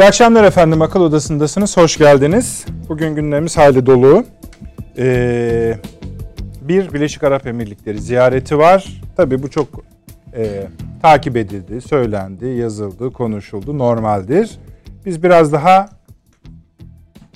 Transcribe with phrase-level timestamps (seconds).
[0.00, 0.82] İyi akşamlar efendim.
[0.82, 1.76] Akıl Odası'ndasınız.
[1.76, 2.66] Hoş geldiniz.
[2.88, 4.24] Bugün gündemimiz hayli dolu.
[4.98, 5.78] Ee,
[6.60, 9.02] bir Birleşik Arap Emirlikleri ziyareti var.
[9.16, 9.68] Tabii bu çok
[10.36, 10.66] e,
[11.02, 13.78] takip edildi, söylendi, yazıldı, konuşuldu.
[13.78, 14.58] Normaldir.
[15.06, 15.88] Biz biraz daha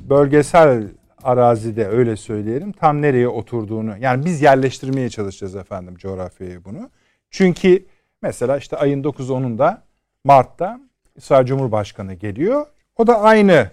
[0.01, 0.89] bölgesel
[1.23, 6.91] arazide öyle söyleyelim tam nereye oturduğunu yani biz yerleştirmeye çalışacağız efendim coğrafyayı bunu.
[7.31, 7.87] Çünkü
[8.23, 9.79] mesela işte ayın 9-10'unda
[10.25, 10.81] Mart'ta
[11.17, 12.67] İsrail Cumhurbaşkanı geliyor.
[12.97, 13.71] O da aynı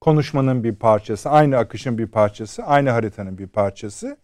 [0.00, 4.16] konuşmanın bir parçası, aynı akışın bir parçası, aynı haritanın bir parçası.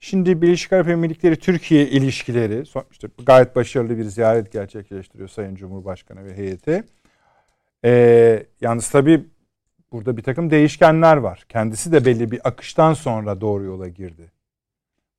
[0.00, 6.36] Şimdi Birleşik Arap Emirlikleri Türkiye ilişkileri işte gayet başarılı bir ziyaret gerçekleştiriyor Sayın Cumhurbaşkanı ve
[6.36, 6.84] heyeti.
[7.84, 9.24] Ee, yalnız tabii
[9.92, 11.44] burada bir takım değişkenler var.
[11.48, 14.32] Kendisi de belli bir akıştan sonra doğru yola girdi.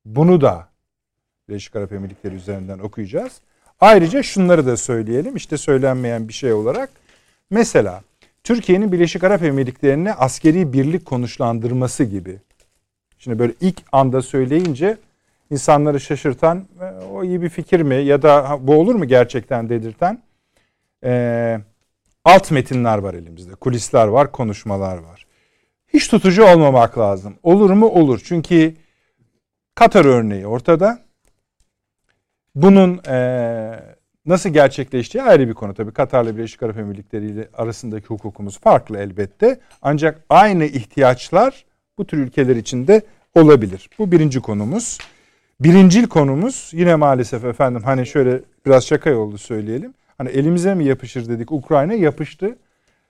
[0.04, 0.68] Bunu da
[1.48, 3.40] Birleşik Arap Emirlikleri üzerinden okuyacağız.
[3.80, 5.36] Ayrıca şunları da söyleyelim.
[5.36, 6.90] İşte söylenmeyen bir şey olarak.
[7.50, 8.02] Mesela
[8.44, 12.38] Türkiye'nin Birleşik Arap Emirlikleri'ne askeri birlik konuşlandırması gibi.
[13.18, 14.96] Şimdi böyle ilk anda söyleyince
[15.50, 20.22] insanları şaşırtan e, o iyi bir fikir mi ya da bu olur mu gerçekten dedirten
[21.04, 21.60] e,
[22.24, 23.54] alt metinler var elimizde.
[23.54, 25.26] Kulisler var, konuşmalar var.
[25.88, 27.34] Hiç tutucu olmamak lazım.
[27.42, 27.86] Olur mu?
[27.86, 28.20] Olur.
[28.24, 28.74] Çünkü
[29.74, 31.07] Katar örneği ortada.
[32.62, 33.80] Bunun e,
[34.26, 35.74] nasıl gerçekleştiği ayrı bir konu.
[35.74, 39.60] Tabii Katar'la Birleşik Arap Emirlikleri ile arasındaki hukukumuz farklı elbette.
[39.82, 41.64] Ancak aynı ihtiyaçlar
[41.98, 43.02] bu tür ülkeler içinde
[43.34, 43.90] olabilir.
[43.98, 44.98] Bu birinci konumuz.
[45.60, 49.94] Birincil konumuz yine maalesef efendim hani şöyle biraz şaka oldu söyleyelim.
[50.18, 52.56] Hani elimize mi yapışır dedik Ukrayna yapıştı.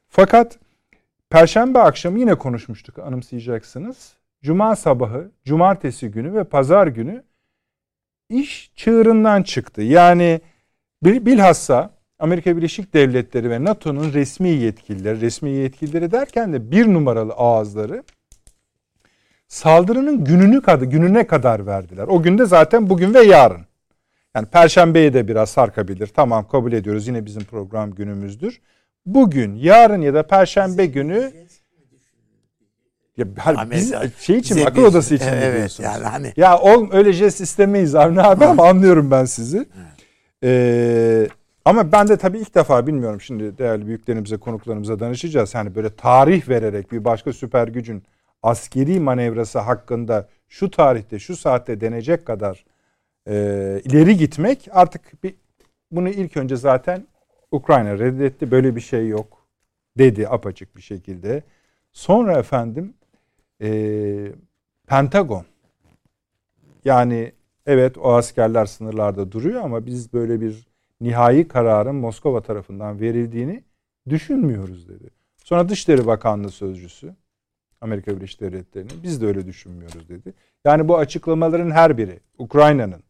[0.08, 0.58] Fakat
[1.30, 4.12] Perşembe akşamı yine konuşmuştuk anımsayacaksınız.
[4.42, 7.22] Cuma sabahı, cumartesi günü ve pazar günü
[8.28, 9.82] iş çığırından çıktı.
[9.82, 10.40] Yani
[11.02, 18.02] bilhassa Amerika Birleşik Devletleri ve NATO'nun resmi yetkilileri, resmi yetkilileri derken de bir numaralı ağızları
[19.48, 22.04] saldırının gününü kadar gününe kadar verdiler.
[22.08, 23.66] O günde zaten bugün ve yarın.
[24.34, 26.06] Yani perşembeye de biraz sarkabilir.
[26.06, 27.08] Tamam kabul ediyoruz.
[27.08, 28.60] Yine bizim program günümüzdür.
[29.06, 31.32] Bugün, yarın ya da perşembe günü
[33.18, 35.84] ya her, biz şey için akıl odası için evet, diyorsunuz?
[35.84, 36.32] Yani hani...
[36.36, 39.66] Ya ol, öyle jest istemeyiz Avni abi ama anlıyorum ben sizi.
[40.44, 41.28] Ee,
[41.64, 45.54] ama ben de tabii ilk defa bilmiyorum şimdi değerli büyüklerimize, konuklarımıza danışacağız.
[45.54, 48.02] Hani böyle tarih vererek bir başka süper gücün
[48.42, 52.64] askeri manevrası hakkında şu tarihte, şu saatte denecek kadar
[53.28, 53.34] e,
[53.84, 55.34] ileri gitmek artık bir
[55.90, 57.06] bunu ilk önce zaten
[57.50, 58.50] Ukrayna reddetti.
[58.50, 59.46] Böyle bir şey yok
[59.98, 61.42] dedi apaçık bir şekilde.
[61.92, 62.94] Sonra efendim
[63.62, 64.32] e,
[64.86, 65.44] Pentagon
[66.84, 67.32] yani
[67.66, 70.68] evet o askerler sınırlarda duruyor ama biz böyle bir
[71.00, 73.64] nihai kararın Moskova tarafından verildiğini
[74.08, 75.10] düşünmüyoruz dedi.
[75.44, 77.14] Sonra Dışişleri Bakanlığı sözcüsü
[77.80, 80.34] Amerika Birleşik Devletleri'nin biz de öyle düşünmüyoruz dedi.
[80.64, 83.02] Yani bu açıklamaların her biri Ukrayna'nın,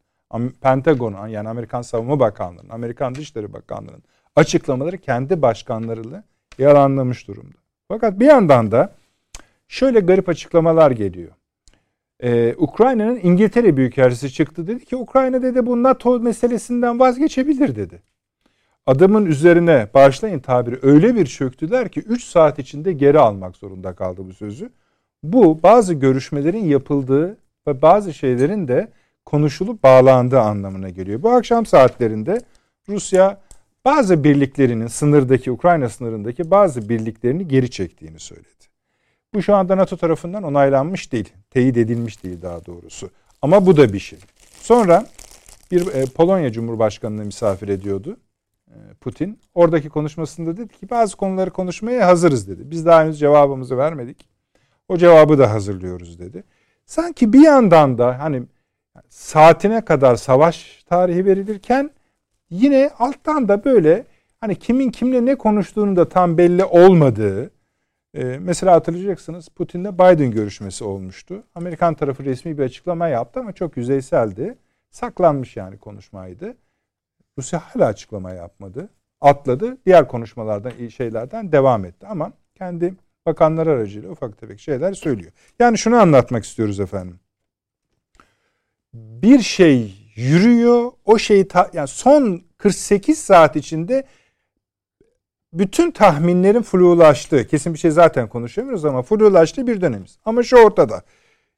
[0.61, 4.03] Pentagon'un yani Amerikan Savunma Bakanlığı'nın, Amerikan Dışişleri Bakanlığı'nın
[4.35, 6.23] açıklamaları kendi başkanlarıyla
[6.57, 7.57] yalanlamış durumda.
[7.87, 8.93] Fakat bir yandan da
[9.69, 11.31] şöyle garip açıklamalar geliyor.
[12.23, 18.01] Ee, Ukrayna'nın İngiltere Büyükelçisi çıktı dedi ki Ukrayna dedi bu NATO meselesinden vazgeçebilir dedi.
[18.85, 24.21] Adamın üzerine bağışlayın tabiri öyle bir çöktüler ki 3 saat içinde geri almak zorunda kaldı
[24.25, 24.69] bu sözü.
[25.23, 27.37] Bu bazı görüşmelerin yapıldığı
[27.67, 28.91] ve bazı şeylerin de
[29.25, 31.23] konuşulup bağlandığı anlamına geliyor.
[31.23, 32.41] Bu akşam saatlerinde
[32.89, 33.41] Rusya
[33.85, 38.68] bazı birliklerinin sınırdaki Ukrayna sınırındaki bazı birliklerini geri çektiğini söyledi.
[39.33, 41.33] Bu şu anda NATO tarafından onaylanmış değil.
[41.49, 43.09] Teyit edilmiş değil daha doğrusu.
[43.41, 44.19] Ama bu da bir şey.
[44.61, 45.05] Sonra
[45.71, 48.17] bir e, Polonya Cumhurbaşkanı'nı misafir ediyordu
[48.67, 49.39] e, Putin.
[49.53, 52.71] Oradaki konuşmasında dedi ki bazı konuları konuşmaya hazırız dedi.
[52.71, 54.29] Biz daha henüz cevabımızı vermedik.
[54.87, 56.43] O cevabı da hazırlıyoruz dedi.
[56.85, 58.43] Sanki bir yandan da hani
[59.09, 61.91] saatine kadar savaş tarihi verilirken
[62.49, 64.05] yine alttan da böyle
[64.41, 67.51] hani kimin kimle ne konuştuğunu da tam belli olmadığı
[68.13, 71.43] ee, mesela hatırlayacaksınız Putin'le Biden görüşmesi olmuştu.
[71.55, 74.57] Amerikan tarafı resmi bir açıklama yaptı ama çok yüzeyseldi.
[74.89, 76.57] Saklanmış yani konuşmaydı.
[77.37, 78.89] Rusya hala açıklama yapmadı.
[79.21, 79.77] Atladı.
[79.85, 82.07] Diğer konuşmalardan, şeylerden devam etti.
[82.07, 82.93] Ama kendi
[83.25, 85.31] bakanlar aracıyla ufak tefek şeyler söylüyor.
[85.59, 87.19] Yani şunu anlatmak istiyoruz efendim.
[88.93, 90.91] Bir şey yürüyor.
[91.05, 94.03] O şey yani son 48 saat içinde
[95.53, 100.17] bütün tahminlerin flulaştığı, kesin bir şey zaten konuşamıyoruz ama flulaştığı bir dönemiz.
[100.25, 101.01] Ama şu ortada.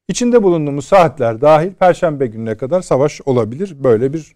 [0.08, 3.76] İçinde bulunduğumuz saatler dahil Perşembe gününe kadar savaş olabilir.
[3.84, 4.36] Böyle bir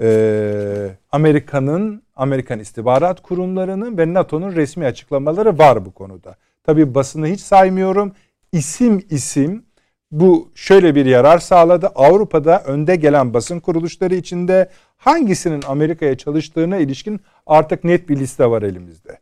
[0.00, 6.36] e, Amerika'nın, Amerikan istihbarat kurumlarının ve NATO'nun resmi açıklamaları var bu konuda.
[6.64, 8.12] Tabii basını hiç saymıyorum.
[8.52, 9.64] İsim isim
[10.12, 11.86] bu şöyle bir yarar sağladı.
[11.94, 18.62] Avrupa'da önde gelen basın kuruluşları içinde hangisinin Amerika'ya çalıştığına ilişkin artık net bir liste var
[18.62, 19.18] elimizde.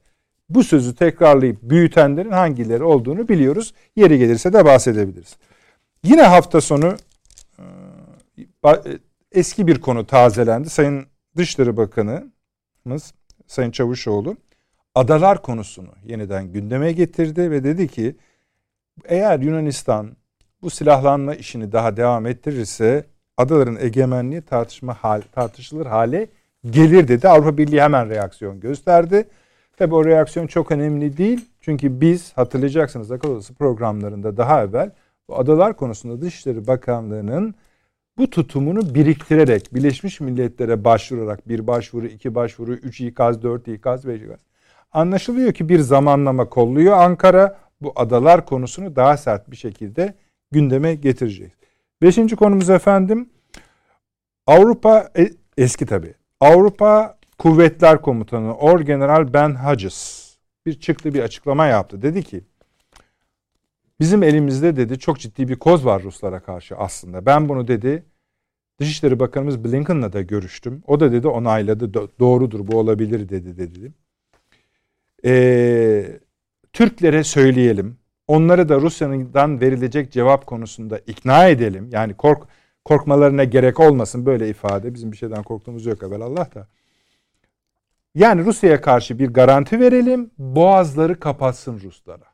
[0.49, 3.75] Bu sözü tekrarlayıp büyütenlerin hangileri olduğunu biliyoruz.
[3.97, 5.37] Yeri gelirse de bahsedebiliriz.
[6.05, 6.97] Yine hafta sonu
[8.65, 8.71] e,
[9.33, 10.71] eski bir konu tazelendi.
[10.71, 13.15] Sayın Dışişleri Bakanımız
[13.47, 14.37] Sayın Çavuşoğlu
[14.95, 18.17] adalar konusunu yeniden gündeme getirdi ve dedi ki
[19.05, 20.17] eğer Yunanistan
[20.62, 23.05] bu silahlanma işini daha devam ettirirse
[23.37, 26.29] adaların egemenliği tartışma hal, tartışılır hale
[26.71, 27.29] gelir dedi.
[27.29, 29.29] Avrupa Birliği hemen reaksiyon gösterdi.
[29.77, 31.49] Tabi o reaksiyon çok önemli değil.
[31.61, 34.91] Çünkü biz hatırlayacaksınız akıl odası programlarında daha evvel
[35.29, 37.55] bu adalar konusunda Dışişleri Bakanlığı'nın
[38.19, 44.23] bu tutumunu biriktirerek Birleşmiş Milletler'e başvurarak bir başvuru, iki başvuru, üç ikaz, dört ikaz, beş
[44.23, 44.41] ikaz.
[44.93, 50.15] Anlaşılıyor ki bir zamanlama kolluyor Ankara bu adalar konusunu daha sert bir şekilde
[50.52, 51.52] gündeme getirecek.
[52.02, 53.31] Beşinci konumuz efendim
[54.47, 56.14] Avrupa e, eski tabi.
[56.41, 60.31] Avrupa Kuvvetler Komutanı Orgeneral Ben Hodges
[60.67, 62.02] bir çıktı bir açıklama yaptı.
[62.02, 62.44] Dedi ki
[64.00, 67.26] bizim elimizde dedi çok ciddi bir koz var Ruslara karşı aslında.
[67.26, 68.05] Ben bunu dedi
[68.81, 70.82] Dışişleri Bakanımız Blinken'la da görüştüm.
[70.87, 72.11] O da dedi onayladı.
[72.19, 73.93] Doğrudur bu olabilir dedi dedi.
[75.25, 76.20] Ee,
[76.73, 78.00] Türklere söyleyelim.
[78.31, 81.88] Onları da Rusya'dan verilecek cevap konusunda ikna edelim.
[81.93, 82.49] Yani kork
[82.85, 84.94] korkmalarına gerek olmasın böyle ifade.
[84.94, 86.69] Bizim bir şeyden korktuğumuz yok evvel Allah da.
[88.15, 90.31] Yani Rusya'ya karşı bir garanti verelim.
[90.38, 92.25] Boğazları kapatsın Ruslara.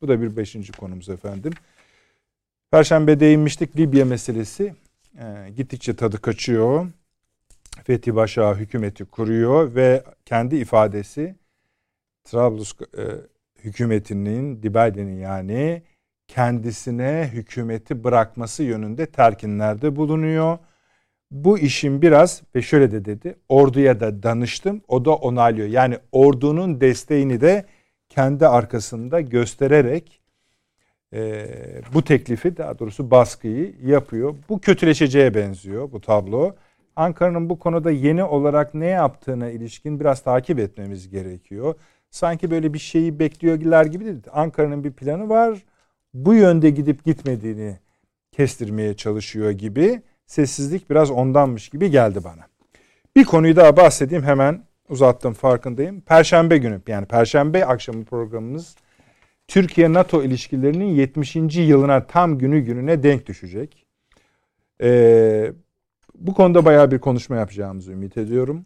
[0.00, 1.52] Bu da bir beşinci konumuz efendim.
[2.70, 4.74] Perşembe değinmiştik Libya meselesi.
[5.18, 6.86] E, gittikçe tadı kaçıyor.
[7.84, 11.34] Fethi Başa hükümeti kuruyor ve kendi ifadesi
[12.24, 13.31] Trablus e,
[13.64, 15.82] hükümetinin, Dibaide'nin yani
[16.28, 20.58] kendisine hükümeti bırakması yönünde terkinlerde bulunuyor.
[21.30, 25.68] Bu işin biraz ve şöyle de dedi orduya da danıştım o da onaylıyor.
[25.68, 27.64] Yani ordunun desteğini de
[28.08, 30.22] kendi arkasında göstererek
[31.14, 31.46] e,
[31.94, 34.34] bu teklifi daha doğrusu baskıyı yapıyor.
[34.48, 36.54] Bu kötüleşeceğe benziyor bu tablo.
[36.96, 41.74] Ankara'nın bu konuda yeni olarak ne yaptığına ilişkin biraz takip etmemiz gerekiyor.
[42.12, 44.16] Sanki böyle bir şeyi bekliyorlar gibi değil.
[44.32, 45.64] Ankara'nın bir planı var.
[46.14, 47.78] Bu yönde gidip gitmediğini
[48.32, 50.02] kestirmeye çalışıyor gibi.
[50.26, 52.46] Sessizlik biraz ondanmış gibi geldi bana.
[53.16, 56.00] Bir konuyu daha bahsedeyim hemen uzattım farkındayım.
[56.00, 58.76] Perşembe günü yani Perşembe akşamı programımız
[59.48, 61.36] Türkiye-NATO ilişkilerinin 70.
[61.56, 63.86] yılına tam günü gününe denk düşecek.
[64.82, 65.52] Ee,
[66.14, 68.64] bu konuda bayağı bir konuşma yapacağımızı ümit ediyorum.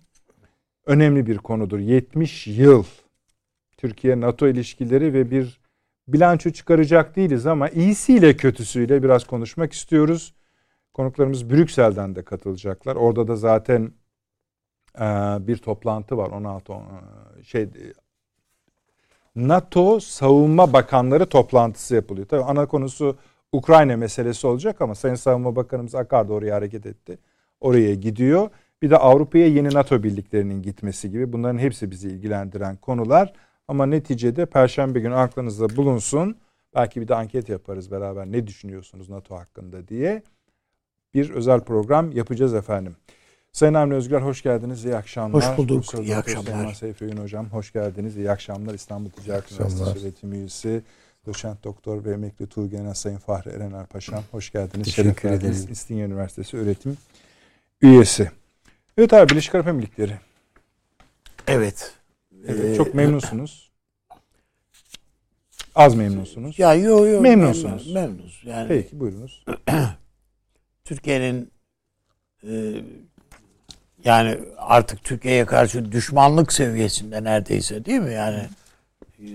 [0.87, 1.79] Önemli bir konudur.
[1.79, 2.85] 70 yıl
[3.77, 5.61] Türkiye-NATO ilişkileri ve bir
[6.09, 10.35] bilanço çıkaracak değiliz ama iyisiyle kötüsüyle biraz konuşmak istiyoruz.
[10.95, 12.97] Konuklarımız Brüksel'den de katılacaklar.
[12.97, 13.93] Orada da zaten
[14.99, 15.05] e,
[15.47, 17.69] bir toplantı var 16 e, şey
[19.37, 22.29] NATO Savunma Bakanları toplantısı yapılıyor.
[22.29, 23.17] Tabii ana konusu
[23.53, 27.19] Ukrayna meselesi olacak ama Sayın Savunma Bakanımız Akar da oraya hareket etti.
[27.61, 28.51] Oraya gidiyor.
[28.83, 33.33] Bir de Avrupa'ya yeni NATO birliklerinin gitmesi gibi bunların hepsi bizi ilgilendiren konular.
[33.69, 36.37] Ama neticede Perşembe günü aklınızda bulunsun.
[36.75, 40.23] Belki bir de anket yaparız beraber ne düşünüyorsunuz NATO hakkında diye.
[41.15, 42.97] Bir özel program yapacağız efendim.
[43.53, 44.85] Sayın Avni Özgür hoş geldiniz.
[44.85, 45.51] İyi akşamlar.
[45.51, 45.85] Hoş bulduk.
[45.85, 46.75] Profesör İyi akşamlar.
[46.75, 48.17] Seyfi Hocam hoş geldiniz.
[48.17, 48.75] İyi akşamlar.
[48.75, 50.83] İstanbul Ticaret Üniversitesi öğretim üyesi
[51.27, 54.23] Doçent Doktor ve Emekli Tuğgenel Sayın Fahri Erener Paşam.
[54.31, 54.85] Hoş geldiniz.
[54.85, 55.71] Teşekkür ederiz.
[55.71, 56.97] İstinye Üniversitesi öğretim
[57.83, 58.31] üyesi.
[58.99, 60.13] Evet abi Birleşik Arap Emirlikleri.
[61.47, 61.95] Evet.
[62.49, 63.71] Evet ee, çok memnunsunuz.
[65.75, 66.59] Az memnunsunuz.
[66.59, 67.21] Ya yo yo.
[67.21, 67.93] Memnunsunuz.
[67.93, 68.43] Memnunuz.
[68.45, 69.45] Yani Peki buyurunuz.
[70.85, 71.51] Türkiye'nin
[72.49, 72.75] e,
[74.05, 78.13] yani artık Türkiye'ye karşı düşmanlık seviyesinde neredeyse değil mi?
[78.13, 78.49] Yani
[79.19, 79.27] e,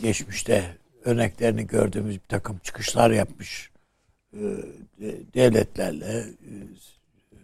[0.00, 3.70] geçmişte örneklerini gördüğümüz bir takım çıkışlar yapmış
[4.32, 4.40] e,
[5.34, 6.52] devletlerle, e,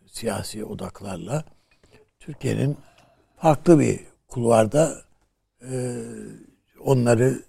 [0.07, 1.45] siyasi odaklarla
[2.21, 2.77] Türkiye'nin
[3.37, 5.03] farklı bir kulvarda
[6.81, 7.43] onları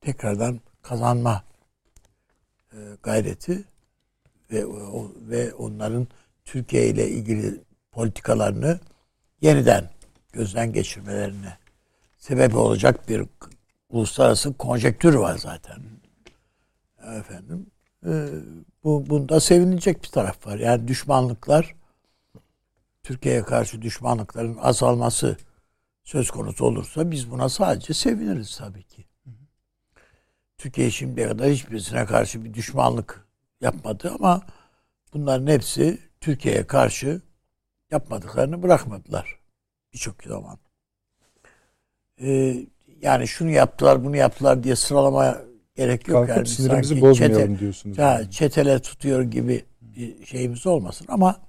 [0.00, 1.44] tekrardan kazanma
[3.02, 3.64] gayreti
[4.50, 4.64] ve
[5.28, 6.08] ve onların
[6.44, 7.60] Türkiye ile ilgili
[7.92, 8.80] politikalarını
[9.40, 9.90] yeniden
[10.32, 11.58] gözden geçirmelerine
[12.18, 13.26] sebep olacak bir
[13.90, 15.78] uluslararası konjektür var zaten.
[17.18, 17.66] Efendim
[18.06, 18.28] e,
[18.84, 20.58] bu bunda sevinilecek bir taraf var.
[20.58, 21.74] Yani düşmanlıklar
[23.02, 25.36] Türkiye'ye karşı düşmanlıkların azalması
[26.08, 29.04] söz konusu olursa biz buna sadece seviniriz tabii ki.
[30.58, 33.26] Türkiye şimdiye kadar hiçbirisine karşı bir düşmanlık
[33.60, 34.42] yapmadı ama
[35.12, 37.20] bunların hepsi Türkiye'ye karşı
[37.90, 39.38] yapmadıklarını bırakmadılar
[39.92, 40.58] birçok zaman.
[42.20, 42.66] Ee,
[43.02, 45.42] yani şunu yaptılar, bunu yaptılar diye sıralamaya
[45.74, 46.16] gerek yok.
[46.16, 47.98] Kalkıp yani sinirimizi bozmayalım çete, diyorsunuz.
[47.98, 51.40] Ya, çetele tutuyor gibi bir şeyimiz olmasın ama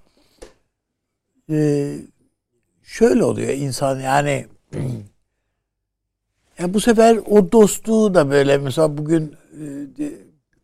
[1.50, 1.96] e,
[2.90, 4.48] şöyle oluyor insan yani
[6.60, 9.36] ya bu sefer o dostluğu da böyle mesela bugün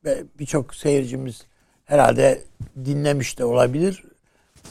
[0.06, 1.46] e, birçok seyircimiz
[1.86, 2.42] herhalde
[2.86, 4.04] dinlemiş de olabilir.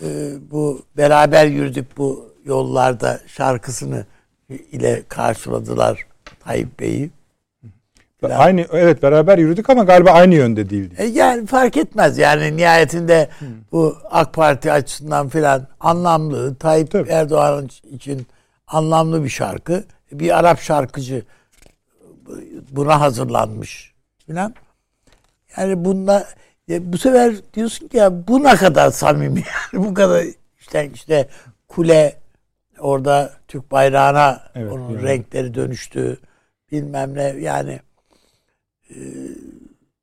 [0.02, 4.06] E, bu beraber yürüdük bu yollarda şarkısını
[4.48, 6.06] ile karşıladılar
[6.40, 7.10] Tayyip Bey'i.
[8.32, 11.00] Aynı evet beraber yürüdük ama galiba aynı yönde değildik.
[11.00, 13.48] E yani fark etmez yani nihayetinde hmm.
[13.72, 17.10] bu AK Parti açısından filan anlamlı Tayyip Tabii.
[17.10, 18.26] Erdoğan için
[18.66, 19.84] anlamlı bir şarkı.
[20.12, 21.22] Bir Arap şarkıcı
[22.70, 23.94] buna hazırlanmış
[24.26, 24.54] filan.
[25.56, 26.26] Yani bunda
[26.68, 30.24] ya bu sefer diyorsun ki ya bu ne kadar samimi yani bu kadar
[30.60, 31.28] işte işte
[31.68, 32.16] kule
[32.78, 35.02] orada Türk bayrağına evet, onun yani.
[35.02, 36.18] renkleri dönüştü
[36.72, 37.80] bilmem ne yani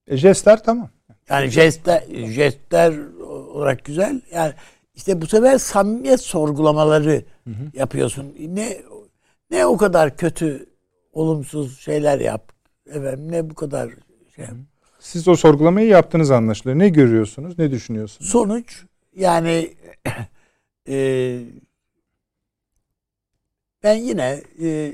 [0.07, 0.89] e, jestler tamam.
[1.29, 4.21] Yani jestler, jestler olarak güzel.
[4.33, 4.53] Yani
[4.95, 7.71] işte bu sefer samimiyet sorgulamaları hı hı.
[7.73, 8.35] yapıyorsun.
[8.47, 8.77] Ne
[9.51, 10.65] ne o kadar kötü
[11.13, 12.51] olumsuz şeyler yap.
[12.89, 13.89] Efendim ne bu kadar
[14.35, 14.45] şey.
[14.99, 16.79] Siz o sorgulamayı yaptınız anlaşılıyor.
[16.79, 17.59] Ne görüyorsunuz?
[17.59, 18.31] Ne düşünüyorsunuz?
[18.31, 18.83] Sonuç
[19.15, 19.73] yani
[20.87, 21.39] e,
[23.83, 24.93] ben yine e,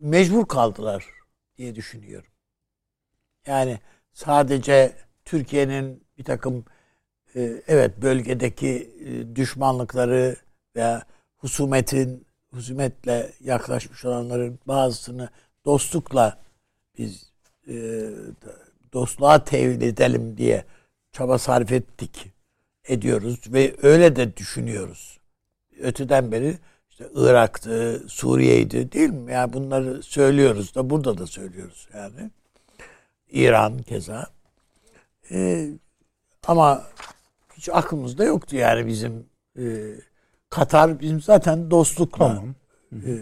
[0.00, 1.15] mecbur kaldılar
[1.58, 2.30] diye düşünüyorum.
[3.46, 3.80] Yani
[4.12, 4.92] sadece
[5.24, 6.64] Türkiye'nin bir takım
[7.34, 10.36] e, evet bölgedeki e, düşmanlıkları
[10.76, 15.30] veya husumetin husumetle yaklaşmış olanların bazısını
[15.64, 16.38] dostlukla
[16.98, 17.32] biz
[17.68, 17.74] e,
[18.92, 20.64] dostluğa tevil edelim diye
[21.12, 22.32] çaba sarf ettik
[22.84, 25.20] ediyoruz ve öyle de düşünüyoruz.
[25.80, 26.58] Öteden beri
[27.00, 29.32] işte Irak'tı, Suriye'ydi değil mi?
[29.32, 32.30] Yani bunları söylüyoruz da burada da söylüyoruz yani.
[33.30, 34.26] İran keza.
[35.30, 35.70] Ee,
[36.46, 36.84] ama
[37.56, 39.26] hiç aklımızda yoktu yani bizim
[39.58, 39.64] e,
[40.50, 42.54] Katar bizim zaten dostlukla tamam.
[42.92, 43.12] e,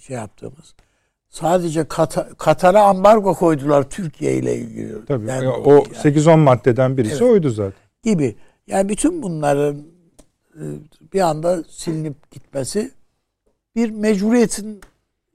[0.00, 0.74] şey yaptığımız.
[1.28, 5.04] Sadece Katar, Katar'a ambargo koydular Türkiye ile ilgili.
[5.04, 5.28] Tabii.
[5.28, 5.86] Yani o yani.
[5.86, 7.22] 8-10 maddeden birisi evet.
[7.22, 7.80] oydu zaten.
[8.02, 8.36] Gibi.
[8.66, 9.86] Yani bütün bunların
[10.54, 10.64] e,
[11.12, 12.99] bir anda silinip gitmesi
[13.76, 14.80] bir mecburiyetin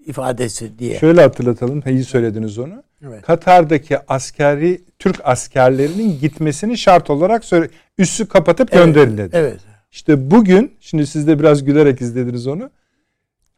[0.05, 0.99] ifadesi diye.
[0.99, 1.83] Şöyle hatırlatalım.
[1.89, 2.83] İyi söylediniz onu.
[3.07, 3.21] Evet.
[3.21, 9.29] Katar'daki askeri Türk askerlerinin gitmesini şart olarak söyle, üssü kapatıp evet, gönderin dedi.
[9.33, 9.59] Evet.
[9.91, 12.69] İşte bugün şimdi siz de biraz gülerek izlediniz onu.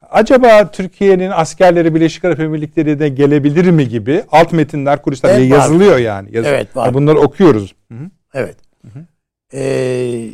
[0.10, 5.98] Acaba Türkiye'nin askerleri Birleşik Arap Emirlikleri'ne gelebilir mi gibi alt metinler kulisler evet, yazılıyor var.
[5.98, 6.30] yani.
[6.32, 6.94] Yaz, evet var.
[6.94, 7.76] bunları okuyoruz.
[7.92, 8.10] Hı-hı.
[8.34, 8.58] Evet.
[8.82, 9.06] Hı-hı.
[9.54, 10.30] Ee,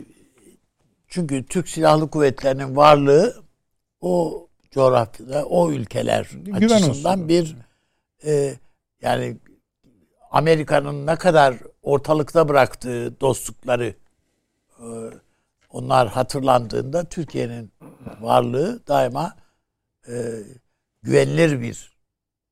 [1.07, 3.42] çünkü Türk Silahlı Kuvvetleri'nin varlığı
[4.03, 7.29] o coğrafyada, o ülkeler Güven açısından olsun.
[7.29, 7.55] bir
[8.25, 8.57] e,
[9.01, 9.38] yani
[10.31, 13.95] Amerika'nın ne kadar ortalıkta bıraktığı dostlukları
[14.79, 14.86] e,
[15.69, 17.72] onlar hatırlandığında Türkiye'nin
[18.22, 19.36] varlığı daima
[20.07, 20.13] e,
[21.01, 21.98] güvenilir bir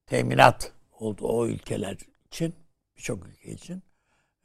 [0.06, 2.56] teminat oldu o ülkeler için,
[2.98, 3.84] birçok ülke için.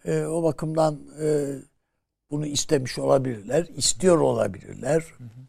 [0.04, 1.54] E, o bakımdan e,
[2.30, 5.04] bunu istemiş olabilirler, istiyor olabilirler.
[5.18, 5.46] Hı hı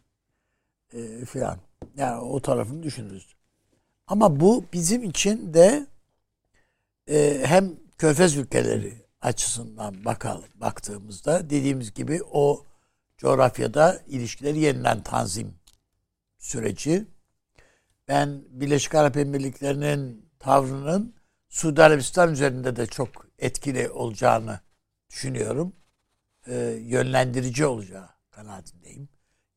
[0.92, 1.58] e, filan.
[1.96, 3.36] Yani o tarafını düşünürüz.
[4.06, 5.86] Ama bu bizim için de
[7.08, 12.64] e, hem körfez ülkeleri açısından bakalım baktığımızda dediğimiz gibi o
[13.18, 15.54] coğrafyada ilişkileri yeniden tanzim
[16.38, 17.06] süreci.
[18.08, 21.14] Ben Birleşik Arap Emirlikleri'nin tavrının
[21.48, 24.60] Suudi Arabistan üzerinde de çok etkili olacağını
[25.10, 25.72] düşünüyorum.
[26.46, 29.08] E, yönlendirici olacağı kanaatindeyim.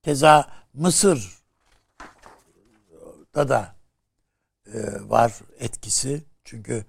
[0.04, 1.20] Keza Mısır'da
[3.50, 3.76] da
[4.74, 6.24] e, var etkisi.
[6.44, 6.86] Çünkü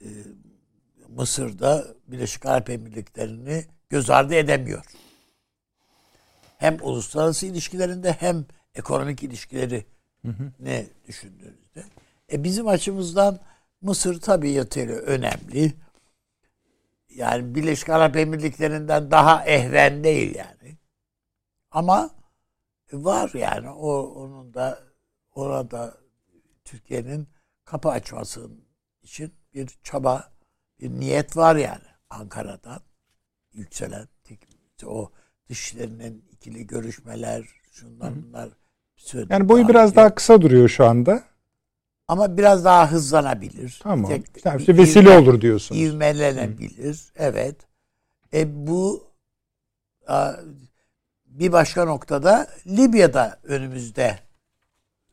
[0.00, 0.08] e,
[1.08, 4.84] Mısır'da Birleşik Arap Emirlikleri'ni göz ardı edemiyor.
[6.58, 9.86] Hem uluslararası ilişkilerinde hem ekonomik ilişkileri
[10.58, 11.84] ne düşündüğünüzde.
[12.32, 13.38] E bizim açımızdan
[13.80, 15.72] Mısır tabii yatırı önemli.
[17.08, 20.76] Yani Birleşik Arap Emirlikleri'nden daha ehven değil yani.
[21.70, 22.10] Ama
[22.92, 24.78] var yani o onun da
[25.34, 25.94] orada
[26.64, 27.28] Türkiye'nin
[27.64, 28.50] kapı açması
[29.02, 30.32] için bir çaba
[30.80, 32.80] bir niyet var yani Ankara'dan
[33.52, 34.08] yükselen
[34.86, 35.10] o
[35.48, 38.48] dışlarının ikili görüşmeler şunlar bunlar
[39.30, 41.22] yani boyu biraz daha kısa duruyor şu anda.
[42.08, 43.80] Ama biraz daha hızlanabilir.
[43.82, 44.10] Tamam.
[44.10, 45.80] Tek, işte, işte vesile ivme, olur diyorsunuz.
[45.80, 46.94] İvmelenebilir.
[46.94, 47.22] Hı.
[47.22, 47.56] Evet.
[48.34, 49.04] E bu
[51.38, 54.18] bir başka noktada Libya'da önümüzde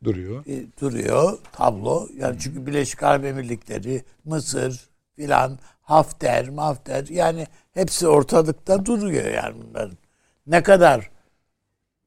[0.04, 0.46] duruyor.
[0.46, 2.08] E, duruyor tablo.
[2.16, 9.98] Yani çünkü Birleşik Arap Emirlikleri, Mısır filan, Hafter, Mafter yani hepsi ortalıkta duruyor yani bunların.
[10.46, 11.10] Ne kadar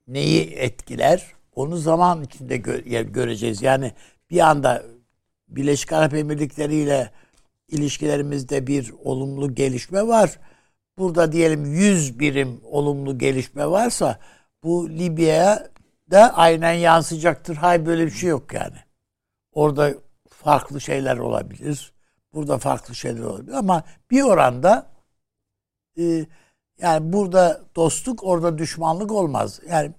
[0.07, 3.61] neyi etkiler onu zaman içinde gö- göreceğiz.
[3.61, 3.91] Yani
[4.29, 4.83] bir anda
[5.47, 7.11] Birleşik Arap Emirlikleri ile
[7.69, 10.39] ilişkilerimizde bir olumlu gelişme var.
[10.97, 14.19] Burada diyelim 100 birim olumlu gelişme varsa
[14.63, 15.67] bu Libya'ya
[16.11, 17.55] da aynen yansıyacaktır.
[17.55, 18.77] Hay böyle bir şey yok yani.
[19.53, 19.93] Orada
[20.29, 21.93] farklı şeyler olabilir.
[22.33, 24.87] Burada farklı şeyler olabilir ama bir oranda
[25.99, 26.25] e,
[26.81, 29.59] yani burada dostluk orada düşmanlık olmaz.
[29.69, 29.91] Yani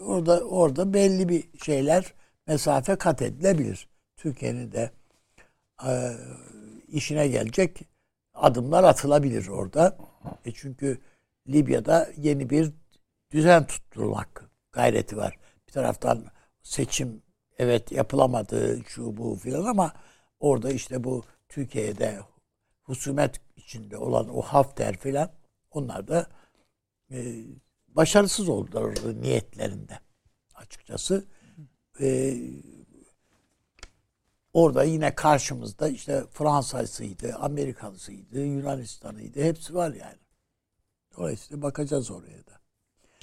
[0.00, 2.14] orada orada belli bir şeyler
[2.46, 3.88] mesafe kat edilebilir.
[4.16, 4.90] Türkiye'nin de
[5.86, 6.12] e,
[6.88, 7.80] işine gelecek
[8.34, 9.96] adımlar atılabilir orada.
[10.44, 11.00] E çünkü
[11.48, 12.72] Libya'da yeni bir
[13.30, 15.38] düzen tutturmak gayreti var.
[15.68, 16.24] Bir taraftan
[16.62, 17.22] seçim
[17.58, 19.92] evet yapılamadı şu bu filan ama
[20.40, 22.18] orada işte bu Türkiye'de
[22.82, 25.30] husumet içinde olan o Hafter filan
[25.70, 26.26] onlar da
[27.10, 27.44] e,
[27.88, 29.98] başarısız oldular niyetlerinde
[30.54, 31.24] açıkçası.
[32.00, 32.36] E,
[34.52, 40.16] orada yine karşımızda işte Fransa'sıydı, Amerikalısıydı, Yunanistan'ıydı hepsi var yani.
[41.16, 42.60] Dolayısıyla bakacağız oraya da.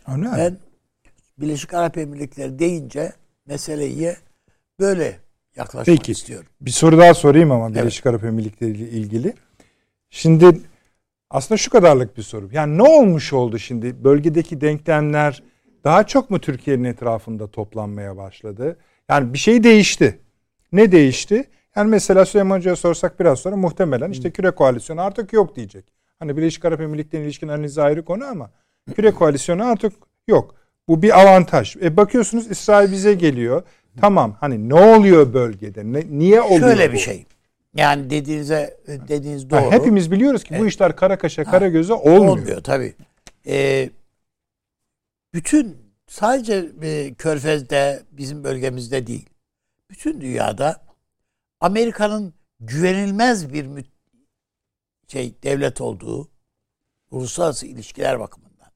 [0.08, 0.58] Öyle ben
[1.38, 3.14] Birleşik Arap Emirlikleri deyince
[3.46, 4.16] meseleyi
[4.80, 5.20] böyle
[5.56, 6.48] yaklaşmak Peki, istiyorum.
[6.62, 8.16] Bir soru daha sorayım ama Birleşik evet.
[8.16, 9.34] Arap Emirlikleri ile ilgili.
[10.10, 10.62] Şimdi
[11.30, 12.50] aslında şu kadarlık bir soru.
[12.52, 14.04] Yani ne olmuş oldu şimdi?
[14.04, 15.44] Bölgedeki denklemler
[15.84, 18.78] daha çok mu Türkiye'nin etrafında toplanmaya başladı?
[19.10, 20.20] Yani bir şey değişti.
[20.72, 21.44] Ne değişti?
[21.76, 25.86] Yani mesela Süleyman Hoca'ya sorsak biraz sonra muhtemelen işte küre koalisyonu artık yok diyecek.
[26.20, 28.52] Hani Birleşik Arap Emirlikleri'ne ilişkin analizi ayrı konu ama
[28.96, 29.94] küre koalisyonu artık
[30.28, 30.56] yok.
[30.88, 31.76] Bu bir avantaj.
[31.76, 33.64] E bakıyorsunuz İsrail bize geliyor.
[34.02, 35.94] Tamam hani ne oluyor bölgede?
[35.94, 36.94] Ne, niye oluyor Şöyle bu?
[36.94, 37.26] bir şey.
[37.76, 39.60] Yani dediğinize dediğiniz doğru.
[39.60, 40.62] Ha, hepimiz biliyoruz ki evet.
[40.62, 42.38] bu işler kara kaşa kara göze olmuyor.
[42.38, 42.94] Olmuyor tabii.
[43.48, 43.90] Ee,
[45.34, 45.78] bütün
[46.08, 49.29] sadece e, Körfez'de bizim bölgemizde değil.
[49.90, 50.86] Bütün dünyada
[51.60, 53.86] Amerika'nın güvenilmez bir
[55.08, 56.32] şey devlet olduğu
[57.12, 58.72] uluslararası ilişkiler bakımından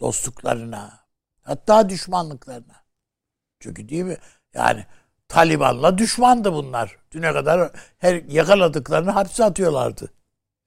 [0.00, 1.00] dostluklarına
[1.42, 2.84] hatta düşmanlıklarına.
[3.60, 4.16] Çünkü değil mi?
[4.54, 4.86] Yani
[5.28, 6.96] Taliban'la düşmandı bunlar.
[7.12, 10.12] Düne kadar her yakaladıklarını hapse atıyorlardı.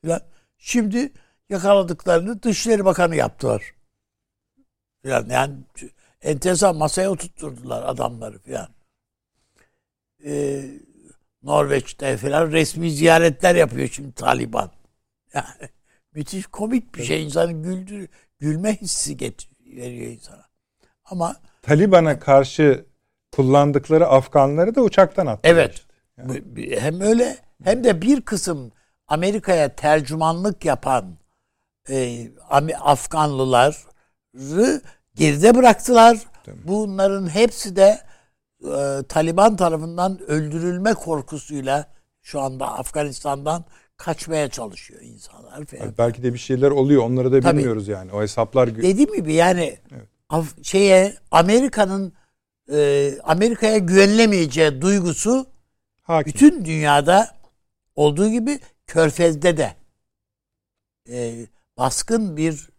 [0.06, 0.22] Falan.
[0.58, 1.14] Şimdi
[1.50, 3.74] yakaladıklarını Dışişleri Bakanı yaptılar.
[5.04, 5.58] Yani, yani
[6.22, 8.68] enteresan masaya oturtturdular adamları falan.
[10.26, 10.64] Ee,
[11.44, 14.72] Norveç'te falan resmi ziyaretler yapıyor şimdi Taliban.
[15.34, 15.70] Yani
[16.14, 17.24] müthiş komik bir şey.
[17.24, 18.10] insanı güldür,
[18.40, 20.46] gülme hissi get veriyor insana.
[21.06, 22.86] Ama Taliban'a karşı
[23.32, 25.40] kullandıkları Afganları da uçaktan attı.
[25.44, 25.86] Evet.
[26.18, 26.44] Yani.
[26.80, 28.72] Hem öyle hem de bir kısım
[29.08, 31.18] Amerika'ya tercümanlık yapan
[31.90, 32.28] e,
[32.80, 33.76] Afganlıları
[35.16, 36.18] geride bıraktılar.
[36.64, 38.00] Bunların hepsi de
[38.64, 43.66] e, Taliban tarafından öldürülme korkusuyla şu anda Afganistan'dan
[43.98, 45.66] kaçmaya çalışıyor insanlar.
[45.66, 45.94] Falan.
[45.98, 47.04] Belki de bir şeyler oluyor.
[47.04, 47.58] Onları da Tabii.
[47.58, 48.12] bilmiyoruz yani.
[48.14, 50.08] O hesaplar dediğim gibi yani evet.
[50.30, 52.14] Af, şeye Amerika'nın
[52.72, 55.46] e, Amerika'ya güvenilemeyeceği duygusu
[56.02, 56.34] Hakim.
[56.34, 57.28] bütün dünyada
[57.96, 59.76] olduğu gibi Körfez'de de
[61.10, 61.48] e,
[61.78, 62.70] baskın bir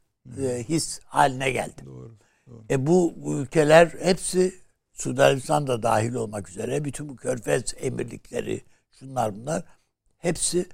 [0.42, 1.82] e, his haline geldi.
[1.86, 2.16] Doğru,
[2.46, 2.64] doğru.
[2.70, 4.63] E bu, bu ülkeler hepsi
[4.94, 8.64] Sudan da dahil olmak üzere bütün bu Körfez emirlikleri
[8.98, 9.64] şunlar bunlar
[10.18, 10.68] hepsi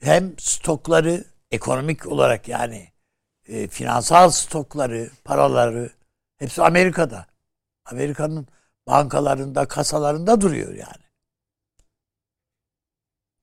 [0.00, 2.88] hem stokları ekonomik olarak yani
[3.48, 5.90] e, finansal stokları, paraları
[6.38, 7.26] hepsi Amerika'da.
[7.84, 8.46] Amerika'nın
[8.86, 11.02] bankalarında, kasalarında duruyor yani.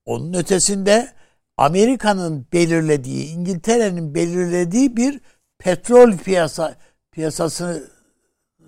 [0.05, 1.13] Onun ötesinde
[1.57, 5.21] Amerika'nın belirlediği, İngiltere'nin belirlediği bir
[5.57, 6.75] petrol piyasa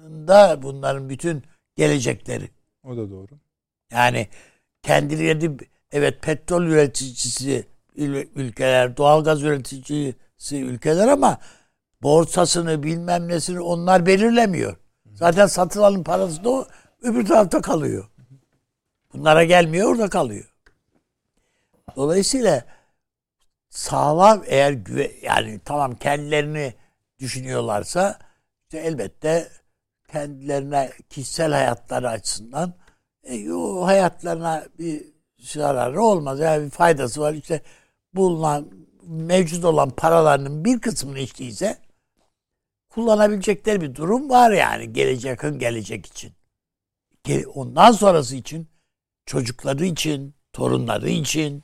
[0.02, 1.44] piyasasında bunların bütün
[1.76, 2.50] gelecekleri.
[2.84, 3.40] O da doğru.
[3.92, 4.28] Yani
[4.84, 5.58] kendileri
[5.92, 7.66] evet petrol üreticisi
[8.36, 10.16] ülkeler, doğalgaz üreticisi
[10.52, 11.38] ülkeler ama
[12.02, 14.78] borsasını bilmem nesini onlar belirlemiyor.
[15.14, 16.68] Zaten satılanın parası da o
[17.02, 18.10] öbür tarafta kalıyor.
[19.14, 20.54] Bunlara gelmiyor orada kalıyor.
[21.96, 22.66] Dolayısıyla
[23.70, 26.74] sağlam eğer güve, yani tamam kendilerini
[27.20, 28.20] düşünüyorlarsa
[28.64, 29.61] işte elbette
[30.12, 32.74] kendilerine kişisel hayatları açısından
[33.24, 35.04] e, o hayatlarına bir
[35.40, 36.40] zararı olmaz.
[36.40, 37.34] Yani bir faydası var.
[37.34, 37.62] İşte
[38.14, 38.68] bulunan
[39.04, 41.78] mevcut olan paralarının bir kısmını iştiyse
[42.90, 46.34] kullanabilecekleri bir durum var yani gelecek yakın gelecek için.
[47.54, 48.68] Ondan sonrası için
[49.26, 51.64] çocukları için, torunları için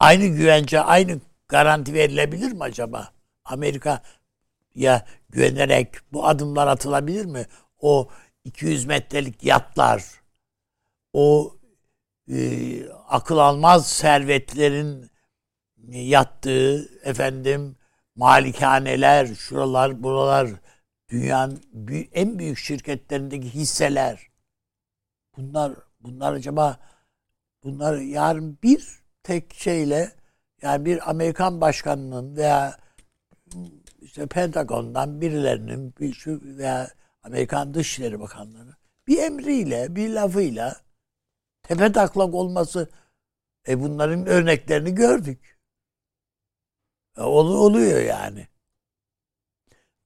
[0.00, 3.12] aynı güvence, aynı garanti verilebilir mi acaba?
[3.44, 4.02] Amerika
[4.74, 7.46] ya güvenerek bu adımlar atılabilir mi?
[7.80, 8.08] O
[8.44, 10.04] 200 metrelik yatlar,
[11.12, 11.56] o
[12.30, 15.10] e, akıl almaz servetlerin
[15.88, 17.76] yattığı efendim
[18.14, 20.50] malikaneler, şuralar, buralar,
[21.08, 21.62] dünyanın
[22.12, 24.28] en büyük şirketlerindeki hisseler.
[25.36, 26.78] Bunlar bunlar acaba
[27.64, 30.12] bunlar yarın bir tek şeyle
[30.62, 32.78] yani bir Amerikan başkanının veya
[34.00, 36.90] işte Pentagon'dan birilerinin bir şu veya
[37.26, 40.76] Amerikan Dışişleri Bakanları bir emriyle, bir lafıyla
[41.62, 42.90] tepe taklak olması
[43.68, 45.58] e bunların örneklerini gördük.
[47.16, 48.48] E, ol, oluyor yani.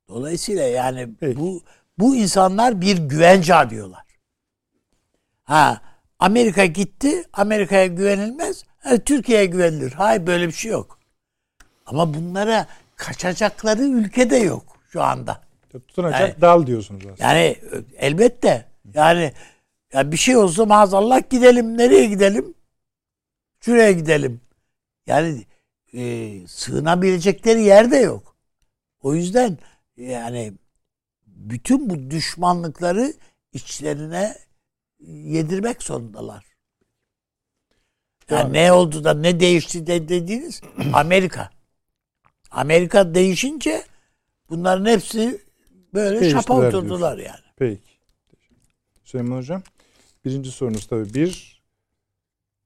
[0.08, 1.40] Dolayısıyla yani Peki.
[1.40, 1.64] bu
[1.98, 4.06] bu insanlar bir güvence arıyorlar.
[5.42, 5.82] Ha
[6.18, 8.64] Amerika gitti, Amerika'ya güvenilmez.
[8.78, 9.92] Ha, Türkiye'ye güvenilir.
[9.92, 10.98] Hayır böyle bir şey yok.
[11.86, 15.49] Ama bunlara kaçacakları ülkede yok şu anda.
[15.72, 17.24] Tutunacak yani, dal diyorsunuz aslında.
[17.24, 17.56] Yani
[17.96, 18.66] elbette.
[18.94, 19.32] Yani
[19.92, 21.78] ya bir şey olsa maazallah gidelim.
[21.78, 22.54] Nereye gidelim?
[23.60, 24.40] Şuraya gidelim.
[25.06, 25.44] Yani
[25.94, 28.36] e, sığınabilecekleri yer de yok.
[29.02, 29.58] O yüzden
[29.96, 30.52] yani
[31.26, 33.12] bütün bu düşmanlıkları
[33.52, 34.36] içlerine
[35.08, 36.44] yedirmek zorundalar.
[38.30, 38.52] Yani evet.
[38.52, 40.60] ne oldu da ne değişti de dediğiniz
[40.92, 41.50] Amerika.
[42.50, 43.84] Amerika değişince
[44.50, 45.49] bunların hepsi
[45.94, 47.32] böyle şapa oturdular diyorsun.
[47.32, 47.44] yani.
[47.56, 47.90] Peki.
[49.04, 49.62] Süleyman Hocam.
[50.24, 51.60] Birinci sorunuz tabii bir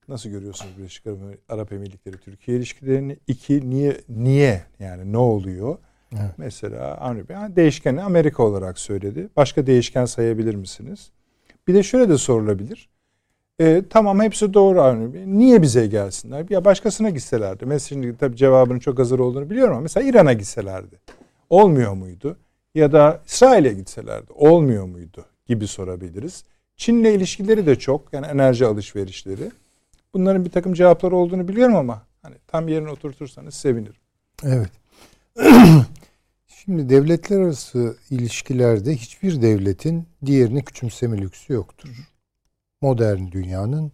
[0.09, 1.07] nasıl görüyorsunuz Birleşik
[1.49, 3.17] Arap Emirlikleri Türkiye ilişkilerini?
[3.27, 5.79] İki niye niye yani ne oluyor?
[6.13, 6.31] Evet.
[6.37, 9.29] Mesela Avni Bey değişkeni Amerika olarak söyledi.
[9.37, 11.11] Başka değişken sayabilir misiniz?
[11.69, 12.89] Bir de şöyle de sorulabilir.
[13.61, 15.23] E, tamam hepsi doğru Avni Bey.
[15.27, 16.47] Niye bize gelsinler?
[16.51, 17.67] Ya başkasına gitselerdi.
[17.67, 20.97] Mesela şimdi tabii cevabının çok hazır olduğunu biliyorum ama mesela İran'a gitselerdi.
[21.51, 22.37] Olmuyor muydu?
[22.75, 24.33] Ya da İsrail'e gitselerdi.
[24.33, 25.27] Olmuyor muydu?
[25.47, 26.45] Gibi sorabiliriz.
[26.77, 28.13] Çin'le ilişkileri de çok.
[28.13, 29.51] Yani enerji alışverişleri.
[30.15, 33.97] Bunların bir takım cevapları olduğunu biliyorum ama hani tam yerine oturtursanız sevinirim.
[34.45, 34.71] Evet.
[36.47, 41.89] Şimdi devletler arası ilişkilerde hiçbir devletin diğerini küçümseme lüksü yoktur.
[42.81, 43.93] Modern dünyanın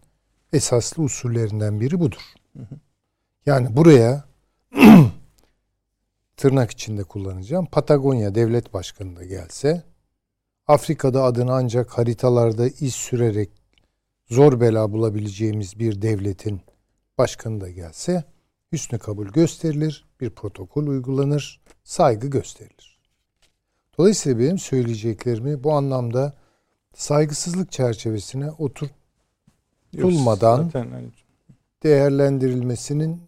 [0.52, 2.22] esaslı usullerinden biri budur.
[3.46, 4.24] Yani buraya
[6.40, 7.66] tırnak içinde kullanacağım.
[7.66, 9.83] Patagonya devlet başkanı da gelse
[10.66, 13.50] Afrika'da adını ancak haritalarda iz sürerek
[14.31, 16.61] zor bela bulabileceğimiz bir devletin
[17.18, 18.24] başkanı da gelse
[18.72, 22.98] hüsnü kabul gösterilir, bir protokol uygulanır, saygı gösterilir.
[23.98, 26.37] Dolayısıyla benim söyleyeceklerimi bu anlamda
[26.94, 31.11] saygısızlık çerçevesine oturtulmadan hani
[31.83, 33.22] değerlendirilmesinin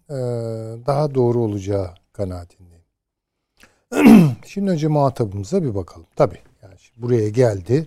[0.86, 2.61] daha doğru olacağı kanaatindeyim.
[4.46, 6.06] Şimdi önce muhatabımıza bir bakalım.
[6.16, 7.86] Tabii yani buraya geldi.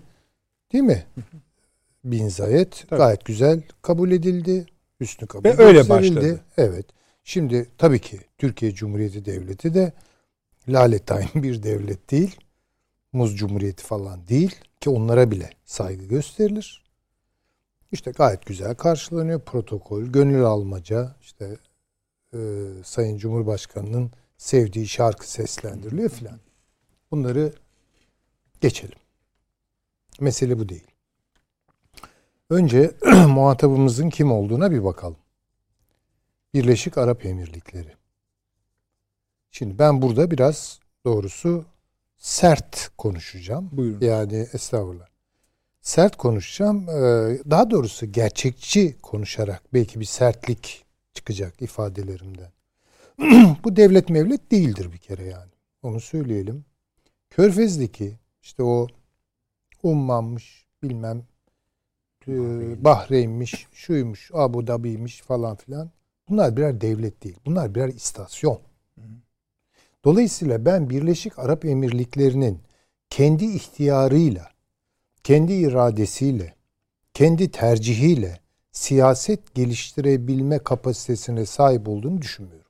[0.74, 1.06] Değil mi?
[2.04, 4.65] Bin Zayed gayet güzel kabul edildi.
[5.00, 6.39] Üstü kabul Ve öyle başladı.
[6.58, 6.86] Evet.
[7.24, 9.94] Şimdi tabii ki Türkiye Cumhuriyeti Devleti de
[10.68, 12.36] laletayın bir devlet değil.
[13.13, 16.84] Muz Cumhuriyeti falan değil ki onlara bile saygı gösterilir.
[17.91, 21.58] İşte gayet güzel karşılanıyor protokol, gönül almaca, işte
[22.34, 22.39] e,
[22.84, 26.39] Sayın Cumhurbaşkanı'nın sevdiği şarkı seslendiriliyor filan.
[27.12, 27.54] Bunları
[28.62, 29.00] geçelim.
[30.19, 30.88] Mesele bu değil.
[32.50, 32.91] Önce
[33.28, 35.17] muhatabımızın kim olduğuna bir bakalım.
[36.54, 37.93] Birleşik Arap Emirlikleri.
[39.52, 41.65] Şimdi ben burada biraz doğrusu
[42.17, 43.69] sert konuşacağım.
[43.71, 44.02] Buyurun.
[44.02, 45.08] Yani estağfurullah.
[45.82, 46.89] Sert konuşacağım.
[46.89, 52.55] Ee, daha doğrusu gerçekçi konuşarak belki bir sertlik çıkacak ifadelerimden.
[53.63, 55.51] Bu devlet mevlet değildir bir kere yani.
[55.84, 56.65] Onu söyleyelim.
[57.30, 58.88] Körfez'deki işte o
[59.84, 61.23] Umman'mış bilmem
[62.28, 62.34] e,
[62.84, 65.91] Bahreyn'miş, şuymuş, Abu Dhabi'ymiş falan filan.
[66.30, 67.38] Bunlar birer devlet değil.
[67.45, 68.60] Bunlar birer istasyon.
[70.04, 72.60] Dolayısıyla ben Birleşik Arap Emirlikleri'nin
[73.10, 74.49] kendi ihtiyarıyla,
[75.23, 76.54] kendi iradesiyle,
[77.13, 78.39] kendi tercihiyle
[78.71, 82.64] siyaset geliştirebilme kapasitesine sahip olduğunu düşünmüyorum.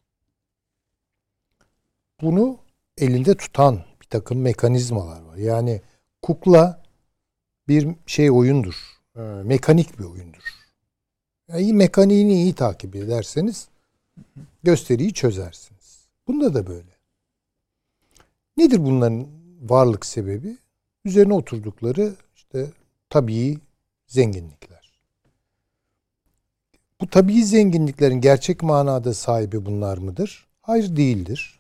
[2.21, 2.57] Bunu
[2.97, 5.37] elinde tutan bir takım mekanizmalar var.
[5.37, 5.81] Yani
[6.21, 6.83] kukla
[7.67, 8.75] bir şey oyundur.
[9.15, 10.43] E, mekanik bir oyundur.
[11.47, 13.67] Yani mekaniğini iyi takip ederseniz
[14.63, 16.07] gösteriyi çözersiniz.
[16.27, 16.95] Bunda da böyle.
[18.57, 19.27] Nedir bunların
[19.61, 20.57] varlık sebebi?
[21.05, 22.71] Üzerine oturdukları işte
[23.09, 23.57] tabii
[24.07, 24.91] zenginlikler.
[27.01, 30.47] Bu tabii zenginliklerin gerçek manada sahibi bunlar mıdır?
[30.61, 31.54] Hayır değildir.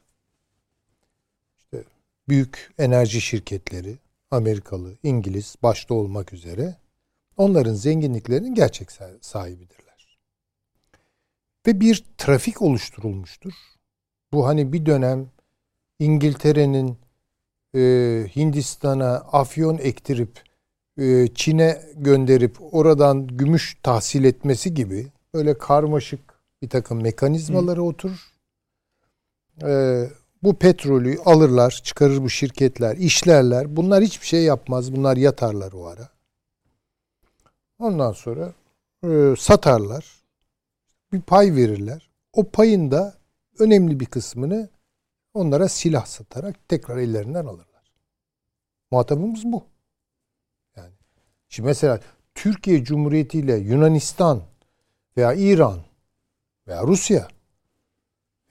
[2.27, 3.97] Büyük enerji şirketleri,
[4.31, 6.75] Amerikalı, İngiliz başta olmak üzere
[7.37, 8.89] onların zenginliklerinin gerçek
[9.21, 10.17] sahibidirler.
[11.67, 13.53] Ve bir trafik oluşturulmuştur.
[14.33, 15.29] Bu hani bir dönem
[15.99, 16.97] İngiltere'nin
[17.75, 17.79] e,
[18.35, 20.43] Hindistan'a afyon ektirip
[20.97, 26.19] e, Çin'e gönderip oradan gümüş tahsil etmesi gibi böyle karmaşık
[26.61, 27.83] bir takım mekanizmaları Hı.
[27.83, 28.31] oturur.
[29.63, 30.03] E,
[30.43, 33.75] bu petrolü alırlar, çıkarır bu şirketler, işlerler.
[33.75, 34.95] Bunlar hiçbir şey yapmaz.
[34.95, 36.09] Bunlar yatarlar o ara.
[37.79, 38.53] Ondan sonra
[39.03, 40.05] e, satarlar.
[41.13, 42.09] Bir pay verirler.
[42.33, 43.13] O payın da
[43.59, 44.69] önemli bir kısmını
[45.33, 47.91] onlara silah satarak tekrar ellerinden alırlar.
[48.91, 49.63] Muhatabımız bu.
[50.75, 50.93] Yani
[51.49, 51.99] şimdi mesela
[52.35, 54.41] Türkiye Cumhuriyeti ile Yunanistan
[55.17, 55.79] veya İran
[56.67, 57.27] veya Rusya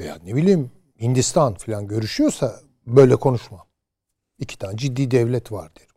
[0.01, 0.71] veya ne bileyim
[1.01, 3.67] Hindistan falan görüşüyorsa böyle konuşmam.
[4.39, 5.97] İki tane ciddi devlet var derim.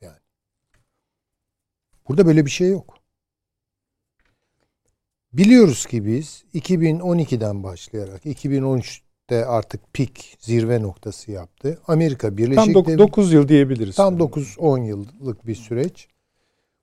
[0.00, 0.18] Yani.
[2.08, 2.98] Burada böyle bir şey yok.
[5.32, 11.78] Biliyoruz ki biz 2012'den başlayarak 2013'te artık pik zirve noktası yaptı.
[11.86, 13.96] Amerika Birleşik Devletleri Tam 9 yıl diyebiliriz.
[13.96, 16.08] Tam 9-10 yıllık bir süreç.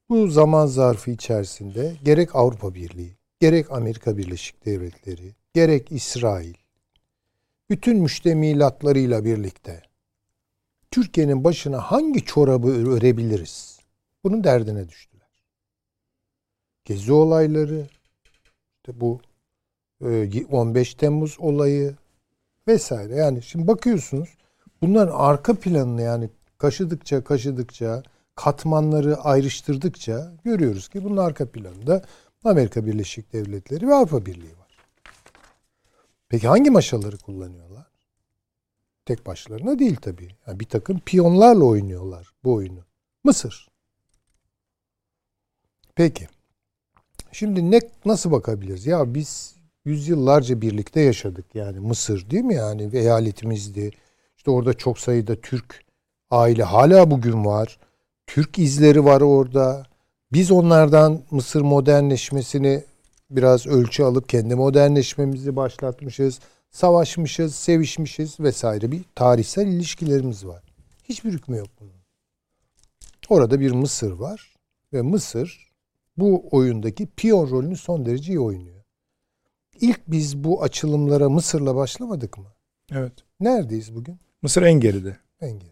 [0.09, 6.53] Bu zaman zarfı içerisinde gerek Avrupa Birliği, gerek Amerika Birleşik Devletleri, gerek İsrail,
[7.71, 9.81] bütün müştemilatlarıyla birlikte
[10.91, 13.79] Türkiye'nin başına hangi çorabı örebiliriz?
[14.23, 15.27] Bunun derdine düştüler.
[16.85, 17.87] Gezi olayları,
[18.93, 19.21] bu
[20.51, 21.95] 15 e, Temmuz olayı
[22.67, 23.15] vesaire.
[23.15, 24.29] Yani şimdi bakıyorsunuz
[24.81, 28.03] bunların arka planını yani kaşıdıkça kaşıdıkça
[28.35, 32.01] katmanları ayrıştırdıkça görüyoruz ki bunun arka planında
[32.43, 34.60] Amerika Birleşik Devletleri ve Avrupa Birliği var.
[36.31, 37.87] Peki hangi maşaları kullanıyorlar?
[39.05, 40.29] Tek başlarına değil tabii.
[40.47, 42.79] Yani bir takım piyonlarla oynuyorlar bu oyunu.
[43.23, 43.67] Mısır.
[45.95, 46.27] Peki.
[47.31, 48.85] Şimdi ne nasıl bakabiliriz?
[48.85, 51.45] Ya biz yüzyıllarca birlikte yaşadık.
[51.53, 53.91] Yani Mısır değil mi yani eyaletimizdi.
[54.37, 55.85] İşte orada çok sayıda Türk
[56.29, 57.79] aile hala bugün var.
[58.27, 59.85] Türk izleri var orada.
[60.33, 62.83] Biz onlardan Mısır modernleşmesini
[63.35, 66.39] biraz ölçü alıp kendi modernleşmemizi başlatmışız.
[66.71, 70.63] Savaşmışız, sevişmişiz vesaire bir tarihsel ilişkilerimiz var.
[71.03, 71.91] Hiçbir hükmü yok bunun.
[73.29, 74.55] Orada bir Mısır var
[74.93, 75.71] ve Mısır
[76.17, 78.83] bu oyundaki piyon rolünü son derece iyi oynuyor.
[79.81, 82.47] İlk biz bu açılımlara Mısır'la başlamadık mı?
[82.91, 83.13] Evet.
[83.39, 84.19] Neredeyiz bugün?
[84.41, 85.17] Mısır en geride.
[85.41, 85.71] En geride.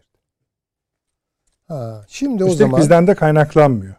[1.68, 3.94] Ha, şimdi Üstelik o zaman bizden de kaynaklanmıyor.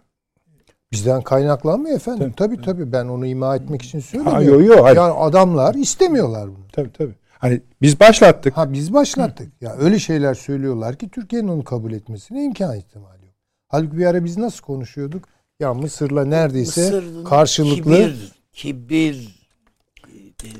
[0.91, 2.33] Bizden kaynaklanmıyor efendim.
[2.37, 2.91] Tabii tabii, tabii.
[2.91, 4.39] ben onu ima etmek için söylemiyorum.
[4.39, 4.97] Ha, yo, yo, hayır.
[4.97, 6.67] Yani adamlar istemiyorlar bunu.
[6.73, 7.15] Tabii tabii.
[7.39, 8.57] Hani biz başlattık.
[8.57, 9.47] Ha biz başlattık.
[9.47, 9.65] Hı.
[9.65, 13.35] Ya öyle şeyler söylüyorlar ki Türkiye'nin onu kabul etmesine imkan ihtimali yok.
[13.67, 15.23] Halbuki bir ara biz nasıl konuşuyorduk?
[15.59, 19.41] Ya Mısır'la neredeyse Mısır'ın karşılıklı kibir, kibir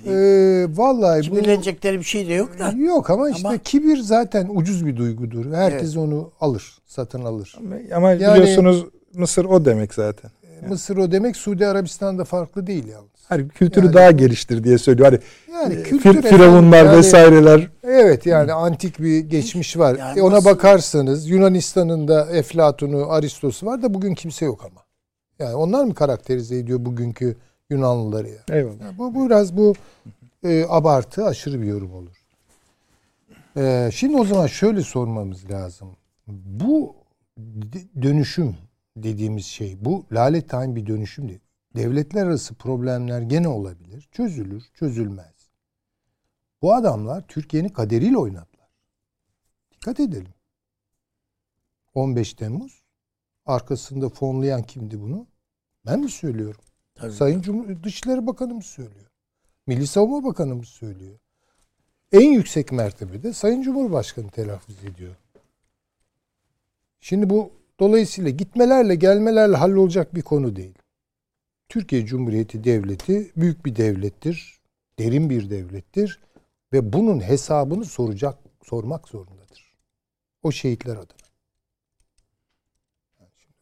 [0.05, 2.71] ee, vallahi kibirlenecekleri bir şey de yok da.
[2.77, 5.53] Yok ama, ama işte kibir zaten ucuz bir duygudur.
[5.53, 5.97] Herkes evet.
[5.97, 7.55] onu alır, satın alır.
[7.57, 10.31] Ama, ama yani, biliyorsunuz Mısır o demek zaten.
[10.55, 10.67] Yani.
[10.67, 13.11] Mısır o demek Suudi Arabistan'da farklı değil yalnız.
[13.29, 15.11] Hani kültürü yani, daha geliştir diye söylüyor.
[15.11, 15.19] Hani
[15.59, 17.67] yani e, kültür firavunlar yani, vesaireler.
[17.83, 19.95] Evet yani antik bir geçmiş var.
[19.95, 20.49] Yani e ona Mısır...
[20.49, 24.81] bakarsanız Yunanistan'ın da Eflatun'u, Aristos'u var da bugün kimse yok ama.
[25.39, 27.35] Yani onlar mı karakterize ediyor bugünkü
[27.69, 28.57] Yunanlıları ya?
[28.57, 28.81] Eyvallah.
[28.81, 29.73] Yani bu biraz bu
[30.43, 32.25] e, abartı, aşırı bir yorum olur.
[33.57, 35.87] E, şimdi o zaman şöyle sormamız lazım.
[36.45, 36.95] Bu
[38.01, 38.55] dönüşüm
[38.97, 41.39] dediğimiz şey bu lale time bir dönüşüm değil.
[41.75, 44.09] Devletler arası problemler gene olabilir.
[44.11, 45.49] Çözülür, çözülmez.
[46.61, 48.69] Bu adamlar Türkiye'nin kaderiyle oynadılar.
[49.71, 50.33] Dikkat edelim.
[51.93, 52.83] 15 Temmuz
[53.45, 55.27] arkasında fonlayan kimdi bunu?
[55.85, 56.61] Ben mi söylüyorum?
[56.95, 57.11] Tabii.
[57.11, 59.11] Sayın Cumhur Dışişleri Bakanımız söylüyor.
[59.67, 61.19] Milli Savunma Bakanımız söylüyor.
[62.11, 65.15] En yüksek mertebede Sayın Cumhurbaşkanı telaffuz ediyor.
[66.99, 67.51] Şimdi bu
[67.81, 70.75] dolayısıyla gitmelerle gelmelerle hallolacak bir konu değil.
[71.69, 74.61] Türkiye Cumhuriyeti Devleti büyük bir devlettir.
[74.99, 76.19] Derin bir devlettir.
[76.73, 79.73] Ve bunun hesabını soracak, sormak zorundadır.
[80.43, 81.21] O şehitler adına.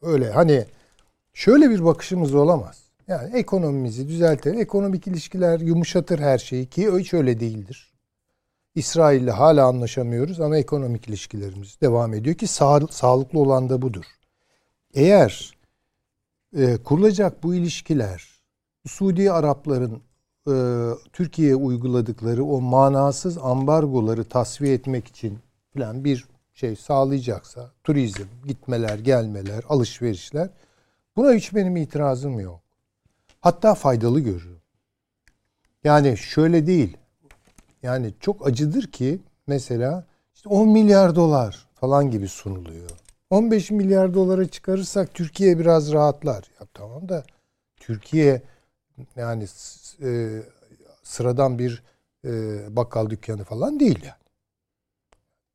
[0.01, 0.65] Öyle hani
[1.33, 2.83] şöyle bir bakışımız olamaz.
[3.07, 7.93] Yani ekonomimizi düzeltir, ekonomik ilişkiler yumuşatır her şeyi ki hiç öyle değildir.
[8.79, 14.05] İsrail ile hala anlaşamıyoruz ama ekonomik ilişkilerimiz devam ediyor ki sağ, sağlıklı olan da budur.
[14.93, 15.57] Eğer
[16.57, 18.29] e, kurulacak bu ilişkiler
[18.87, 20.01] Suudi Arapların
[20.47, 20.53] e,
[21.13, 25.39] Türkiye'ye uyguladıkları o manasız ambargoları tasfiye etmek için
[25.73, 30.49] falan bir şey sağlayacaksa turizm, gitmeler, gelmeler, alışverişler
[31.15, 32.61] buna hiç benim itirazım yok.
[33.39, 34.61] Hatta faydalı görüyorum.
[35.83, 36.97] Yani şöyle değil.
[37.83, 42.89] Yani çok acıdır ki mesela işte 10 milyar dolar falan gibi sunuluyor.
[43.29, 46.43] 15 milyar dolara çıkarırsak Türkiye biraz rahatlar.
[46.59, 47.23] Ya tamam da
[47.77, 48.41] Türkiye
[49.15, 49.45] yani
[50.03, 50.41] e,
[51.03, 51.83] sıradan bir
[52.25, 52.31] e,
[52.75, 54.13] bakkal dükkanı falan değil yani.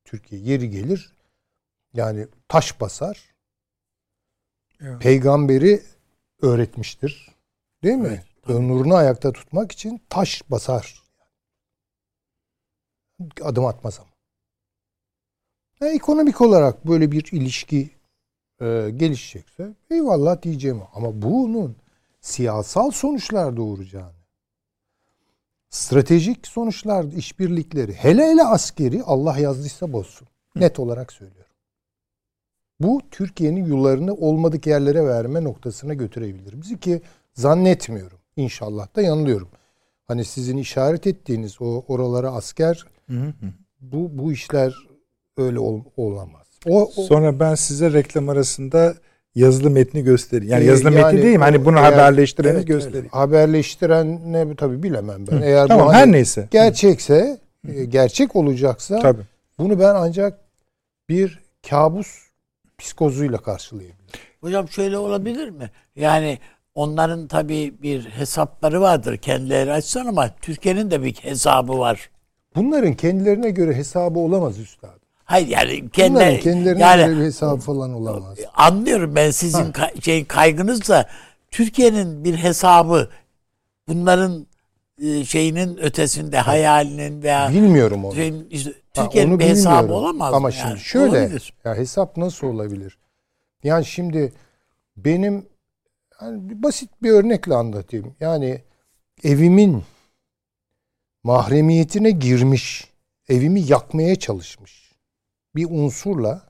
[0.04, 1.12] Türkiye yeri gelir
[1.94, 3.34] yani taş basar.
[4.80, 5.02] Evet.
[5.02, 5.82] Peygamberi
[6.42, 7.34] öğretmiştir.
[7.82, 8.22] Değil mi?
[8.48, 11.03] Evet, Nurunu ayakta tutmak için taş basar.
[13.42, 14.08] Adım atmaz ama.
[15.80, 17.90] Yani ekonomik olarak böyle bir ilişki
[18.60, 20.82] e, gelişecekse eyvallah diyeceğim.
[20.94, 21.76] Ama bunun
[22.20, 24.12] siyasal sonuçlar doğuracağını,
[25.70, 30.28] stratejik sonuçlar, işbirlikleri, hele hele askeri Allah yazdıysa bozsun.
[30.56, 31.44] Net olarak söylüyorum.
[32.80, 37.02] Bu Türkiye'nin yollarını olmadık yerlere verme noktasına götürebilir bizi ki
[37.34, 38.18] zannetmiyorum.
[38.36, 39.48] İnşallah da yanılıyorum.
[40.06, 43.46] Hani sizin işaret ettiğiniz o oralara asker hı hı.
[43.80, 44.74] bu bu işler
[45.36, 46.46] öyle ol, olamaz.
[46.66, 48.94] O, o sonra ben size reklam arasında
[49.34, 50.52] yazılı metni göstereyim.
[50.52, 51.42] Yani yazılı yani, metni değil mi?
[51.42, 53.08] Hani bunu eğer, haberleştireni evet, göstereyim.
[53.08, 55.36] Haberleştiren ne tabii bilemem ben.
[55.36, 55.44] Hı.
[55.44, 56.48] Eğer tamam bu her hani neyse.
[56.50, 57.84] Gerçekse, Hı.
[57.84, 59.22] gerçek olacaksa tabii.
[59.58, 60.38] bunu ben ancak
[61.08, 62.08] bir kabus
[62.78, 64.04] psikozuyla karşılayabilirim.
[64.40, 65.70] Hocam şöyle olabilir mi?
[65.96, 66.38] Yani
[66.74, 72.10] onların tabii bir hesapları vardır kendileri açsan ama Türkiye'nin de bir hesabı var.
[72.56, 75.04] Bunların kendilerine göre hesabı olamaz üstad.
[75.24, 78.38] Hayır yani kendi Bunların kendilerine yani, göre bir hesabı falan olamaz.
[78.54, 79.90] Anlıyorum ben sizin ha.
[80.02, 81.08] şey kaygınız da
[81.50, 83.08] Türkiye'nin bir hesabı
[83.88, 84.46] bunların
[85.02, 88.14] e, şeyinin ötesinde hayalinin veya bilmiyorum onu.
[88.14, 90.80] Şeyin, işte, Türkiye'nin ha, bir hesabı olamaz Ama mı şimdi yani?
[90.80, 91.52] şöyle olabilir.
[91.64, 92.98] ya hesap nasıl olabilir?
[93.62, 94.32] Yani şimdi
[94.96, 95.46] benim
[96.22, 98.14] yani basit bir örnekle anlatayım.
[98.20, 98.60] Yani
[99.24, 99.82] evimin
[101.24, 102.92] mahremiyetine girmiş,
[103.28, 104.94] evimi yakmaya çalışmış
[105.56, 106.46] bir unsurla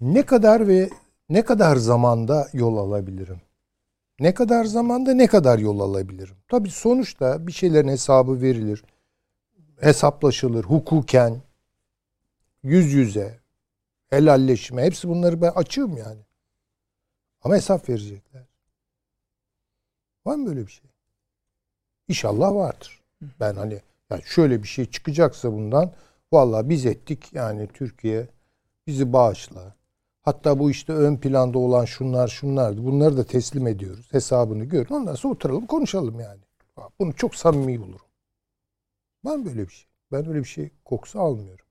[0.00, 0.90] ne kadar ve
[1.28, 3.40] ne kadar zamanda yol alabilirim?
[4.20, 6.36] Ne kadar zamanda ne kadar yol alabilirim?
[6.48, 8.84] Tabii sonuçta bir şeylerin hesabı verilir.
[9.80, 11.42] Hesaplaşılır hukuken,
[12.62, 13.40] yüz yüze,
[14.10, 16.20] helalleşme hepsi bunları ben açığım yani.
[17.42, 18.46] Ama hesap verecekler.
[20.24, 20.90] Var mı böyle bir şey?
[22.08, 23.02] İnşallah vardır.
[23.40, 25.92] Ben hani yani şöyle bir şey çıkacaksa bundan
[26.32, 28.28] vallahi biz ettik yani Türkiye
[28.86, 29.74] bizi bağışla.
[30.22, 32.84] Hatta bu işte ön planda olan şunlar şunlardı.
[32.84, 34.08] Bunları da teslim ediyoruz.
[34.12, 34.94] Hesabını görün.
[34.94, 36.40] Ondan sonra oturalım konuşalım yani.
[36.98, 38.06] Bunu çok samimi bulurum.
[39.22, 39.86] Mı böyle bir şey?
[40.12, 41.64] Ben öyle bir şey kokusu almıyorum.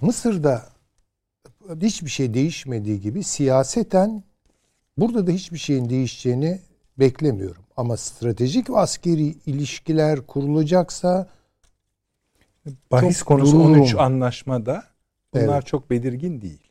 [0.00, 0.66] Mısır'da
[1.82, 4.22] hiçbir şey değişmediği gibi siyaseten
[4.98, 6.60] burada da hiçbir şeyin değişeceğini
[6.98, 7.64] beklemiyorum.
[7.78, 11.26] Ama stratejik ve askeri ilişkiler kurulacaksa
[12.90, 13.72] bahis konusu durum.
[13.72, 14.82] 13 anlaşmada
[15.34, 15.66] bunlar evet.
[15.66, 16.70] çok belirgin değil.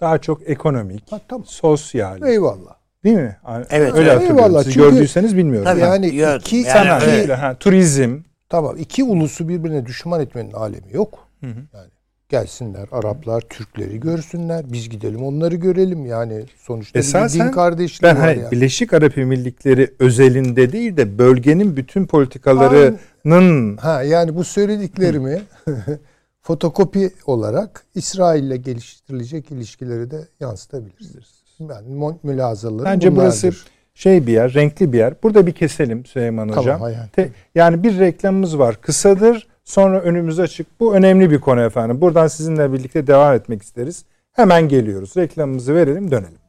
[0.00, 1.44] Daha çok ekonomik, ha, tamam.
[1.46, 2.22] sosyal.
[2.22, 2.74] Eyvallah.
[3.04, 3.36] Değil mi?
[3.70, 3.94] Evet.
[3.94, 4.38] Öyle hatırlıyorum.
[4.38, 4.62] Eyvallah.
[4.64, 5.64] Siz Çünkü, gördüyseniz bilmiyorum.
[5.64, 6.40] Tabii, yani gördüm.
[6.40, 7.30] iki yani, sanat, evet.
[7.30, 8.18] ha, turizm.
[8.48, 8.76] Tamam.
[8.76, 11.28] iki ulusu birbirine düşman etmenin alemi yok.
[11.40, 11.60] Hı hı.
[11.72, 11.90] Yani
[12.28, 14.72] Gelsinler Araplar Türkleri görsünler.
[14.72, 16.06] Biz gidelim onları görelim.
[16.06, 18.50] Yani sonuçta Esasen, bir din kardeşliği ben var hani yani.
[18.50, 25.42] Birleşik Arap Emirlikleri özelinde değil de bölgenin bütün politikalarının ha yani bu söylediklerimi
[26.42, 31.44] fotokopi olarak İsrail ile geliştirilecek ilişkileri de yansıtabiliriz.
[31.60, 33.42] Yani mülazaları Bence bunlardır.
[33.42, 33.50] burası
[33.94, 35.14] şey bir yer, renkli bir yer.
[35.22, 36.78] Burada bir keselim Süleyman Hocam.
[36.78, 37.30] Tamam, yani.
[37.54, 38.80] yani bir reklamımız var.
[38.80, 40.80] Kısadır Sonra önümüz açık.
[40.80, 42.00] Bu önemli bir konu efendim.
[42.00, 44.04] Buradan sizinle birlikte devam etmek isteriz.
[44.32, 45.16] Hemen geliyoruz.
[45.16, 46.43] Reklamımızı verelim dönelim.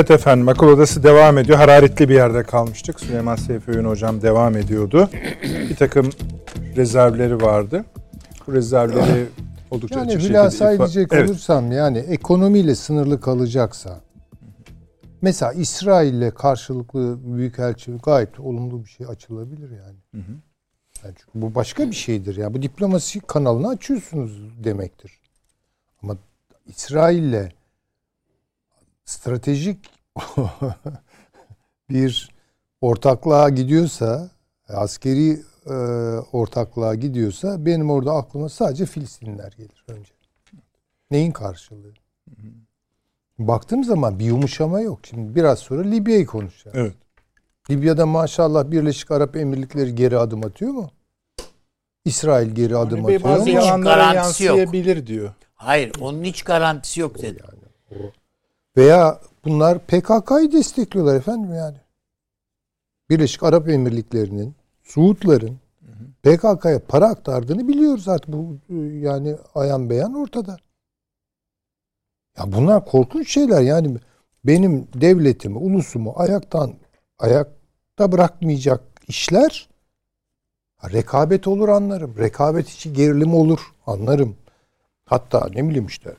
[0.00, 1.58] Evet efendim akıl odası devam ediyor.
[1.58, 3.00] Hararetli bir yerde kalmıştık.
[3.00, 5.10] Süleyman Seyfi Öğün hocam devam ediyordu.
[5.42, 6.10] Bir takım
[6.76, 7.84] rezervleri vardı.
[8.46, 9.26] Bu rezervleri
[9.70, 11.30] oldukça Yani açık hülasa şekilde edecek Evet.
[11.30, 14.00] olursam yani ekonomiyle sınırlı kalacaksa
[15.22, 19.98] mesela İsrail'le karşılıklı büyükelçi gayet olumlu bir şey açılabilir yani.
[20.14, 20.32] Hı hı.
[21.04, 22.54] Yani çünkü bu başka bir şeydir ya.
[22.54, 25.20] Bu diplomasi kanalını açıyorsunuz demektir.
[26.02, 26.16] Ama
[26.66, 27.59] İsrail'le
[29.10, 29.78] stratejik
[31.90, 32.30] bir
[32.80, 34.30] ortaklığa gidiyorsa,
[34.68, 35.74] askeri e,
[36.32, 40.12] ortaklığa gidiyorsa benim orada aklıma sadece Filistinliler gelir önce.
[41.10, 41.92] Neyin karşılığı?
[43.38, 45.00] Baktığım zaman bir yumuşama yok.
[45.02, 46.76] Şimdi biraz sonra Libya'yı konuşacağız.
[46.76, 46.94] Evet.
[47.70, 50.90] Libya'da maşallah Birleşik Arap Emirlikleri geri adım atıyor mu?
[52.04, 53.50] İsrail geri adım Avni Bey atıyor bazı mu?
[53.50, 54.58] yalanlara garantisi yok.
[54.58, 55.30] yansıyabilir diyor.
[55.54, 57.42] Hayır onun hiç garantisi yok dedi.
[58.76, 61.76] Veya bunlar PKK'yı destekliyorlar efendim yani.
[63.10, 65.58] Birleşik Arap Emirlikleri'nin, Suudların
[66.22, 68.32] PKK'ya para aktardığını biliyoruz artık.
[68.32, 70.56] Bu e, yani ayan beyan ortada.
[72.38, 73.96] Ya bunlar korkunç şeyler yani
[74.44, 76.74] benim devletimi, ulusumu ayaktan
[77.18, 79.68] ayakta bırakmayacak işler
[80.92, 82.18] rekabet olur anlarım.
[82.18, 84.36] Rekabet içi gerilim olur anlarım.
[85.04, 86.14] Hatta ne bileyim işte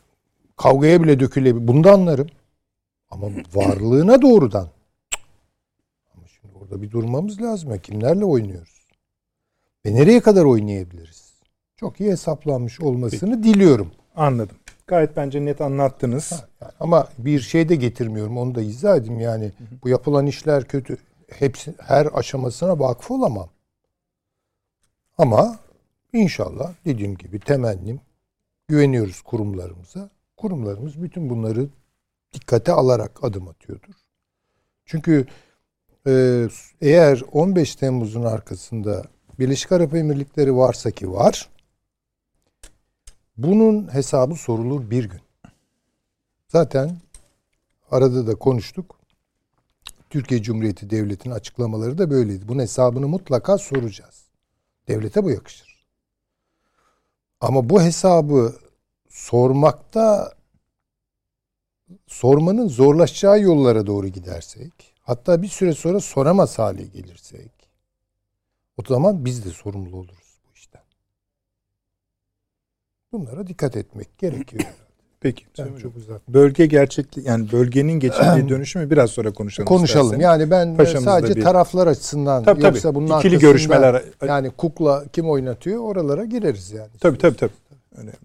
[0.57, 1.67] kavgaya bile dökülebilir.
[1.67, 2.27] Bunu da anlarım.
[3.11, 4.69] Ama varlığına doğrudan.
[6.15, 7.71] Ama şimdi orada bir durmamız lazım.
[7.71, 7.77] Ya.
[7.77, 8.87] Kimlerle oynuyoruz?
[9.85, 11.33] Ve nereye kadar oynayabiliriz?
[11.75, 13.91] Çok iyi hesaplanmış olmasını diliyorum.
[14.15, 14.57] Anladım.
[14.87, 16.31] Gayet bence net anlattınız.
[16.61, 18.37] Yani ama bir şey de getirmiyorum.
[18.37, 19.19] Onu da izah edeyim.
[19.19, 19.51] Yani
[19.83, 20.97] bu yapılan işler kötü.
[21.27, 23.49] Hepsi her aşamasına vakıf olamam.
[25.17, 25.59] Ama
[26.13, 27.99] inşallah dediğim gibi temennim
[28.67, 30.09] güveniyoruz kurumlarımıza.
[30.37, 31.69] Kurumlarımız bütün bunları
[32.33, 33.93] dikkate alarak adım atıyordur.
[34.85, 35.27] Çünkü
[36.07, 36.47] e,
[36.81, 39.03] eğer 15 Temmuz'un arkasında
[39.39, 41.49] Birleşik Arap Emirlikleri varsa ki var,
[43.37, 45.21] bunun hesabı sorulur bir gün.
[46.47, 46.97] Zaten
[47.91, 48.99] arada da konuştuk.
[50.09, 52.47] Türkiye Cumhuriyeti Devleti'nin açıklamaları da böyleydi.
[52.47, 54.25] Bunun hesabını mutlaka soracağız.
[54.87, 55.85] Devlete bu yakışır.
[57.41, 58.55] Ama bu hesabı
[59.09, 60.33] sormakta
[62.07, 64.71] sormanın zorlaşacağı yollara doğru gidersek,
[65.01, 67.51] hatta bir süre sonra soramaz hale gelirsek,
[68.77, 70.81] o zaman biz de sorumlu oluruz bu işten.
[73.11, 74.63] Bunlara dikkat etmek gerekiyor.
[75.19, 75.45] Peki.
[75.59, 75.77] Ben Hocam.
[75.77, 76.27] çok uzak.
[76.29, 79.67] Bölge gerçekli yani bölgenin geçirdiği dönüşümü biraz sonra konuşalım.
[79.67, 80.05] Konuşalım.
[80.05, 80.23] isterseniz.
[80.23, 82.95] Yani ben Paşamızda sadece bir- taraflar açısından Tabii, yoksa tabii.
[82.95, 86.89] bunun İkili görüşmeler- yani kukla kim oynatıyor oralara gireriz yani.
[86.99, 87.51] Tabii tabii tabii.
[87.95, 88.15] Önemli.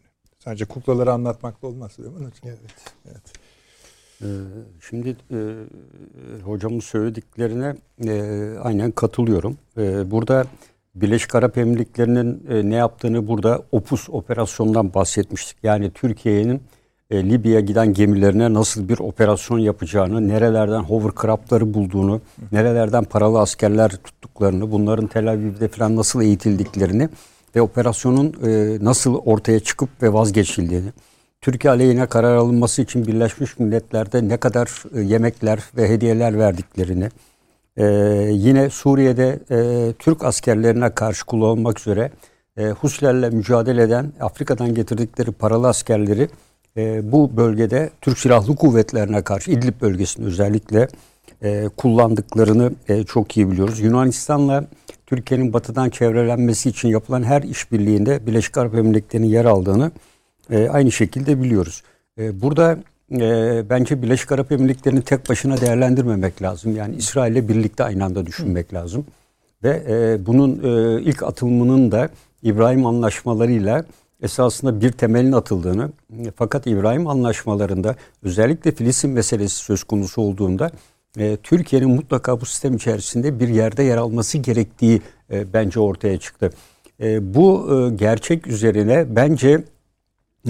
[0.44, 2.32] Sadece kuklaları anlatmakla olmaz Süleyman Hocam.
[2.44, 2.60] Evet.
[3.06, 3.10] Ee,
[4.88, 5.38] Şimdi e,
[6.44, 7.74] hocamın söylediklerine
[8.06, 9.58] e, aynen katılıyorum.
[9.78, 10.44] E, burada
[10.94, 15.56] Birleşik Arap Emirlikleri'nin e, ne yaptığını burada Opus operasyondan bahsetmiştik.
[15.62, 16.62] Yani Türkiye'nin
[17.10, 22.20] e, Libya'ya giden gemilerine nasıl bir operasyon yapacağını, nerelerden hovercraftları bulduğunu,
[22.52, 27.08] nerelerden paralı askerler tuttuklarını, bunların Tel Aviv'de falan nasıl eğitildiklerini
[27.56, 28.34] ve operasyonun
[28.84, 30.88] nasıl ortaya çıkıp ve vazgeçildiğini,
[31.40, 37.08] Türkiye aleyhine karar alınması için Birleşmiş Milletler'de ne kadar e, yemekler ve hediyeler verdiklerini,
[37.76, 37.84] e,
[38.32, 42.10] yine Suriye'de e, Türk askerlerine karşı kullanılmak üzere
[42.56, 46.28] e, Husilerle mücadele eden Afrika'dan getirdikleri paralı askerleri
[47.02, 50.88] bu bölgede Türk Silahlı Kuvvetlerine karşı İdlib bölgesinde özellikle
[51.76, 52.72] kullandıklarını
[53.06, 53.80] çok iyi biliyoruz.
[53.80, 54.64] Yunanistan'la
[55.06, 59.90] Türkiye'nin batıdan çevrelenmesi için yapılan her işbirliğinde Birleşik Arap Emirlikleri'nin yer aldığını
[60.50, 61.82] e, aynı şekilde biliyoruz.
[62.18, 62.78] E, burada
[63.12, 66.76] e, bence Birleşik Arap Emirlikleri'ni tek başına değerlendirmemek lazım.
[66.76, 69.06] Yani İsrail'le birlikte aynı anda düşünmek lazım.
[69.64, 72.08] Ve e, bunun e, ilk atılımının da
[72.42, 73.84] İbrahim anlaşmalarıyla
[74.22, 75.90] esasında bir temelin atıldığını
[76.36, 80.70] fakat İbrahim anlaşmalarında özellikle Filistin meselesi söz konusu olduğunda
[81.18, 86.50] e, Türkiye'nin mutlaka bu sistem içerisinde bir yerde yer alması gerektiği e, bence ortaya çıktı.
[87.00, 89.64] E, bu e, gerçek üzerine bence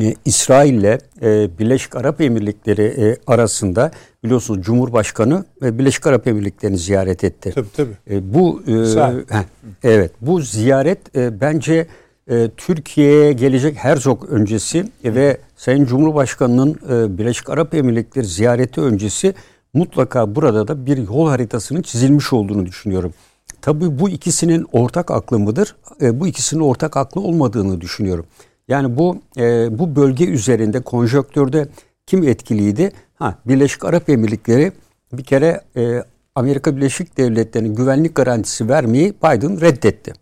[0.00, 3.90] e, İsrail'le e, Birleşik Arap Emirlikleri e, arasında
[4.24, 7.52] biliyorsunuz Cumhurbaşkanı Birleşik Arap Emirlikleri'ni ziyaret etti.
[7.54, 7.96] Tabii tabii.
[8.10, 9.44] E, bu e, heh,
[9.82, 11.86] evet bu ziyaret e, bence
[12.30, 19.34] e, Türkiye'ye gelecek Herzog öncesi ve Sayın Cumhurbaşkanı'nın e, Birleşik Arap Emirlikleri ziyareti öncesi
[19.74, 23.14] mutlaka burada da bir yol haritasının çizilmiş olduğunu düşünüyorum.
[23.62, 25.76] Tabii bu ikisinin ortak aklı mıdır?
[26.00, 28.26] E, bu ikisinin ortak aklı olmadığını düşünüyorum.
[28.68, 31.68] Yani bu e, bu bölge üzerinde konjonktürde
[32.06, 32.92] kim etkiliydi?
[33.14, 34.72] Ha Birleşik Arap Emirlikleri
[35.12, 36.04] bir kere e,
[36.34, 40.12] Amerika Birleşik Devletleri'nin güvenlik garantisi vermeyi Biden reddetti.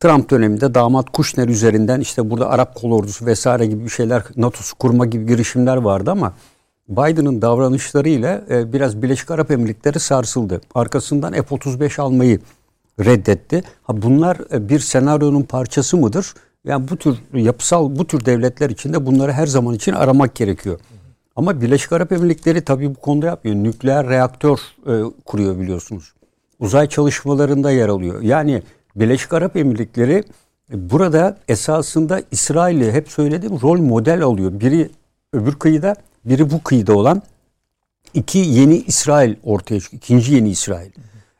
[0.00, 5.06] Trump döneminde damat Kushner üzerinden işte burada Arap kolordusu vesaire gibi bir şeyler NATO'su kurma
[5.06, 6.34] gibi girişimler vardı ama
[6.88, 10.60] Biden'ın davranışlarıyla e, biraz Birleşik Arap Emirlikleri sarsıldı.
[10.74, 12.40] Arkasından F-35 almayı
[13.00, 13.62] reddetti.
[13.82, 16.34] Ha bunlar e, bir senaryonun parçası mıdır?
[16.64, 20.80] Yani bu tür yapısal bu tür devletler içinde bunları her zaman için aramak gerekiyor.
[21.36, 23.56] Ama Birleşik Arap Emirlikleri tabii bu konuda yapmıyor.
[23.56, 24.92] Nükleer reaktör e,
[25.24, 26.12] kuruyor biliyorsunuz.
[26.58, 28.22] Uzay çalışmalarında yer alıyor.
[28.22, 28.62] Yani
[28.96, 30.24] Birleşik Arap Emirlikleri
[30.72, 34.60] e, burada esasında İsrail'i hep söyledim rol model alıyor.
[34.60, 34.90] Biri
[35.32, 35.94] öbür kıyıda,
[36.24, 37.22] biri bu kıyıda olan
[38.14, 40.02] iki yeni İsrail ortaya çıkıyor.
[40.02, 40.90] İkinci yeni İsrail.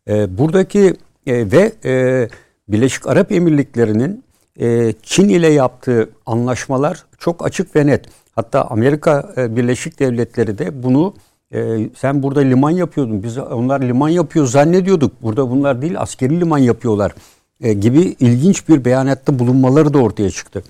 [0.08, 0.96] E, buradaki
[1.26, 2.28] e, ve e,
[2.68, 4.24] Birleşik Arap Emirlikleri'nin
[4.61, 8.05] e, Çin ile yaptığı anlaşmalar çok açık ve net.
[8.34, 11.14] Hatta Amerika e, Birleşik Devletleri de bunu
[11.55, 13.22] e, sen burada liman yapıyordun.
[13.22, 15.22] Biz onlar liman yapıyor zannediyorduk.
[15.22, 17.12] Burada bunlar değil askeri liman yapıyorlar
[17.61, 20.62] e, gibi ilginç bir beyanatta bulunmaları da ortaya çıktı.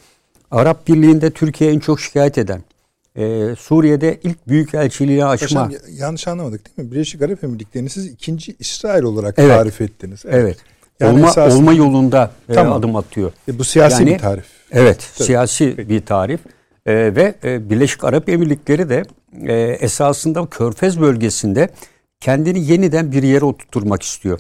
[0.51, 2.63] Arap Birliği'nde Türkiye en çok şikayet eden,
[3.17, 5.67] e, Suriye'de ilk büyük elçiliği açma.
[5.67, 6.95] Paşam, yanlış anlamadık değil mi?
[6.95, 9.51] Birleşik Arap Emirlikleri'ni siz ikinci İsrail olarak evet.
[9.51, 10.23] tarif ettiniz.
[10.25, 10.35] Evet.
[10.35, 10.59] evet.
[11.01, 12.73] Yani olma, esasında, olma yolunda e, tamam.
[12.73, 13.33] adım atıyor.
[13.49, 14.45] E, bu siyasi yani, bir tarif.
[14.73, 15.27] Evet, Tabii.
[15.27, 15.89] siyasi Peki.
[15.89, 16.41] bir tarif.
[16.87, 19.03] E, ve e, Birleşik Arap Emirlikleri de
[19.47, 21.69] e, esasında Körfez bölgesinde
[22.21, 24.39] kendini yeniden bir yere oturtturmak istiyor.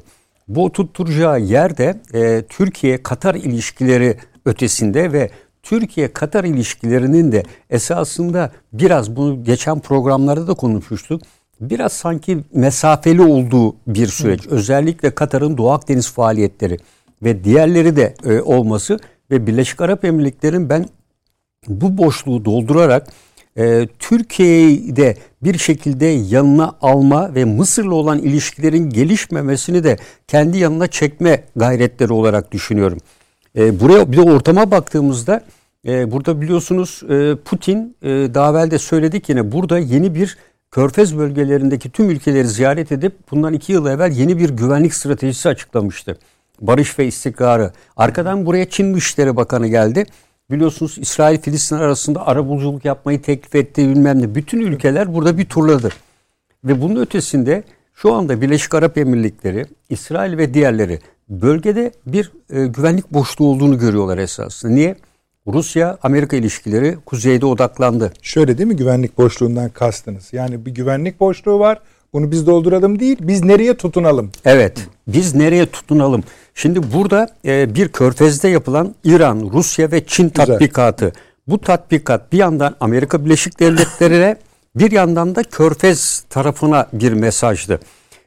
[0.49, 5.31] Bu oturtturacağı yerde e, Türkiye-Katar ilişkileri ötesinde ve
[5.63, 11.23] Türkiye-Katar ilişkilerinin de esasında biraz bunu geçen programlarda da konuşmuştuk.
[11.61, 14.47] Biraz sanki mesafeli olduğu bir süreç.
[14.47, 16.79] Özellikle Katar'ın Doğu Akdeniz faaliyetleri
[17.23, 18.99] ve diğerleri de e, olması
[19.31, 20.87] ve Birleşik Arap Emirlikleri'nin ben
[21.69, 23.07] bu boşluğu doldurarak
[23.59, 29.97] e, Türkiye'yi de bir şekilde yanına alma ve Mısır'la olan ilişkilerin gelişmemesini de
[30.29, 32.99] kendi yanına çekme gayretleri olarak düşünüyorum.
[33.57, 35.45] E, buraya bir de ortama baktığımızda
[35.87, 40.37] e, burada biliyorsunuz e, Putin e, daha evvel de söyledik yine burada yeni bir
[40.75, 46.19] Körfez bölgelerindeki tüm ülkeleri ziyaret edip bundan iki yıl evvel yeni bir güvenlik stratejisi açıklamıştı.
[46.61, 47.73] Barış ve istikrarı.
[47.97, 50.07] Arkadan buraya Çin Dışişleri Bakanı geldi.
[50.51, 54.35] Biliyorsunuz İsrail Filistin arasında arabuluculuk yapmayı teklif etti bilmem ne.
[54.35, 55.89] Bütün ülkeler burada bir turladı.
[56.65, 57.63] Ve bunun ötesinde
[57.95, 60.99] şu anda Birleşik Arap Emirlikleri, İsrail ve diğerleri
[61.29, 64.73] bölgede bir e, güvenlik boşluğu olduğunu görüyorlar esasında.
[64.73, 64.97] Niye?
[65.47, 68.13] Rusya-Amerika ilişkileri kuzeyde odaklandı.
[68.23, 70.29] Şöyle değil mi güvenlik boşluğundan kastınız?
[70.33, 71.81] Yani bir güvenlik boşluğu var.
[72.13, 74.31] Bunu biz dolduralım değil, biz nereye tutunalım?
[74.45, 76.25] Evet, biz nereye tutunalım?
[76.55, 80.47] Şimdi burada e, bir körfezde yapılan İran, Rusya ve Çin Güzel.
[80.47, 81.13] tatbikatı.
[81.49, 84.37] Bu tatbikat bir yandan Amerika Birleşik Devletleri'ne
[84.77, 87.81] bir yandan da körfez tarafına bir mesajdı.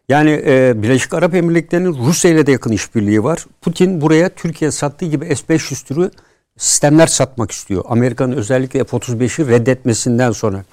[0.09, 3.45] Yani e, Birleşik Arap Emirlikleri'nin Rusya ile de yakın işbirliği var.
[3.61, 6.11] Putin buraya Türkiye sattığı gibi S-500 türü
[6.58, 7.84] sistemler satmak istiyor.
[7.88, 10.64] Amerika'nın özellikle F-35'i reddetmesinden sonra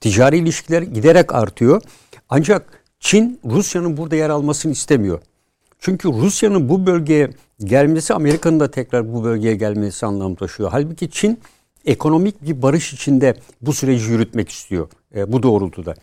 [0.00, 1.82] ticari ilişkiler giderek artıyor.
[2.28, 5.20] Ancak Çin Rusya'nın burada yer almasını istemiyor.
[5.78, 7.30] Çünkü Rusya'nın bu bölgeye
[7.64, 10.70] gelmesi Amerika'nın da tekrar bu bölgeye gelmesi anlam taşıyor.
[10.72, 11.40] Halbuki Çin
[11.84, 15.94] ekonomik bir barış içinde bu süreci yürütmek istiyor e, bu doğrultuda.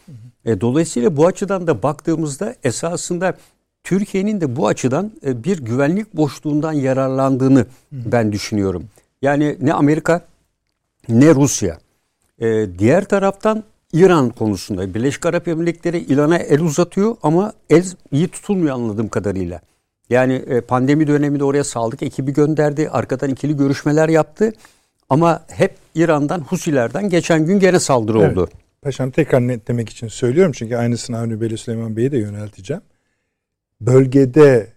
[0.46, 3.38] E, dolayısıyla bu açıdan da baktığımızda esasında
[3.84, 8.84] Türkiye'nin de bu açıdan e, bir güvenlik boşluğundan yararlandığını ben düşünüyorum.
[9.22, 10.26] Yani ne Amerika
[11.09, 11.78] ne Rusya.
[12.39, 13.63] E, diğer taraftan
[13.93, 19.61] İran konusunda Birleşik Arap Emirlikleri İran'a el uzatıyor ama el iyi tutulmuyor anladığım kadarıyla.
[20.09, 22.89] Yani e, pandemi döneminde oraya sağlık ekibi gönderdi.
[22.89, 24.53] Arkadan ikili görüşmeler yaptı.
[25.09, 28.38] Ama hep İran'dan, Husilerden geçen gün geri saldırı evet.
[28.38, 28.49] oldu.
[28.82, 32.82] Paşam tekrar netlemek için söylüyorum çünkü aynısını Avni Bey'le Süleyman Bey'e de yönelteceğim.
[33.82, 34.68] Bölgede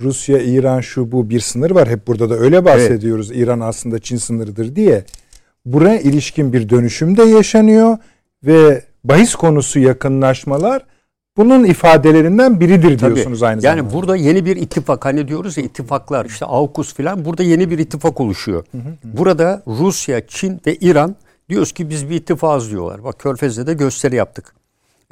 [0.00, 1.88] Rusya, İran şu bu bir sınır var.
[1.88, 3.30] Hep burada da öyle bahsediyoruz.
[3.30, 3.42] Evet.
[3.42, 5.04] İran aslında Çin sınırıdır diye.
[5.64, 7.98] Buraya ilişkin bir dönüşüm de yaşanıyor
[8.44, 10.82] ve bahis konusu yakınlaşmalar
[11.36, 13.48] bunun ifadelerinden biridir diyorsunuz Tabii.
[13.48, 13.78] aynı yani zamanda.
[13.78, 17.78] Yani burada yeni bir ittifak hani diyoruz ya ittifaklar işte AUKUS filan burada yeni bir
[17.78, 18.64] ittifak oluşuyor.
[18.72, 19.18] Hı hı hı.
[19.18, 21.16] Burada Rusya, Çin ve İran
[21.48, 23.04] diyoruz ki biz bir ittifakız diyorlar.
[23.04, 24.54] Bak Körfez'de de gösteri yaptık.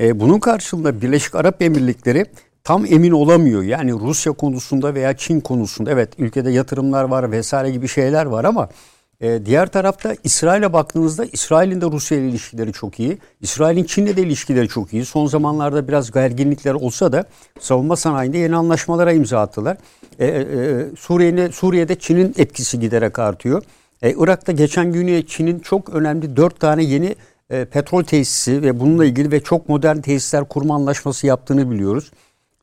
[0.01, 2.26] Ee, bunun karşılığında Birleşik Arap Emirlikleri
[2.65, 3.63] tam emin olamıyor.
[3.63, 8.69] Yani Rusya konusunda veya Çin konusunda evet ülkede yatırımlar var vesaire gibi şeyler var ama
[9.21, 13.19] e, diğer tarafta İsrail'e baktığınızda İsrail'in de Rusya ile ilişkileri çok iyi.
[13.41, 15.05] İsrail'in Çin'le de ilişkileri çok iyi.
[15.05, 17.25] Son zamanlarda biraz gerginlikler olsa da
[17.61, 19.77] savunma sanayinde yeni anlaşmalara imza attılar.
[20.19, 23.63] E, e, e Suriye'de, Suriye'de Çin'in etkisi giderek artıyor.
[24.03, 27.15] E, Irak'ta geçen gün Çin'in çok önemli dört tane yeni
[27.51, 32.11] e, petrol tesisi ve bununla ilgili ve çok modern tesisler kurma anlaşması yaptığını biliyoruz.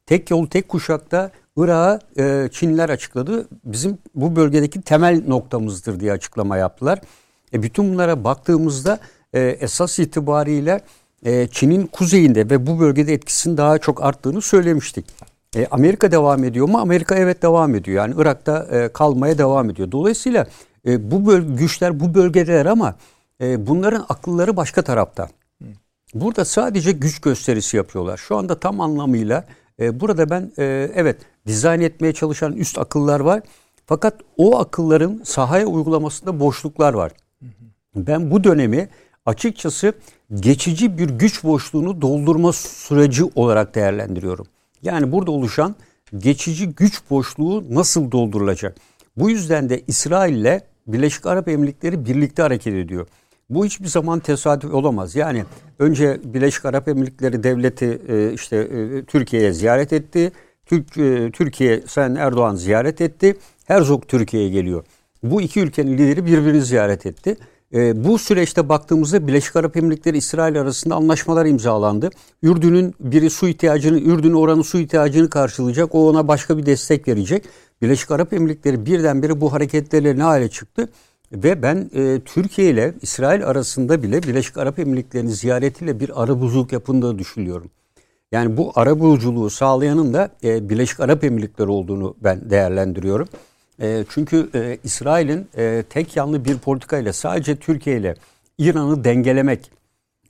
[0.06, 3.47] Tek yol tek kuşakta Irak'a e, Çinliler açıkladı.
[3.64, 7.01] Bizim bu bölgedeki temel noktamızdır diye açıklama yaptılar.
[7.53, 8.99] E, bütün bunlara baktığımızda
[9.34, 10.82] e, esas itibariyle
[11.26, 15.06] e, Çin'in kuzeyinde ve bu bölgede etkisinin daha çok arttığını söylemiştik.
[15.56, 16.78] E, Amerika devam ediyor mu?
[16.78, 17.97] Amerika evet devam ediyor.
[17.97, 19.91] Yani Irak'ta e, kalmaya devam ediyor.
[19.91, 20.47] Dolayısıyla
[20.88, 22.95] e, bu böl güçler bu bölgedeler ama
[23.41, 25.28] e, bunların akılları başka tarafta.
[26.14, 28.18] Burada sadece güç gösterisi yapıyorlar.
[28.18, 29.45] Şu anda tam anlamıyla
[29.80, 31.17] e, burada ben e, evet
[31.47, 33.41] dizayn etmeye çalışan üst akıllar var.
[33.86, 37.11] Fakat o akılların sahaya uygulamasında boşluklar var.
[37.95, 38.89] Ben bu dönemi
[39.26, 39.93] açıkçası
[40.36, 44.47] geçici bir güç boşluğunu doldurma süreci olarak değerlendiriyorum.
[44.82, 45.76] Yani burada oluşan
[46.17, 48.78] geçici güç boşluğu nasıl doldurulacak?
[49.17, 53.07] Bu yüzden de İsrail ile Birleşik Arap Emirlikleri birlikte hareket ediyor.
[53.50, 55.16] Bu hiçbir zaman tesadüf olamaz.
[55.16, 55.46] Yani
[55.80, 60.32] önce Birleşik Arap Emirlikleri devleti e, işte e, Türkiye'ye ziyaret etti.
[60.66, 63.38] Türk e, Türkiye Sayın Erdoğan ziyaret etti.
[63.66, 64.86] Herzog Türkiye'ye geliyor.
[65.24, 67.38] Bu iki ülkenin lideri birbirini ziyaret etti.
[67.96, 72.10] bu süreçte baktığımızda Birleşik Arap Emirlikleri İsrail arasında anlaşmalar imzalandı.
[72.43, 75.96] Ürdün'ün biri su ihtiyacını, Ürdün oranın su ihtiyacını karşılayacak.
[75.96, 77.46] O ona başka bir destek verecek.
[77.82, 80.89] Birleşik Arap Emirlikleri birdenbire bu hareketlerle ne hale çıktı?
[81.32, 87.19] Ve ben e, Türkiye ile İsrail arasında bile Birleşik Arap Emirlikleri'nin ziyaretiyle bir arabuluculuk yapındığını
[87.19, 87.69] düşünüyorum.
[88.32, 93.28] Yani bu arabuluculuğu sağlayanın da e, Birleşik Arap Emirlikleri olduğunu ben değerlendiriyorum.
[93.82, 98.15] E, çünkü e, İsrail'in e, tek yanlı bir politikayla sadece Türkiye ile
[98.57, 99.71] İran'ı dengelemek,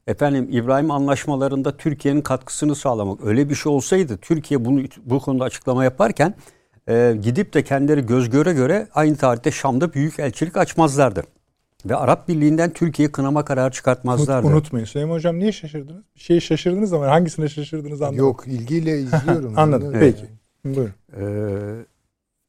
[0.08, 5.84] efendim İbrahim anlaşmalarında Türkiye'nin katkısını sağlamak öyle bir şey olsaydı Türkiye bunu bu konuda açıklama
[5.84, 6.34] yaparken
[6.90, 11.24] e, gidip de kendileri göz göre göre aynı tarihte Şam'da büyük elçilik açmazlardı.
[11.86, 14.48] Ve Arap Birliği'nden Türkiye kınama kararı çıkartmazlardı.
[14.48, 16.04] Unutmayın Süleyman Hocam niye şaşırdınız?
[16.16, 18.26] Bir şey şaşırdınız ama hangisine şaşırdınız anlamadım.
[18.26, 19.54] Yok ilgiyle izliyorum.
[19.58, 20.16] Anladım Evet.
[20.18, 20.32] peki.
[20.76, 20.94] Buyurun.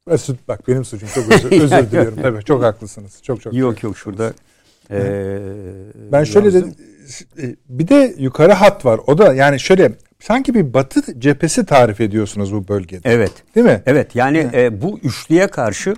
[0.09, 2.21] Ee, Bak benim suçum çok özür, özür diliyorum.
[2.21, 3.19] Tabii çok haklısınız.
[3.23, 3.53] Çok çok.
[3.53, 4.33] Yok yok şurada.
[4.91, 5.39] Ee,
[6.11, 6.75] ben şöyle dedim.
[7.69, 8.99] Bir de yukarı hat var.
[9.07, 13.09] O da yani şöyle sanki bir batı cephesi tarif ediyorsunuz bu bölgede.
[13.09, 13.31] Evet.
[13.55, 13.81] Değil mi?
[13.85, 15.95] Evet yani e, bu üçlüye karşı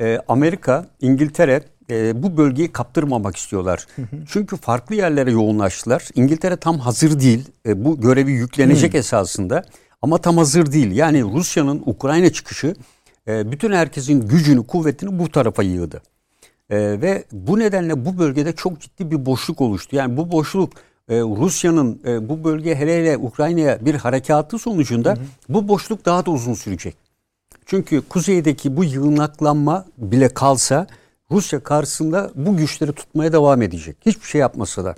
[0.00, 3.86] e, Amerika, İngiltere e, bu bölgeyi kaptırmamak istiyorlar.
[4.28, 6.08] Çünkü farklı yerlere yoğunlaştılar.
[6.14, 7.44] İngiltere tam hazır değil.
[7.66, 9.64] E, bu görevi yüklenecek esasında.
[10.02, 10.92] Ama tam hazır değil.
[10.92, 12.74] Yani Rusya'nın Ukrayna çıkışı
[13.28, 16.02] e, bütün herkesin gücünü, kuvvetini bu tarafa yığdı.
[16.70, 19.96] E, ve bu nedenle bu bölgede çok ciddi bir boşluk oluştu.
[19.96, 20.72] Yani bu boşluk
[21.08, 25.24] e, Rusya'nın e, bu bölge hele hele Ukrayna'ya bir harekatı sonucunda hı hı.
[25.48, 26.96] bu boşluk daha da uzun sürecek.
[27.66, 30.86] Çünkü kuzeydeki bu yığınaklanma bile kalsa
[31.30, 33.96] Rusya karşısında bu güçleri tutmaya devam edecek.
[34.06, 34.94] Hiçbir şey yapmasa da.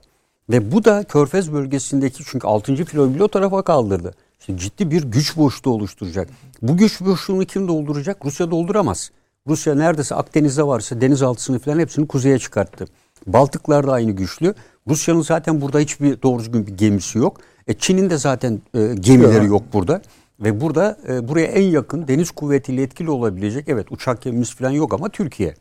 [0.51, 2.85] Ve bu da Körfez bölgesindeki çünkü 6.
[2.85, 4.15] filoyu bile o tarafa kaldırdı.
[4.41, 6.29] İşte ciddi bir güç boşluğu oluşturacak.
[6.63, 8.25] Bu güç boşluğunu kim dolduracak?
[8.25, 9.11] Rusya dolduramaz.
[9.47, 12.87] Rusya neredeyse Akdeniz'de varsa denizaltısını falan hepsini kuzeye çıkarttı.
[13.27, 14.55] Baltıklar da aynı güçlü.
[14.89, 17.41] Rusya'nın zaten burada hiçbir doğru düzgün bir gemisi yok.
[17.67, 20.03] E Çin'in de zaten e, gemileri yok burada.
[20.41, 24.95] Ve burada e, buraya en yakın deniz kuvvetiyle etkili olabilecek evet uçak gemimiz falan yok
[24.95, 25.55] ama Türkiye.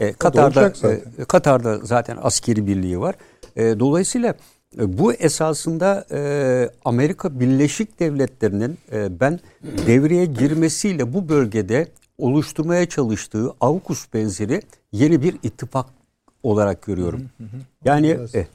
[0.00, 0.72] E, Katar'da
[1.18, 3.14] e, Katar'da zaten askeri birliği var.
[3.56, 4.34] E, dolayısıyla
[4.78, 9.40] e, bu esasında e, Amerika Birleşik Devletleri'nin e, ben
[9.86, 11.88] devreye girmesiyle bu bölgede
[12.18, 14.62] oluşturmaya çalıştığı AUKUS benzeri
[14.92, 15.86] yeni bir ittifak
[16.42, 17.22] olarak görüyorum.
[17.84, 18.46] Yani e,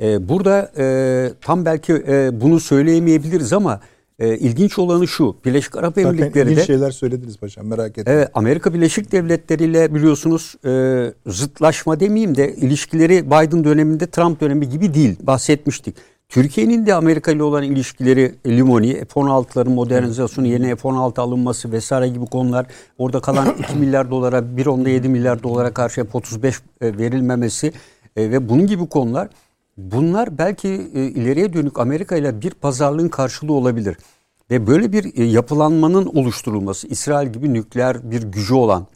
[0.00, 3.80] e, burada e, tam belki e, bunu söyleyemeyebiliriz ama
[4.18, 5.36] e, ilginç olanı şu.
[5.44, 6.52] Birleşik Arap Emirlikleri'de...
[6.52, 8.18] ilginç şeyler söylediniz paşam merak etmeyin.
[8.18, 14.68] Evet Amerika Birleşik Devletleri ile biliyorsunuz e, zıtlaşma demeyeyim de ilişkileri Biden döneminde Trump dönemi
[14.68, 15.16] gibi değil.
[15.22, 15.96] Bahsetmiştik.
[16.28, 22.66] Türkiye'nin de Amerika ile olan ilişkileri limoni, F-16'ların modernizasyonu, yeni F-16 alınması vesaire gibi konular.
[22.98, 27.72] Orada kalan 2 milyar dolara, 1.7 milyar dolara karşı F-35 e, verilmemesi
[28.16, 29.28] e, ve bunun gibi konular.
[29.76, 33.96] Bunlar belki e, ileriye dönük Amerika ile bir pazarlığın karşılığı olabilir.
[34.50, 38.86] Ve böyle bir yapılanmanın oluşturulması, İsrail gibi nükleer bir gücü olan,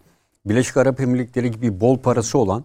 [0.47, 2.65] Birleşik Arap Emirlikleri gibi bol parası olan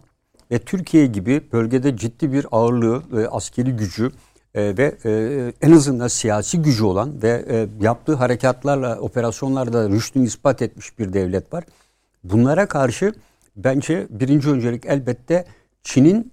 [0.52, 4.12] ve Türkiye gibi bölgede ciddi bir ağırlığı, askeri gücü,
[4.56, 10.62] e, ve e, en azından siyasi gücü olan ve e, yaptığı harekatlarla, operasyonlarda rüştünü ispat
[10.62, 11.64] etmiş bir devlet var.
[12.24, 13.14] Bunlara karşı
[13.56, 15.46] bence birinci öncelik elbette
[15.84, 16.32] Çin'in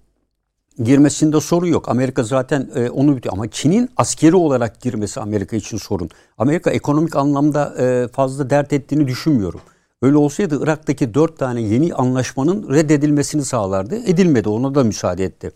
[0.83, 1.89] girmesinde sorun yok.
[1.89, 6.09] Amerika zaten e, onu bitiyor ama Çin'in askeri olarak girmesi Amerika için sorun.
[6.37, 9.61] Amerika ekonomik anlamda e, fazla dert ettiğini düşünmüyorum.
[10.01, 13.95] Öyle olsaydı Irak'taki dört tane yeni anlaşmanın reddedilmesini sağlardı.
[13.95, 15.51] Edilmedi ona da müsaade etti.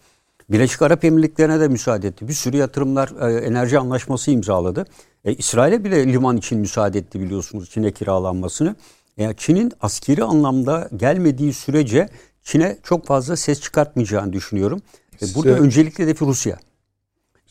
[0.50, 2.28] Birleşik Arap Emirlikleri'ne de müsaade etti.
[2.28, 4.86] Bir sürü yatırımlar, e, enerji anlaşması imzaladı.
[5.26, 8.76] E, İsrail'e bile liman için müsaade etti biliyorsunuz Çin'e kiralanmasını.
[9.18, 12.10] Yani Çin'in askeri anlamda gelmediği sürece
[12.44, 14.82] Çin'e çok fazla ses çıkartmayacağını düşünüyorum.
[15.22, 16.58] E, burada Size- öncelikle hedefi Rusya.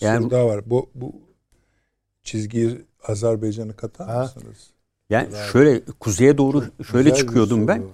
[0.01, 0.61] Yani- soru daha var.
[0.71, 1.13] Bu, bu
[2.23, 4.23] çizgiyi Azerbaycan'ı katar Ha.
[4.23, 4.71] mısınız?
[5.11, 7.79] Yani şöyle kuzeye doğru şöyle Güzel çıkıyordum ben.
[7.83, 7.89] var.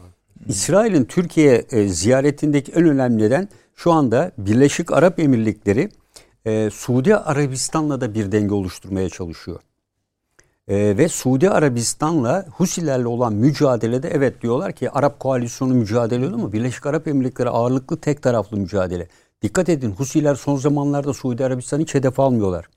[0.49, 5.89] İsrail'in Türkiye e, ziyaretindeki en önemli neden şu anda Birleşik Arap Emirlikleri
[6.45, 9.61] e, Suudi Arabistan'la da bir denge oluşturmaya çalışıyor.
[10.69, 16.53] E, ve Suudi Arabistan'la Husilerle olan mücadelede evet diyorlar ki Arap koalisyonu mücadele ediyor ama
[16.53, 19.09] Birleşik Arap Emirlikleri ağırlıklı tek taraflı mücadele.
[19.43, 22.69] Dikkat edin Husiler son zamanlarda Suudi Arabistan'ı hiç hedef almıyorlar.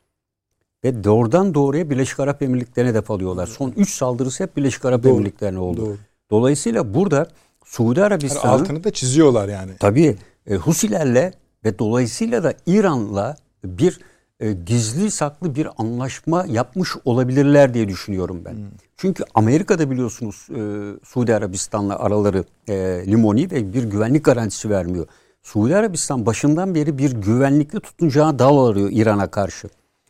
[0.83, 3.47] Ve doğrudan doğruya Birleşik Arap Emirlikleri'ne hedef alıyorlar.
[3.47, 5.85] Son 3 saldırısı hep Birleşik Arap Doğru, Emirlikleri'ne oldu.
[5.85, 5.97] doğru.
[6.31, 7.27] Dolayısıyla burada
[7.65, 9.71] Suudi Yani Arabistan'ın altını da çiziyorlar yani.
[9.79, 10.15] tabii
[10.47, 11.33] e, Husilerle
[11.65, 13.99] ve dolayısıyla da İran'la bir
[14.39, 18.55] e, gizli saklı bir anlaşma yapmış olabilirler diye düşünüyorum ben.
[18.97, 20.59] Çünkü Amerika'da biliyorsunuz e,
[21.05, 22.73] Suudi Arabistan'la araları e,
[23.07, 25.07] limoni ve bir güvenlik garantisi vermiyor.
[25.43, 29.69] Suudi Arabistan başından beri bir güvenlikli tutunacağı dal arıyor İran'a karşı.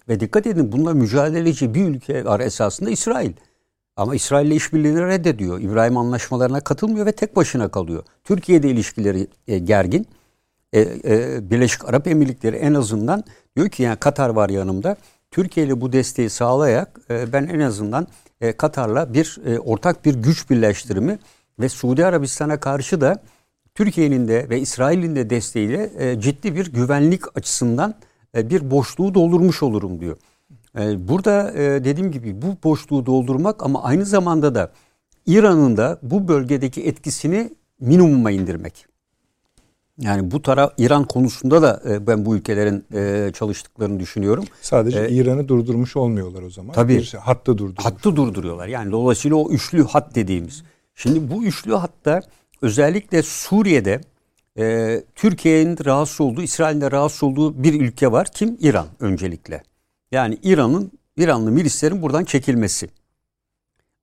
[0.09, 3.31] Ve dikkat edin bununla mücadeleci bir ülke var esasında İsrail.
[3.95, 5.59] Ama İsrail ile işbirliğini reddediyor.
[5.59, 8.03] İbrahim anlaşmalarına katılmıyor ve tek başına kalıyor.
[8.23, 10.07] Türkiye'de ilişkileri e, gergin.
[10.73, 13.23] E, e, Birleşik Arap Emirlikleri en azından
[13.55, 14.95] diyor ki yani Katar var yanımda.
[15.31, 18.07] Türkiye ile bu desteği sağlayarak e, ben en azından
[18.41, 21.19] e, Katar'la bir e, ortak bir güç birleştirimi
[21.59, 23.23] ve Suudi Arabistan'a karşı da
[23.75, 27.95] Türkiye'nin de ve İsrail'in de desteğiyle e, ciddi bir güvenlik açısından
[28.37, 30.17] e, bir boşluğu doldurmuş olurum diyor.
[30.79, 34.71] E, burada e, dediğim gibi bu boşluğu doldurmak ama aynı zamanda da
[35.25, 37.49] İran'ın da bu bölgedeki etkisini
[37.79, 38.85] minimuma indirmek.
[39.99, 44.43] Yani bu taraf İran konusunda da e, ben bu ülkelerin e, çalıştıklarını düşünüyorum.
[44.61, 46.73] Sadece E, İran'ı durdurmuş olmuyorlar o zaman.
[46.73, 46.97] Tabii.
[46.97, 47.85] Bir hattı durdurmuş.
[47.85, 48.67] Hattı durduruyorlar.
[48.67, 50.63] Yani dolayısıyla o üçlü hat dediğimiz.
[50.95, 52.21] Şimdi bu üçlü hatta
[52.63, 54.01] özellikle Suriye'de
[54.57, 58.27] e, Türkiye'nin rahatsız olduğu, İsrail'in de rahatsız olduğu bir ülke var.
[58.33, 58.57] Kim?
[58.59, 59.63] İran öncelikle.
[60.11, 62.89] Yani İran'ın İranlı milislerin buradan çekilmesi.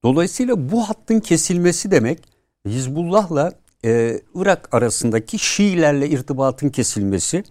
[0.02, 2.18] Dolayısıyla bu hattın kesilmesi demek
[2.66, 3.52] Hizbullah'la
[3.84, 7.44] e, Irak arasındaki Şiilerle irtibatın kesilmesi,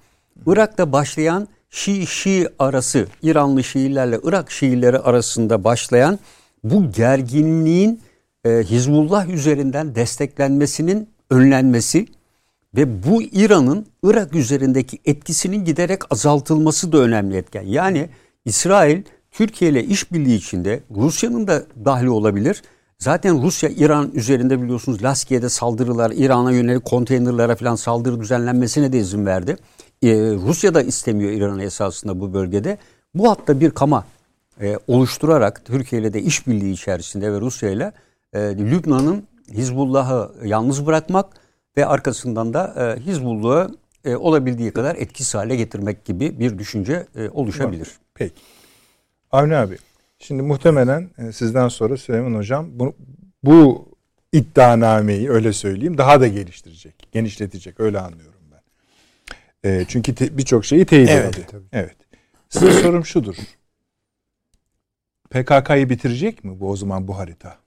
[0.46, 6.20] Irak'ta başlayan Şii-Şii arası, İranlı Şiilerle Irak Şiileri arasında başlayan
[6.64, 8.02] bu gerginliğin
[8.46, 12.08] e, Hizbullah üzerinden desteklenmesinin önlenmesi
[12.76, 17.64] ve bu İran'ın Irak üzerindeki etkisinin giderek azaltılması da önemli etken.
[17.64, 18.10] Yani
[18.46, 22.62] İsrail Türkiye ile işbirliği içinde Rusya'nın da dahli olabilir.
[22.98, 29.26] Zaten Rusya İran üzerinde biliyorsunuz Laskiye'de saldırılar, İran'a yönelik konteynerlara falan saldırı düzenlenmesine de izin
[29.26, 29.58] verdi.
[30.04, 30.08] Ee,
[30.48, 32.78] Rusya da istemiyor İran'ı esasında bu bölgede.
[33.14, 34.06] Bu hatta bir kama
[34.62, 37.92] e, oluşturarak Türkiye ile de işbirliği içerisinde ve Rusya ile
[38.34, 41.34] e, Lübnan'ın Hizbullah'ı yalnız bırakmak
[41.78, 43.76] ve arkasından da e, Hizbullah'ı
[44.06, 47.90] e, olabildiği kadar etkisiz hale getirmek gibi bir düşünce e, oluşabilir.
[48.14, 48.34] Peki.
[49.32, 49.78] Avni abi,
[50.20, 52.96] şimdi muhtemelen e, sizden sonra Süleyman Hocam bu,
[53.44, 53.90] bu
[54.34, 58.62] iddianameyi öyle söyleyeyim daha da geliştirecek, genişletecek öyle anlıyorum ben.
[59.70, 61.58] E, çünkü te- birçok şeyi teyit Evet, etti.
[61.72, 61.96] Evet.
[62.50, 63.36] Size sorum şudur.
[65.30, 67.58] PKK'yı bitirecek mi bu o zaman bu harita?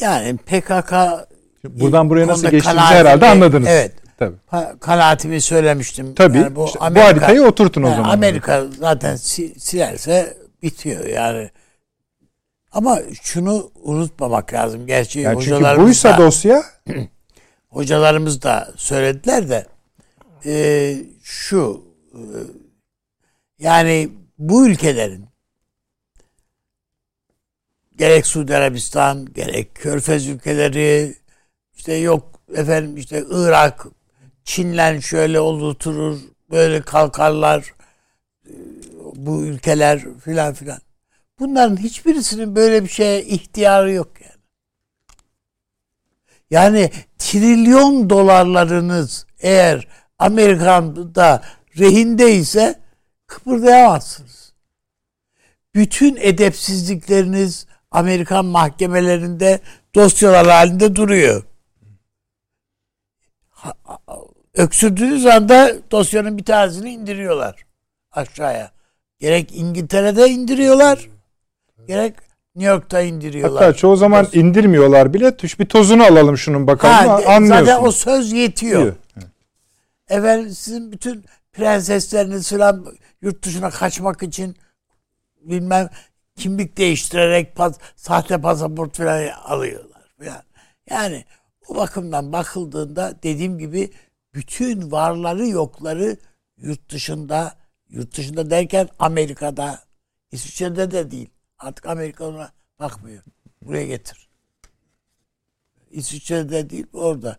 [0.00, 0.94] Yani PKK
[1.60, 3.68] Şimdi buradan buraya nasıl geçtiğimizi herhalde anladınız.
[3.68, 3.92] Evet.
[4.18, 4.36] Tabii.
[4.80, 6.14] Kanaatimi söylemiştim.
[6.14, 6.38] Tabii.
[6.38, 8.10] Yani bu, İşte bu Amerika, haritayı oturtun o Yani zaman.
[8.10, 11.50] Amerika zaten si- silerse bitiyor yani.
[12.72, 14.86] Ama şunu unutmamak lazım.
[14.86, 16.62] Gerçi Yani çünkü hocalarımız buysa da, dosya
[17.68, 19.66] hocalarımız da söylediler de
[20.46, 22.20] e, şu e,
[23.58, 25.26] yani bu ülkelerin
[27.96, 31.14] gerek Suudi Arabistan gerek Körfez ülkeleri
[31.74, 33.86] işte yok efendim işte Irak
[34.44, 36.18] Çinlen şöyle oturur
[36.50, 37.74] böyle kalkarlar
[38.46, 38.52] e,
[39.14, 40.78] bu ülkeler filan filan.
[41.38, 44.34] Bunların hiçbirisinin böyle bir şeye ihtiyarı yok yani.
[46.50, 49.88] Yani trilyon dolarlarınız eğer
[50.18, 51.42] Amerika'da
[51.78, 52.80] rehindeyse
[53.26, 54.52] kıpırdayamazsınız.
[55.74, 59.60] Bütün edepsizlikleriniz Amerikan mahkemelerinde
[59.94, 61.42] dosyalar halinde duruyor.
[64.54, 67.64] Öksürdüğünüz anda dosyanın bir tanesini indiriyorlar
[68.12, 68.70] aşağıya.
[69.18, 71.08] Gerek İngiltere'de indiriyorlar,
[71.86, 72.14] gerek
[72.54, 73.62] New York'ta indiriyorlar.
[73.62, 75.36] hatta çoğu zaman indirmiyorlar bile.
[75.36, 76.94] Tuş bir tozunu alalım şunun bakalım.
[76.94, 77.64] Ha, anlıyorsun.
[77.64, 78.82] zaten o söz yetiyor.
[78.82, 78.94] Diyor.
[80.08, 82.86] Efendim sizin bütün prensesleriniz falan
[83.22, 84.56] yurt dışına kaçmak için
[85.40, 85.88] bilmem
[86.36, 90.14] kimlik değiştirerek pas, sahte pasaport falan alıyorlar.
[90.24, 90.42] Yani,
[90.90, 91.24] yani
[91.68, 93.92] o bakımdan bakıldığında dediğim gibi
[94.34, 96.16] bütün varları yokları
[96.56, 97.54] yurt dışında
[97.88, 99.80] yurt dışında derken Amerika'da
[100.32, 101.30] İsviçre'de de değil.
[101.58, 103.22] Artık Amerika ona bakmıyor.
[103.62, 104.28] Buraya getir.
[105.90, 107.38] İsviçre'de değil orada.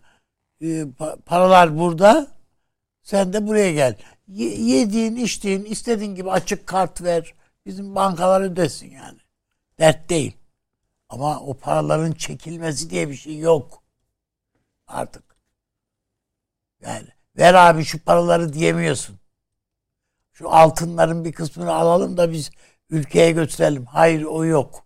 [0.62, 0.86] Ee,
[1.26, 2.28] paralar burada.
[3.04, 3.98] Sen de buraya gel.
[4.28, 7.34] Y- yediğin, içtiğin, istediğin gibi açık kart ver.
[7.66, 9.20] Bizim bankalar ödesin yani.
[9.80, 10.38] Dert değil.
[11.10, 13.84] Ama o paraların çekilmesi diye bir şey yok.
[14.88, 15.24] Artık.
[16.82, 17.08] Yani
[17.38, 19.20] ver abi şu paraları diyemiyorsun.
[20.34, 22.52] Şu altınların bir kısmını alalım da biz
[22.90, 23.86] ülkeye götürelim.
[23.86, 24.86] Hayır o yok.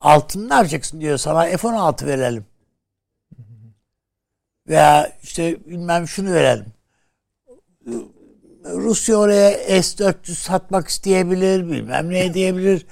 [0.00, 2.46] Altın ne yapacaksın diyor sana F-16 verelim.
[4.68, 6.72] Veya işte bilmem şunu verelim.
[8.64, 12.86] Rusya oraya S-400 satmak isteyebilir, bilmem ne diyebilir.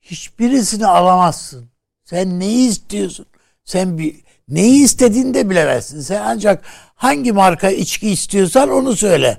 [0.00, 1.70] Hiçbirisini alamazsın.
[2.04, 3.26] Sen neyi istiyorsun?
[3.64, 6.00] Sen bir neyi istediğini de bilemezsin.
[6.00, 9.38] Sen ancak hangi marka içki istiyorsan onu söyle.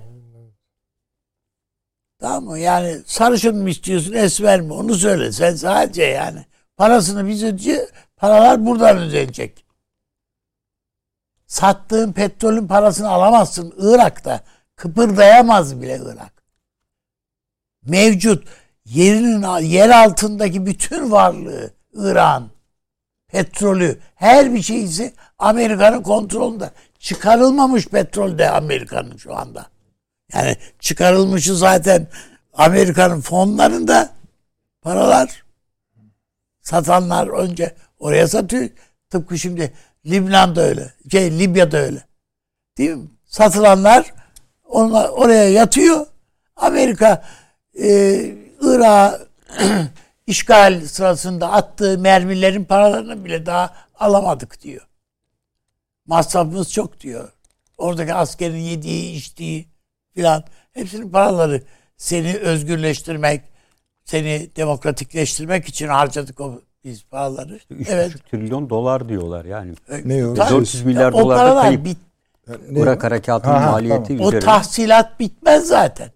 [2.19, 2.59] Tamam mı?
[2.59, 4.73] Yani sarışın mı istiyorsun, esmer mi?
[4.73, 5.31] Onu söyle.
[5.31, 6.45] Sen sadece yani.
[6.77, 7.89] Parasını biz ödeyeceğiz.
[8.17, 9.65] Paralar buradan ödenecek.
[11.47, 14.43] Sattığın petrolün parasını alamazsın Irak'ta.
[14.75, 16.43] Kıpırdayamaz bile Irak.
[17.85, 18.47] Mevcut
[18.85, 22.49] yerinin yer altındaki bütün varlığı İran,
[23.27, 26.71] petrolü, her bir şeysi Amerika'nın kontrolünde.
[26.99, 29.65] Çıkarılmamış petrol de Amerika'nın şu anda.
[30.33, 32.07] Yani çıkarılmışı zaten
[32.53, 34.09] Amerika'nın fonlarında
[34.81, 35.45] paralar
[36.61, 38.69] satanlar önce oraya satıyor.
[39.09, 39.73] Tıpkı şimdi
[40.05, 40.93] Lübnan'da öyle.
[41.11, 42.05] Şey Libya'da öyle.
[42.77, 43.07] Değil mi?
[43.25, 44.13] Satılanlar
[44.75, 46.05] ona, oraya yatıyor.
[46.55, 47.23] Amerika
[47.79, 48.15] e,
[48.61, 49.19] Irak'a
[50.27, 54.87] işgal sırasında attığı mermilerin paralarını bile daha alamadık diyor.
[56.07, 57.29] Masrafımız çok diyor.
[57.77, 59.65] Oradaki askerin yediği, içtiği
[60.13, 61.61] filan hepsinin paraları
[61.97, 63.41] seni özgürleştirmek,
[64.05, 67.57] seni demokratikleştirmek için harcadık o biz paraları.
[67.57, 68.13] 3,5 evet.
[68.31, 69.73] trilyon dolar diyorlar yani.
[70.05, 70.33] Ne o?
[70.33, 70.49] Tabii.
[70.49, 71.85] 400 milyar dolar kayıp.
[71.85, 71.97] bit,
[72.47, 74.39] Ne Irak harekatının Ha, ha, maliyeti o üzerine.
[74.39, 76.09] tahsilat bitmez zaten.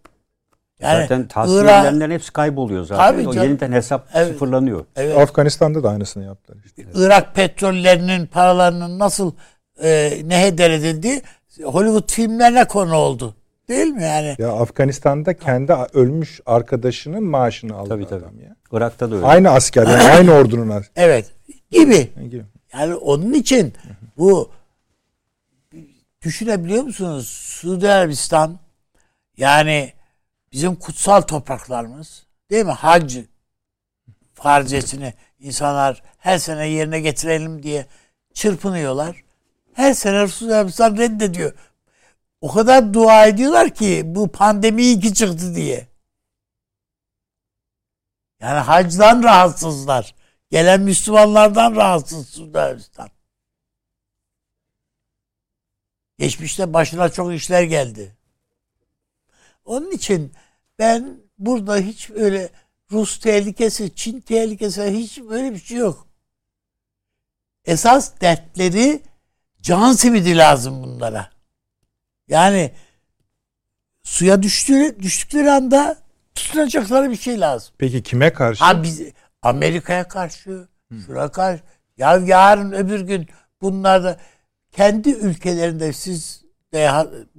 [0.81, 3.11] Yani zaten tahsil Irak- edilenlerin hepsi kayboluyor zaten.
[3.13, 3.47] Tabii o canım.
[3.47, 4.27] yeniden hesap Evet.
[4.27, 4.85] sıfırlanıyor.
[4.95, 6.85] evet, Afganistan'da da aynısını yaptılar işte.
[6.95, 9.31] Irak petrollerinin paralarının nasıl
[9.83, 11.21] e, ne heder edildiği
[11.63, 13.35] Hollywood filmlerine konu oldu.
[13.69, 14.35] Değil mi yani?
[14.39, 18.25] Ya Afganistan'da kendi ölmüş arkadaşının maaşını aldı Tabii tabii.
[18.25, 18.55] adam ya.
[18.71, 19.25] Irak'ta da öyle.
[19.25, 21.05] Aynı asker yani aynı ordunun askeri.
[21.05, 21.25] Evet.
[21.71, 22.09] Gibi.
[22.29, 22.45] gibi.
[22.73, 23.73] Yani onun için
[24.17, 24.49] bu
[26.21, 27.27] düşünebiliyor musunuz?
[27.27, 28.59] Suudi Arabistan
[29.37, 29.93] yani
[30.51, 32.71] bizim kutsal topraklarımız değil mi?
[32.71, 33.17] Hac
[34.33, 37.85] farziyesini insanlar her sene yerine getirelim diye
[38.33, 39.23] çırpınıyorlar.
[39.73, 41.53] Her sene Suudi Arabistan reddediyor.
[42.41, 45.87] O kadar dua ediyorlar ki bu pandemi iyi ki çıktı diye.
[48.41, 50.15] Yani hacdan rahatsızlar.
[50.51, 53.09] Gelen Müslümanlardan rahatsız Suudi Arabistan.
[56.19, 58.15] Geçmişte başına çok işler geldi.
[59.65, 60.33] Onun için
[60.79, 62.49] ben burada hiç öyle
[62.91, 66.07] Rus tehlikesi, Çin tehlikesi hiç böyle bir şey yok.
[67.65, 69.01] Esas dertleri
[69.61, 71.29] can simidi lazım bunlara.
[72.27, 72.71] Yani
[74.03, 75.97] suya düştüğü, düştükleri anda
[76.35, 77.73] tutunacakları bir şey lazım.
[77.77, 78.63] Peki kime karşı?
[78.63, 79.01] Ha biz
[79.41, 80.67] Amerika'ya karşı,
[81.05, 81.63] şuna karşı.
[81.97, 83.27] Ya yarın öbür gün
[83.61, 84.19] bunlar da
[84.79, 86.77] kendi ülkelerinde siz de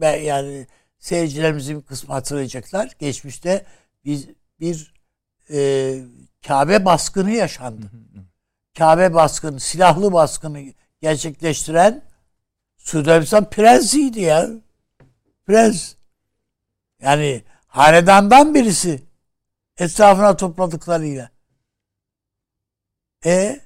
[0.02, 0.66] yani
[0.98, 2.90] seyircilerimizin bir kısmı hatırlayacaklar.
[2.98, 3.66] Geçmişte
[4.04, 4.28] biz
[4.60, 4.94] bir
[5.50, 6.00] e,
[6.46, 7.90] Kabe baskını yaşandı.
[8.78, 10.72] Kabe baskını, silahlı baskını
[11.02, 12.02] gerçekleştiren
[12.76, 14.48] Suudi Arabistan prensiydi ya.
[15.46, 15.94] Prens.
[17.02, 19.02] Yani hanedandan birisi
[19.76, 21.30] etrafına topladıklarıyla.
[23.24, 23.60] E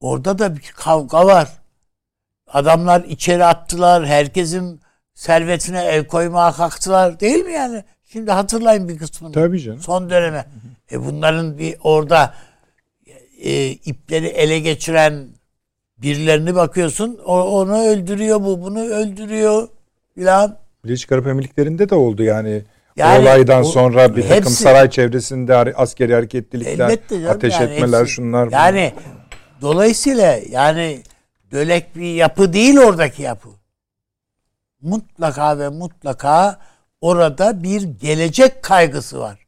[0.00, 1.63] orada da bir kavga var.
[2.54, 4.06] Adamlar içeri attılar.
[4.06, 4.80] Herkesin
[5.14, 7.20] servetine el koymaya kalktılar.
[7.20, 7.84] Değil mi yani?
[8.12, 9.32] Şimdi hatırlayın bir kısmını.
[9.32, 9.80] Tabii canım.
[9.80, 10.44] Son döneme.
[10.92, 12.34] E bunların bir orada
[13.42, 15.26] e, ipleri ele geçiren
[15.98, 17.20] birilerini bakıyorsun.
[17.26, 18.62] O, onu öldürüyor bu.
[18.62, 19.68] Bunu öldürüyor
[20.14, 20.56] filan.
[20.84, 22.62] Birleşik Arap Emirlikleri'nde de oldu yani.
[22.96, 28.00] Yani olaydan o- sonra bir takım hepsi- saray çevresinde askeri hareketlilikler, canım, ateş yani etmeler,
[28.00, 28.46] hepsi- şunlar.
[28.46, 28.58] bunlar.
[28.58, 28.92] Yani
[29.60, 31.02] dolayısıyla yani
[31.54, 33.48] dölek bir yapı değil oradaki yapı.
[34.80, 36.60] Mutlaka ve mutlaka
[37.00, 39.46] orada bir gelecek kaygısı var.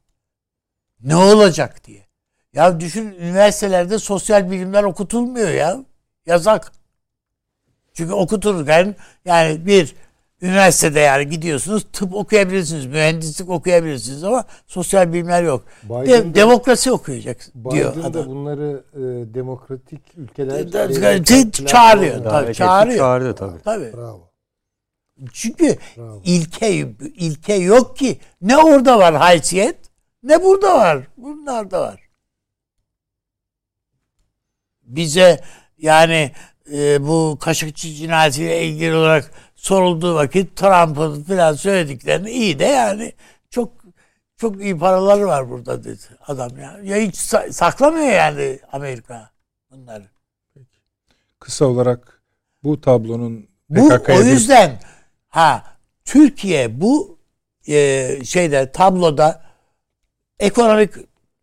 [1.00, 2.06] Ne olacak diye.
[2.52, 5.78] Ya düşün üniversitelerde sosyal bilimler okutulmuyor ya.
[6.26, 6.72] Yazak.
[7.94, 9.94] Çünkü okuturken yani bir
[10.42, 15.64] üniversitede yani gidiyorsunuz tıp okuyabilirsiniz, mühendislik okuyabilirsiniz ama sosyal bilimler yok.
[15.82, 18.26] De, de- demokrasi okuyacak diyor Biden de adam.
[18.26, 20.72] bunları e, demokratik ülkeler De-
[21.28, 22.54] de- çağırıyor, tabii.
[22.54, 22.98] Çağırıyor.
[22.98, 23.62] çağırdı tabii.
[23.62, 23.92] Tabii.
[23.96, 24.30] Bravo.
[25.32, 26.20] Çünkü Bravo.
[26.24, 26.70] ilke
[27.14, 28.18] ilke yok ki.
[28.42, 29.76] Ne orada var haysiyet,
[30.22, 31.06] ne burada var.
[31.16, 32.00] Bunlarda var.
[34.82, 35.40] Bize
[35.78, 36.32] yani
[36.72, 43.12] e, bu Kaşıkçı cinayetiyle ilgili olarak sorulduğu vakit Trump'ın falan söylediklerini iyi de yani
[43.50, 43.72] çok
[44.36, 46.78] çok iyi paraları var burada dedi adam ya.
[46.82, 49.30] Ya hiç sa- saklamıyor yani Amerika
[49.70, 50.04] bunları.
[51.40, 52.22] Kısa olarak
[52.64, 54.80] bu tablonun Bu o bir- yüzden
[55.28, 55.64] ha
[56.04, 57.18] Türkiye bu
[57.68, 59.42] e, şeyde tabloda
[60.38, 60.94] ekonomik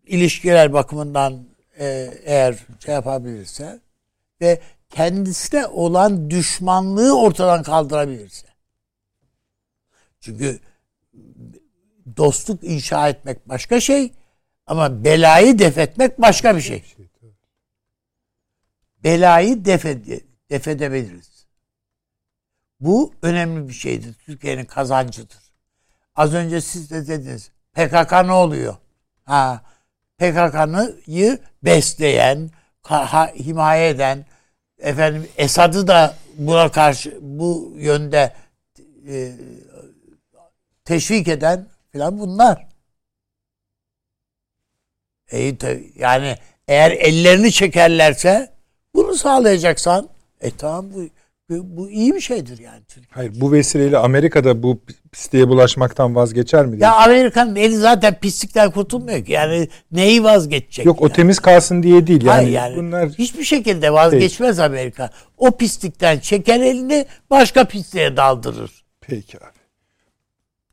[0.05, 1.45] ilişkiler bakımından
[1.79, 2.55] e, eğer
[2.85, 3.79] şey yapabilirse
[4.41, 4.61] ve
[4.93, 8.47] kendisine olan düşmanlığı ortadan kaldırabilirse.
[10.19, 10.59] Çünkü
[12.17, 14.13] dostluk inşa etmek başka şey
[14.67, 16.83] ama belayı def etmek başka bir şey.
[19.03, 21.45] Belayı def, ede- def edebiliriz.
[22.79, 24.13] Bu önemli bir şeydir.
[24.13, 25.53] Türkiye'nin kazancıdır.
[26.15, 27.51] Az önce siz de dediniz.
[27.73, 28.75] PKK ne oluyor?
[29.25, 29.63] Ha,
[30.17, 32.51] PKK'yı besleyen,
[33.35, 34.25] himaye eden,
[34.83, 38.33] efendim Esad'ı da buna karşı bu yönde
[39.07, 39.31] e,
[40.85, 42.67] teşvik eden filan bunlar.
[45.31, 45.55] E,
[45.95, 48.53] yani eğer ellerini çekerlerse
[48.95, 50.09] bunu sağlayacaksan
[50.41, 51.07] e tamam bu,
[51.63, 53.07] bu, iyi bir şeydir yani Türkiye.
[53.11, 54.79] Hayır bu vesileyle Amerika'da bu
[55.11, 56.71] pisliğe bulaşmaktan vazgeçer mi?
[56.71, 56.81] diye.
[56.81, 59.31] Ya Amerika'nın eli zaten pislikten kurtulmuyor ki.
[59.31, 60.85] Yani neyi vazgeçecek?
[60.85, 61.13] Yok o yani?
[61.15, 62.25] temiz kalsın diye değil.
[62.25, 65.09] Yani, Hayır yani bunlar hiçbir şekilde vazgeçmez Amerika.
[65.37, 68.83] O pislikten çeker elini başka pisliğe daldırır.
[69.01, 69.63] peki abi.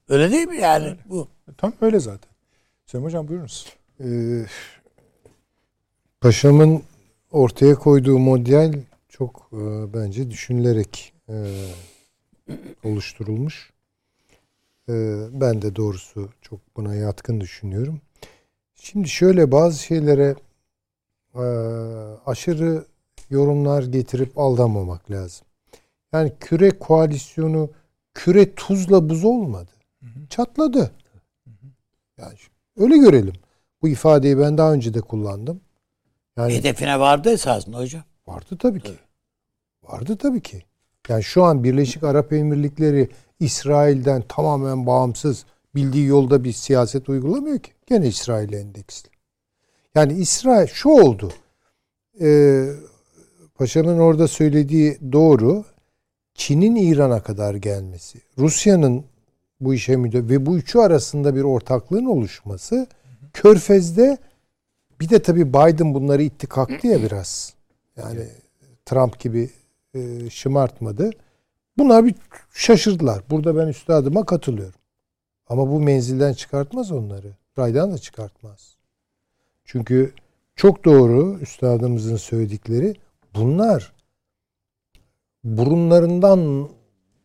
[0.08, 1.28] Öyle değil mi yani bu?
[1.56, 2.30] Tam öyle zaten.
[2.86, 3.66] Hüseyin Hocam buyurunuz.
[4.04, 4.06] Ee,
[6.20, 6.82] Paşam'ın
[7.30, 8.74] ortaya koyduğu model
[9.20, 11.34] çok e, bence düşünülerek e,
[12.84, 13.72] oluşturulmuş.
[14.88, 14.92] E,
[15.32, 18.00] ben de doğrusu çok buna yatkın düşünüyorum.
[18.74, 20.34] Şimdi şöyle bazı şeylere
[21.34, 21.44] e,
[22.26, 22.84] aşırı
[23.30, 25.46] yorumlar getirip aldanmamak lazım.
[26.12, 27.70] Yani küre koalisyonu
[28.14, 29.70] küre tuzla buz olmadı.
[30.30, 30.90] Çatladı.
[32.18, 32.34] Yani
[32.76, 33.34] öyle görelim.
[33.82, 35.60] Bu ifadeyi ben daha önce de kullandım.
[36.36, 38.02] Yani Hedefine vardı esasında hocam.
[38.26, 38.92] vardı tabii ki.
[39.92, 40.62] Vardı tabii ki.
[41.08, 43.08] Yani şu an Birleşik Arap Emirlikleri
[43.40, 47.72] İsrail'den tamamen bağımsız bildiği yolda bir siyaset uygulamıyor ki.
[47.86, 49.08] Gene İsrail'e endeksli.
[49.94, 51.32] Yani İsrail şu oldu.
[52.20, 52.66] Ee,
[53.54, 55.64] Paşamın orada söylediği doğru.
[56.34, 59.04] Çin'in İran'a kadar gelmesi, Rusya'nın
[59.60, 62.86] bu işe müdahale ve bu üçü arasında bir ortaklığın oluşması
[63.32, 64.18] Körfez'de
[65.00, 67.54] bir de tabii Biden bunları itti kalktı ya biraz.
[67.96, 68.26] Yani
[68.86, 69.50] Trump gibi
[69.94, 71.10] e, şımartmadı.
[71.78, 72.14] Bunlar bir
[72.54, 73.22] şaşırdılar.
[73.30, 74.80] Burada ben üstadıma katılıyorum.
[75.48, 77.36] Ama bu menzilden çıkartmaz onları.
[77.58, 78.76] Raydan da çıkartmaz.
[79.64, 80.12] Çünkü
[80.56, 82.94] çok doğru üstadımızın söyledikleri.
[83.34, 83.92] Bunlar
[85.44, 86.68] burunlarından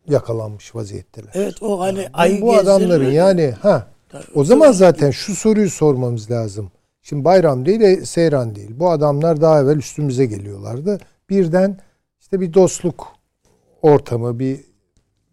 [0.07, 1.31] yakalanmış vaziyetteler.
[1.33, 3.87] Evet o hani ayı bu adamların yani ha
[4.35, 6.71] o zaman zaten şu soruyu sormamız lazım.
[7.01, 8.71] Şimdi bayram değil, e, seyran değil.
[8.73, 10.99] Bu adamlar daha evvel üstümüze geliyorlardı.
[11.29, 11.79] Birden
[12.25, 13.15] işte bir dostluk
[13.81, 14.65] ortamı, bir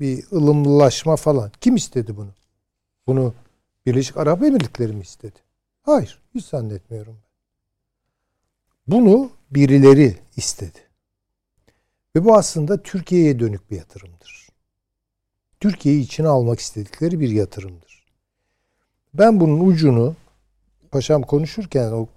[0.00, 1.52] bir ılımlılaşma falan.
[1.60, 2.30] Kim istedi bunu?
[3.06, 3.34] Bunu
[3.86, 5.38] Birleşik Arap Emirlikleri mi istedi?
[5.82, 7.18] Hayır, hiç zannetmiyorum.
[8.86, 10.78] Bunu birileri istedi.
[12.16, 14.48] Ve bu aslında Türkiye'ye dönük bir yatırımdır.
[15.60, 18.06] Türkiye'yi içine almak istedikleri bir yatırımdır.
[19.14, 20.16] Ben bunun ucunu
[20.90, 22.08] paşam konuşurken o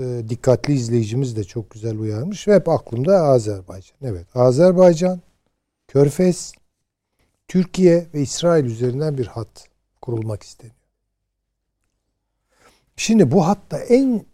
[0.00, 3.96] e, dikkatli izleyicimiz de çok güzel uyarmış ve hep aklımda Azerbaycan.
[4.02, 5.20] Evet, Azerbaycan,
[5.88, 6.52] Körfez,
[7.48, 9.68] Türkiye ve İsrail üzerinden bir hat
[10.00, 10.76] kurulmak isteniyor.
[12.96, 14.24] Şimdi bu hatta en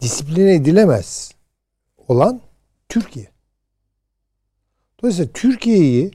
[0.00, 1.32] disipline edilemez
[2.08, 2.40] olan
[2.88, 3.30] Türkiye.
[5.02, 6.10] Dolayısıyla Türkiye'yi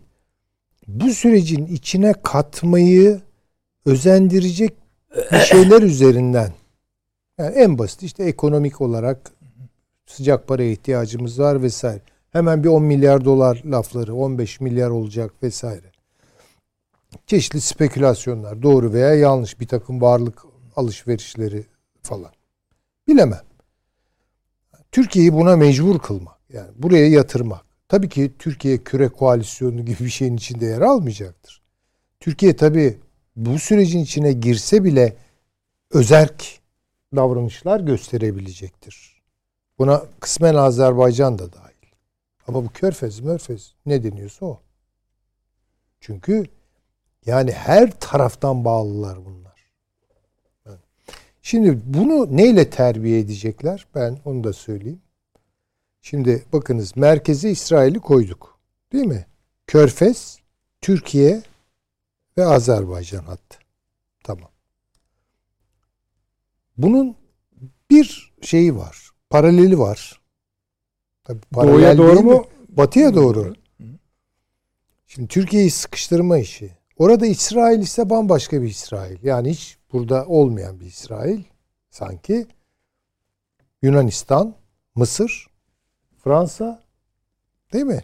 [0.88, 3.22] bu sürecin içine katmayı
[3.86, 4.74] özendirecek
[5.32, 6.54] bir şeyler üzerinden
[7.38, 9.32] yani en basit işte ekonomik olarak
[10.06, 12.02] sıcak paraya ihtiyacımız var vesaire.
[12.32, 15.92] Hemen bir 10 milyar dolar lafları 15 milyar olacak vesaire.
[17.28, 20.42] çeşitli spekülasyonlar doğru veya yanlış bir takım varlık
[20.76, 21.66] alışverişleri
[22.02, 22.32] falan.
[23.08, 23.42] Bilemem.
[24.92, 26.40] Türkiye'yi buna mecbur kılmak.
[26.54, 27.66] Yani buraya yatırmak.
[27.88, 31.62] Tabii ki Türkiye küre koalisyonu gibi bir şeyin içinde yer almayacaktır.
[32.20, 33.00] Türkiye tabii
[33.36, 35.16] bu sürecin içine girse bile
[35.92, 36.62] özerk
[37.16, 39.22] davranışlar gösterebilecektir.
[39.80, 41.92] Buna kısmen Azerbaycan da dahil.
[42.48, 44.62] Ama bu körfez mörfez ne deniyorsa o.
[46.00, 46.46] Çünkü
[47.26, 49.46] yani her taraftan bağlılar bunlar.
[51.42, 53.88] Şimdi bunu neyle terbiye edecekler?
[53.96, 55.02] Ben onu da söyleyeyim.
[56.02, 58.60] Şimdi bakınız merkeze İsrail'i koyduk.
[58.94, 59.26] Değil mi?
[59.68, 60.40] Körfez,
[60.82, 61.44] Türkiye
[62.38, 63.58] ve Azerbaycan hattı.
[64.24, 64.50] Tamam.
[66.78, 67.16] Bunun
[67.90, 69.10] bir şeyi var.
[69.30, 70.22] Paraleli var.
[71.24, 72.46] Tabii Doğuya doğru mu?
[72.70, 73.54] Batıya doğru.
[75.08, 76.72] Şimdi Türkiye'yi sıkıştırma işi.
[76.98, 79.18] Orada İsrail ise bambaşka bir İsrail.
[79.24, 81.44] Yani hiç burada olmayan bir İsrail
[81.90, 82.48] sanki.
[83.82, 84.56] Yunanistan,
[84.96, 85.48] Mısır,
[86.24, 86.84] Fransa
[87.74, 88.04] değil mi?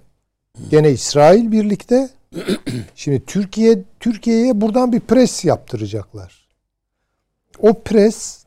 [0.69, 2.09] Gene İsrail birlikte.
[2.95, 6.47] Şimdi Türkiye Türkiye'ye buradan bir pres yaptıracaklar.
[7.59, 8.40] O pres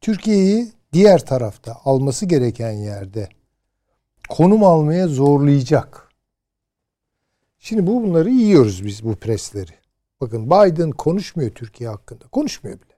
[0.00, 3.28] Türkiye'yi diğer tarafta alması gereken yerde
[4.28, 6.08] konum almaya zorlayacak.
[7.58, 9.70] Şimdi bu bunları yiyoruz biz bu presleri.
[10.20, 12.28] Bakın Biden konuşmuyor Türkiye hakkında.
[12.28, 12.94] Konuşmuyor bile.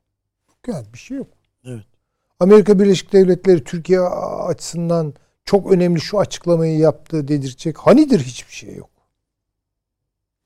[0.67, 1.29] Yani bir şey yok.
[1.65, 1.85] Evet.
[2.41, 7.79] Amerika Birleşik Devletleri Türkiye açısından çok önemli şu açıklamayı yaptı dedirtecek.
[7.79, 8.91] Hanidir hiçbir şey yok.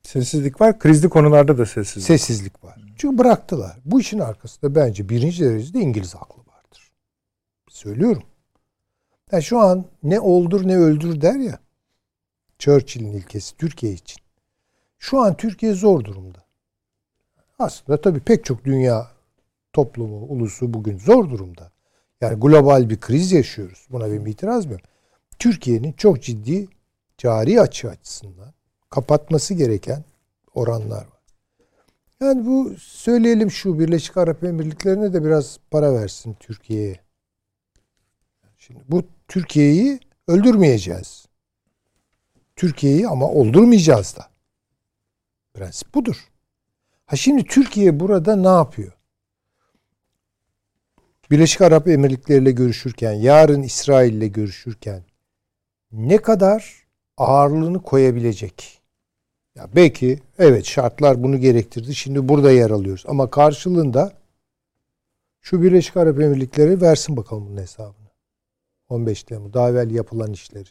[0.02, 0.78] Sessizlik var.
[0.78, 2.06] Krizli konularda da sessizlik.
[2.06, 2.84] Sessizlik var.
[2.96, 3.78] Çünkü bıraktılar.
[3.84, 6.43] Bu işin arkasında bence birinci derecede İngiliz aklı.
[7.74, 8.22] Söylüyorum.
[9.32, 11.58] Yani şu an ne oldur ne öldür der ya.
[12.58, 14.22] Churchill'in ilkesi Türkiye için.
[14.98, 16.44] Şu an Türkiye zor durumda.
[17.58, 19.10] Aslında tabii pek çok dünya
[19.72, 21.72] toplumu, ulusu bugün zor durumda.
[22.20, 23.86] Yani global bir kriz yaşıyoruz.
[23.90, 24.76] Buna benim itiraz mı?
[25.38, 26.68] Türkiye'nin çok ciddi
[27.18, 28.54] cari açı açısından
[28.90, 30.04] kapatması gereken
[30.54, 31.22] oranlar var.
[32.20, 37.03] Yani bu söyleyelim şu Birleşik Arap Emirlikleri'ne de biraz para versin Türkiye'ye.
[38.66, 41.26] Şimdi bu Türkiye'yi öldürmeyeceğiz.
[42.56, 44.28] Türkiye'yi ama oldurmayacağız da.
[45.54, 46.16] Prensip budur.
[47.06, 48.92] Ha şimdi Türkiye burada ne yapıyor?
[51.30, 55.02] Birleşik Arap Emirlikleri ile görüşürken, yarın İsrail ile görüşürken
[55.92, 56.86] ne kadar
[57.16, 58.82] ağırlığını koyabilecek?
[59.54, 61.94] Ya belki evet şartlar bunu gerektirdi.
[61.94, 63.04] Şimdi burada yer alıyoruz.
[63.08, 64.12] Ama karşılığında
[65.40, 68.03] şu Birleşik Arap Emirlikleri versin bakalım bunun hesabını.
[68.94, 70.68] 15 Temmuz daha evvel yapılan işleri.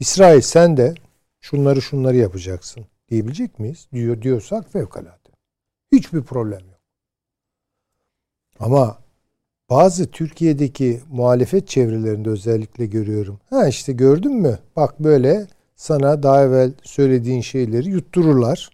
[0.00, 0.94] İsrail sen de
[1.40, 3.88] şunları şunları yapacaksın diyebilecek miyiz?
[3.92, 5.16] Diyor diyorsak fevkalade.
[5.92, 6.80] Hiçbir problem yok.
[8.60, 8.98] Ama
[9.70, 13.40] bazı Türkiye'deki muhalefet çevrelerinde özellikle görüyorum.
[13.50, 14.58] Ha işte gördün mü?
[14.76, 15.46] Bak böyle
[15.76, 18.70] sana daha evvel söylediğin şeyleri yuttururlar.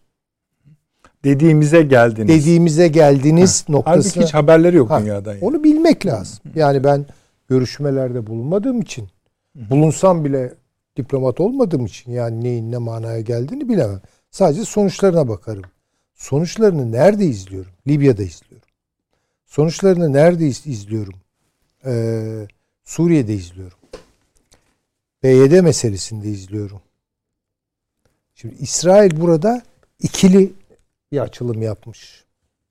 [1.25, 2.29] Dediğimize geldiniz.
[2.29, 3.73] Dediğimize geldiniz ha.
[3.73, 4.09] noktası.
[4.09, 5.01] Halbuki hiç haberleri yok ha.
[5.01, 5.33] dünyadan.
[5.33, 5.45] Yani.
[5.45, 6.39] Onu bilmek lazım.
[6.55, 7.07] Yani ben
[7.49, 9.09] görüşmelerde bulunmadığım için,
[9.55, 10.55] bulunsam bile
[10.97, 14.01] diplomat olmadığım için yani neyin ne manaya geldiğini bilemem.
[14.31, 15.65] Sadece sonuçlarına bakarım.
[16.15, 17.73] Sonuçlarını nerede izliyorum?
[17.87, 18.69] Libya'da izliyorum.
[19.47, 21.15] Sonuçlarını nerede izliyorum?
[21.85, 22.47] Ee,
[22.85, 23.79] Suriye'de izliyorum.
[25.21, 26.81] PYD meselesinde izliyorum.
[28.35, 29.63] Şimdi İsrail burada
[30.01, 30.53] ikili
[31.13, 32.25] bir açılım yapmış.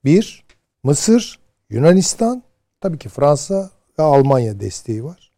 [0.05, 0.45] Bir,
[0.83, 1.39] Mısır,
[1.69, 2.43] Yunanistan,
[2.81, 5.31] tabii ki Fransa ve Almanya desteği var.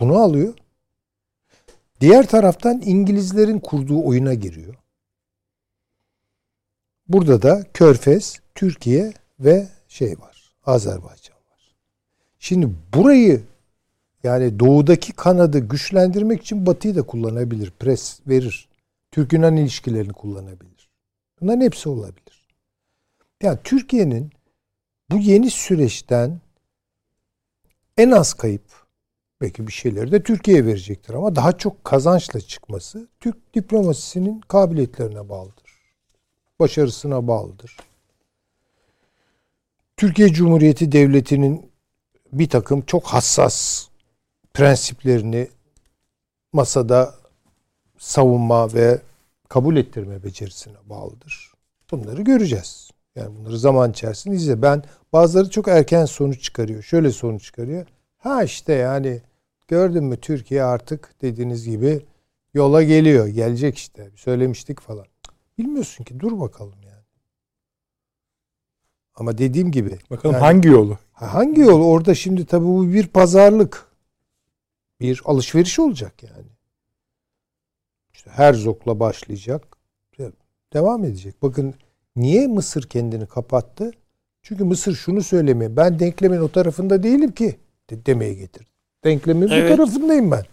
[0.00, 0.54] Bunu alıyor.
[2.00, 4.74] Diğer taraftan İngilizlerin kurduğu oyuna giriyor.
[7.08, 10.54] Burada da Körfez, Türkiye ve şey var.
[10.66, 11.74] Azerbaycan var.
[12.38, 13.42] Şimdi burayı
[14.24, 17.70] yani doğudaki kanadı güçlendirmek için Batı'yı da kullanabilir.
[17.70, 18.68] Pres verir.
[19.10, 20.88] Türk-Yunan ilişkilerini kullanabilir.
[21.40, 22.48] Bunların hepsi olabilir.
[23.42, 24.30] Yani Türkiye'nin
[25.10, 26.40] bu yeni süreçten
[27.98, 28.62] en az kayıp
[29.40, 35.80] belki bir şeyleri de Türkiye'ye verecektir ama daha çok kazançla çıkması Türk diplomasisinin kabiliyetlerine bağlıdır.
[36.58, 37.76] Başarısına bağlıdır.
[39.96, 41.70] Türkiye Cumhuriyeti Devleti'nin
[42.32, 43.86] bir takım çok hassas
[44.54, 45.48] prensiplerini
[46.52, 47.14] masada
[47.98, 49.00] savunma ve
[49.48, 51.52] kabul ettirme becerisine bağlıdır.
[51.90, 52.90] Bunları göreceğiz.
[53.16, 54.62] Yani bunları zaman içerisinde izle.
[54.62, 54.82] Ben
[55.14, 56.82] bazıları çok erken sonuç çıkarıyor.
[56.82, 57.86] Şöyle sonuç çıkarıyor.
[58.18, 59.22] Ha işte yani
[59.68, 62.04] gördün mü Türkiye artık dediğiniz gibi
[62.54, 63.26] yola geliyor.
[63.26, 64.10] Gelecek işte.
[64.16, 65.06] Söylemiştik falan.
[65.58, 67.04] Bilmiyorsun ki dur bakalım yani.
[69.14, 69.98] Ama dediğim gibi.
[70.10, 70.98] Bakalım yani, hangi yolu?
[71.12, 71.82] Hangi yol?
[71.82, 73.86] Orada şimdi tabii bu bir pazarlık.
[75.00, 76.48] Bir alışveriş olacak yani.
[78.12, 79.76] İşte Herzog'la başlayacak.
[80.72, 81.42] Devam edecek.
[81.42, 81.74] Bakın
[82.16, 83.92] niye Mısır kendini kapattı?
[84.44, 85.76] Çünkü Mısır şunu söylemiyor.
[85.76, 87.56] Ben denklemin o tarafında değilim ki
[87.90, 88.68] de, demeye getirdi.
[89.04, 89.72] Denklemin evet.
[89.72, 90.44] bu tarafındayım ben.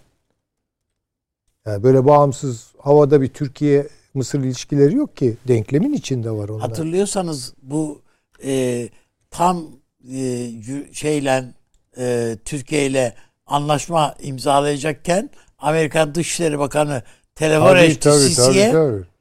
[1.66, 5.38] Yani böyle bağımsız havada bir Türkiye Mısır ilişkileri yok ki.
[5.48, 6.62] Denklemin içinde var onlar.
[6.62, 8.02] Hatırlıyorsanız bu
[8.44, 8.90] e,
[9.32, 9.68] tam
[10.14, 10.50] e,
[10.94, 11.54] şeyle
[11.98, 13.16] e, Türkiye ile
[13.46, 17.04] anlaşma imzalayacakken Amerikan Dışişleri Bakanı
[17.36, 18.74] telefon etti Sisi'ye.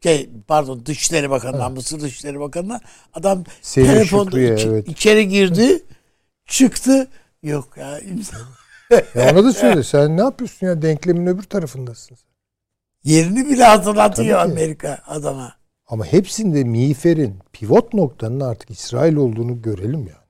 [0.02, 1.76] Şey, pardon Dışişleri Bakanı'na, evet.
[1.76, 2.80] Mısır Dışişleri Bakanı'na
[3.14, 4.88] adam Senin telefonda iç, evet.
[4.88, 5.82] içeri girdi,
[6.46, 7.08] çıktı.
[7.42, 8.36] Yok ya imza.
[9.14, 9.82] ya ona da söyle.
[9.82, 10.82] Sen ne yapıyorsun ya?
[10.82, 12.16] Denklemin öbür tarafındasın.
[13.04, 15.54] Yerini bile hatırlatıyor Amerika adama.
[15.86, 20.24] Ama hepsinde miğferin pivot noktanın artık İsrail olduğunu görelim ya.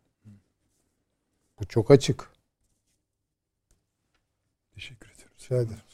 [1.60, 2.30] Bu çok açık.
[4.74, 5.30] Teşekkür ederim.
[5.40, 5.89] Rica ederim.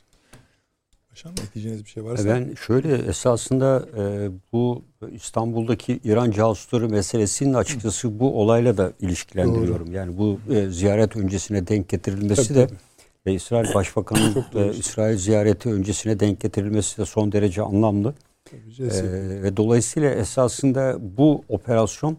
[1.16, 2.28] Başkan ekleyeceğiniz bir şey varsa.
[2.28, 9.86] Ben şöyle esasında e, bu İstanbul'daki İran casusları meselesinin açıkçası bu olayla da ilişkilendiriyorum.
[9.86, 9.94] Doğru.
[9.94, 12.78] Yani bu e, ziyaret öncesine denk getirilmesi tabii, de tabii.
[13.26, 18.14] ve İsrail Başbakanı'nın e, İsrail ziyareti öncesine denk getirilmesi de son derece anlamlı.
[18.44, 22.16] Tabii, e, ve dolayısıyla esasında bu operasyon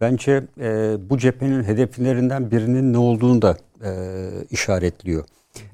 [0.00, 3.90] bence e, bu cephenin hedeflerinden birinin ne olduğunu da e,
[4.50, 5.24] işaretliyor.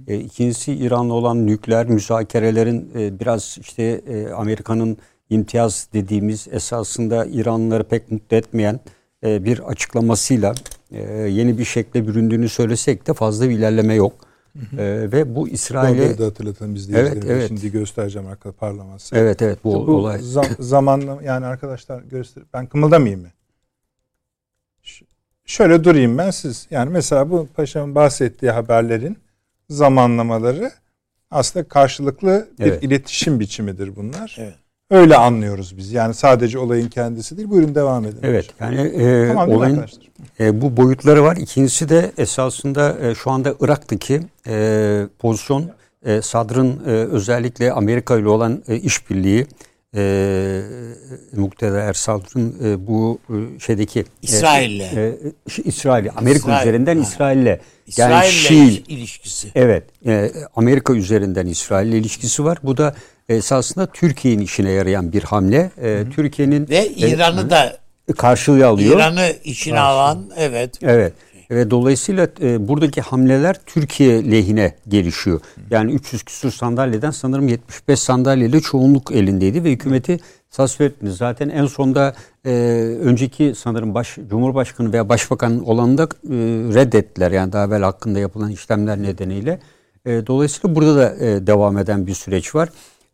[0.07, 4.99] E, ikincisi İran'la olan nükleer müzakerelerin e, biraz işte e, Amerika'nın
[5.31, 8.81] imtiyaz dediğimiz esasında İranlıları pek mutlu etmeyen
[9.25, 10.55] e, bir açıklamasıyla
[10.91, 14.13] e, yeni bir şekle büründüğünü söylesek de fazla bir ilerleme yok.
[14.53, 14.83] Hı hı.
[14.83, 16.19] E, ve bu İsrail'e...
[16.19, 17.49] da hatırlatalım biz evet, evet.
[17.49, 19.17] şimdi göstereceğim arka parlaması.
[19.17, 20.19] Evet evet bu, bu olay.
[20.19, 23.29] Zam, zamanla yani arkadaşlar göster ben kımıldamayayım mı?
[25.47, 29.19] şöyle durayım ben siz yani mesela bu paşamın bahsettiği haberlerin
[29.69, 30.71] zamanlamaları
[31.31, 32.83] aslında karşılıklı bir evet.
[32.83, 34.37] iletişim biçimidir bunlar.
[34.41, 34.55] Evet.
[34.91, 35.93] Öyle anlıyoruz biz.
[35.93, 37.51] Yani sadece olayın kendisi değil.
[37.51, 38.19] Buyurun devam edin.
[38.23, 38.47] Evet.
[38.61, 39.85] Yani e, tamam, olayın
[40.41, 41.37] e, bu boyutları var.
[41.37, 45.71] İkincisi de esasında e, şu anda Irak'taki e, pozisyon
[46.05, 49.47] e, Sadr'ın e, özellikle Amerika ile olan e, işbirliği
[49.95, 50.63] e,
[51.37, 55.15] Mukteda Ersal'ın e, bu e, şeydeki İsrail'le e, e,
[55.65, 57.59] İsrail Amerika İsrail, üzerinden İsrail'le
[57.97, 59.49] yani İsrail'le ilişkisi.
[59.55, 59.85] Evet.
[60.07, 62.59] E, Amerika üzerinden İsrail'le ilişkisi var.
[62.63, 62.95] Bu da
[63.29, 65.71] esasında Türkiye'nin işine yarayan bir hamle.
[65.83, 67.79] E, Türkiye'nin ve İran'ı e, da
[68.17, 68.97] karşılığı alıyor.
[68.97, 69.87] İran'ı içine Karşı.
[69.87, 70.79] alan evet.
[70.83, 71.13] Evet.
[71.51, 75.41] Ve dolayısıyla e, buradaki hamleler Türkiye lehine gelişiyor.
[75.71, 80.19] Yani 300 küsur sandalyeden sanırım 75 sandalyeyle çoğunluk elindeydi ve hükümeti
[80.51, 81.13] tasvip etti.
[81.13, 82.15] Zaten en sonda
[82.47, 82.51] e,
[83.03, 86.09] önceki sanırım baş Cumhurbaşkanı veya Başbakan olanı da e,
[86.75, 87.31] reddettiler.
[87.31, 89.61] Yani daha evvel hakkında yapılan işlemler nedeniyle.
[90.07, 92.69] E, dolayısıyla burada da e, devam eden bir süreç var.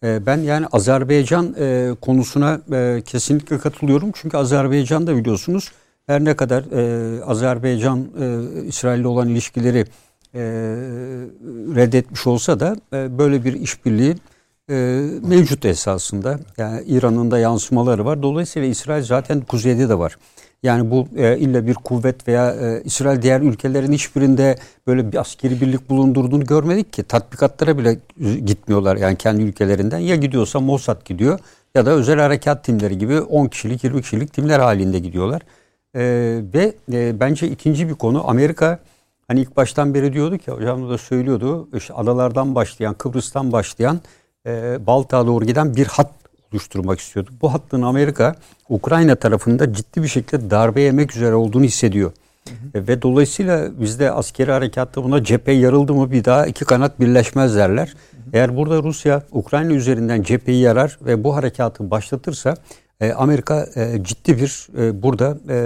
[0.05, 4.11] E, ben yani Azerbaycan e, konusuna e, kesinlikle katılıyorum.
[4.15, 5.73] Çünkü Azerbaycan da biliyorsunuz
[6.13, 9.85] her ne kadar e, Azerbaycan e, İsrail'le olan ilişkileri
[10.35, 10.43] e,
[11.75, 14.17] reddetmiş olsa da e, böyle bir işbirliği
[14.71, 14.75] e,
[15.23, 16.39] mevcut esasında.
[16.59, 18.23] Yani İran'ın da yansımaları var.
[18.23, 20.17] Dolayısıyla İsrail zaten kuzeyde de var.
[20.63, 25.61] Yani bu e, illa bir kuvvet veya e, İsrail diğer ülkelerin hiçbirinde böyle bir askeri
[25.61, 27.03] birlik bulundurduğunu görmedik ki.
[27.03, 27.99] Tatbikatlara bile
[28.47, 29.99] gitmiyorlar yani kendi ülkelerinden.
[29.99, 31.39] Ya gidiyorsa Mossad gidiyor
[31.75, 35.43] ya da özel harekat timleri gibi 10 kişilik 20 kişilik timler halinde gidiyorlar.
[35.97, 36.03] E,
[36.55, 38.79] ve e, bence ikinci bir konu Amerika
[39.29, 44.01] hani ilk baştan beri diyordu ki hocam da söylüyordu işte adalardan başlayan Kıbrıs'tan başlayan
[44.47, 46.11] e, Baltık'a doğru giden bir hat
[46.53, 47.31] oluşturmak istiyordu.
[47.43, 48.37] Bu hattın Amerika
[48.69, 52.13] Ukrayna tarafında ciddi bir şekilde darbe yemek üzere olduğunu hissediyor.
[52.49, 52.83] Hı hı.
[52.83, 57.57] E, ve dolayısıyla bizde askeri harekatta buna cephe yarıldı mı bir daha iki kanat birleşmez
[57.57, 57.87] derler.
[57.87, 58.31] Hı hı.
[58.33, 62.55] Eğer burada Rusya Ukrayna üzerinden cepheyi yarar ve bu harekatı başlatırsa
[63.01, 65.59] e, Amerika e, ciddi bir e, burada e,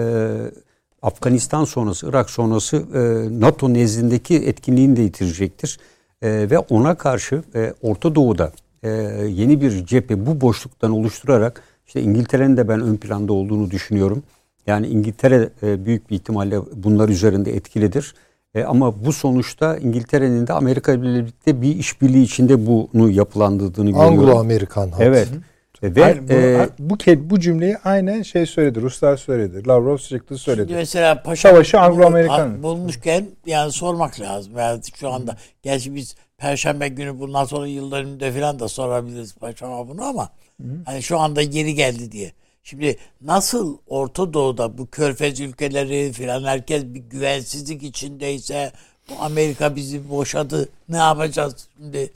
[1.02, 3.00] Afganistan sonrası, Irak sonrası e,
[3.40, 5.78] NATO nezdindeki etkinliğini de yitirecektir.
[6.22, 8.90] E, ve ona karşı e, Orta Doğu'da e,
[9.28, 14.22] yeni bir cephe bu boşluktan oluşturarak işte İngiltere'nin de ben ön planda olduğunu düşünüyorum.
[14.66, 18.14] Yani İngiltere e, büyük bir ihtimalle bunlar üzerinde etkilidir.
[18.54, 24.18] E, ama bu sonuçta İngiltere'nin de Amerika ile birlikte bir işbirliği içinde bunu yapılandırdığını görüyorum.
[24.18, 25.28] Anglo-Amerikan Evet.
[25.30, 25.55] Hı.
[25.82, 28.80] Ve Aynen, bu, e, bu, bu cümleyi aynen şey söyledi.
[28.80, 29.68] Ruslar söyledi.
[29.68, 30.68] Lavrov çıktı söyledi.
[30.68, 32.62] Şimdi mesela Paşa Savaşı Anglo-Amerikan.
[32.62, 34.52] Bulmuşken yani sormak lazım.
[34.58, 40.04] Yani şu anda gerçi biz Perşembe günü bundan sonra yıllarında falan da sorabiliriz Paşama bunu
[40.04, 40.30] ama
[40.60, 40.68] Hı.
[40.84, 42.32] hani şu anda geri geldi diye.
[42.64, 48.72] Şimdi nasıl Orta Doğu'da bu körfez ülkeleri filan herkes bir güvensizlik içindeyse
[49.08, 52.12] bu Amerika bizi boşadı ne yapacağız şimdi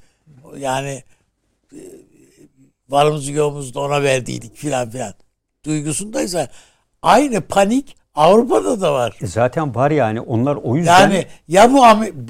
[0.59, 1.03] yani
[1.73, 1.81] e,
[2.91, 5.13] varımızı yoğumuzu da ona verdiydik filan filan
[5.65, 6.49] duygusundaysa
[7.03, 9.17] aynı panik Avrupa'da da var.
[9.21, 11.85] E zaten var yani onlar o yüzden Yani ya bu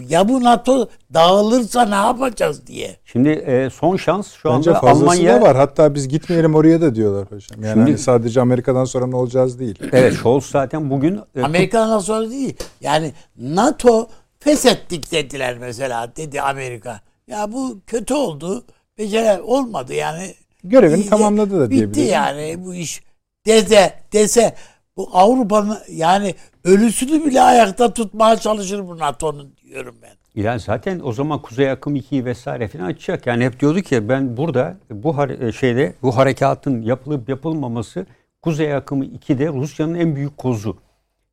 [0.09, 2.97] ya bu NATO dağılırsa ne yapacağız diye.
[3.05, 5.57] şimdi e, son şans şu Bence anda fazlası Almanya da var.
[5.57, 7.63] Hatta biz gitmeyelim oraya da diyorlar paşam.
[7.63, 9.79] Yani Şimdi- hani sadece Amerika'dan sonra ne olacağız değil.
[9.93, 12.57] Evet Scholz zaten bugün e, Amerika'dan sonra değil.
[12.81, 14.09] Yani NATO
[14.39, 17.01] feshettik dediler mesela dedi Amerika.
[17.27, 18.65] Ya bu kötü oldu.
[18.99, 20.35] Becere olmadı yani.
[20.65, 22.09] Görevini İyice tamamladı da Bitti diyebiliriz.
[22.09, 23.03] yani bu iş.
[23.47, 24.55] Dese, dese
[24.97, 26.35] bu Avrupa'nın yani
[26.65, 30.11] ölüsünü bile ayakta tutmaya çalışır bu NATO'nun diyorum ben.
[30.43, 33.27] Yani zaten o zaman Kuzey Akım 2'yi vesaire falan açacak.
[33.27, 38.07] Yani hep diyordu ki ben burada bu hare- şeyde bu harekatın yapılıp yapılmaması
[38.43, 40.77] Kuzey Akımı 2'de Rusya'nın en büyük kozu.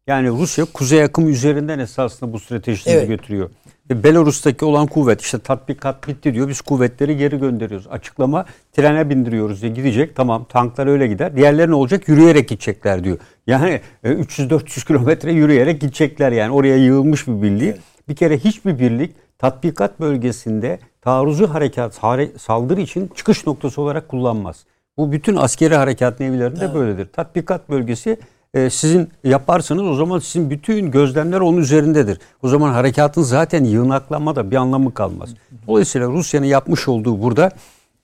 [0.07, 3.07] Yani Rusya Kuzey Akım üzerinden esasında bu stratejisini Evet.
[3.07, 3.49] götürüyor.
[3.89, 6.47] Ve Belarus'taki olan kuvvet işte tatbikat bitti diyor.
[6.47, 7.87] Biz kuvvetleri geri gönderiyoruz.
[7.87, 10.15] Açıklama trene bindiriyoruz diye gidecek.
[10.15, 11.35] Tamam tanklar öyle gider.
[11.35, 12.07] Diğerleri ne olacak?
[12.07, 13.17] Yürüyerek gidecekler diyor.
[13.47, 16.51] Yani e, 300-400 kilometre yürüyerek gidecekler yani.
[16.53, 17.75] Oraya yığılmış bir birliği.
[18.09, 24.65] Bir kere hiçbir birlik tatbikat bölgesinde taarruzu harekat hare- saldırı için çıkış noktası olarak kullanmaz.
[24.97, 27.05] Bu bütün askeri harekat nevlerinde böyledir.
[27.13, 28.17] Tatbikat bölgesi
[28.53, 32.19] e, sizin yaparsanız o zaman sizin bütün gözlemler onun üzerindedir.
[32.43, 35.29] O zaman harekatın zaten yığınaklanmada bir anlamı kalmaz.
[35.67, 37.51] Dolayısıyla Rusya'nın yapmış olduğu burada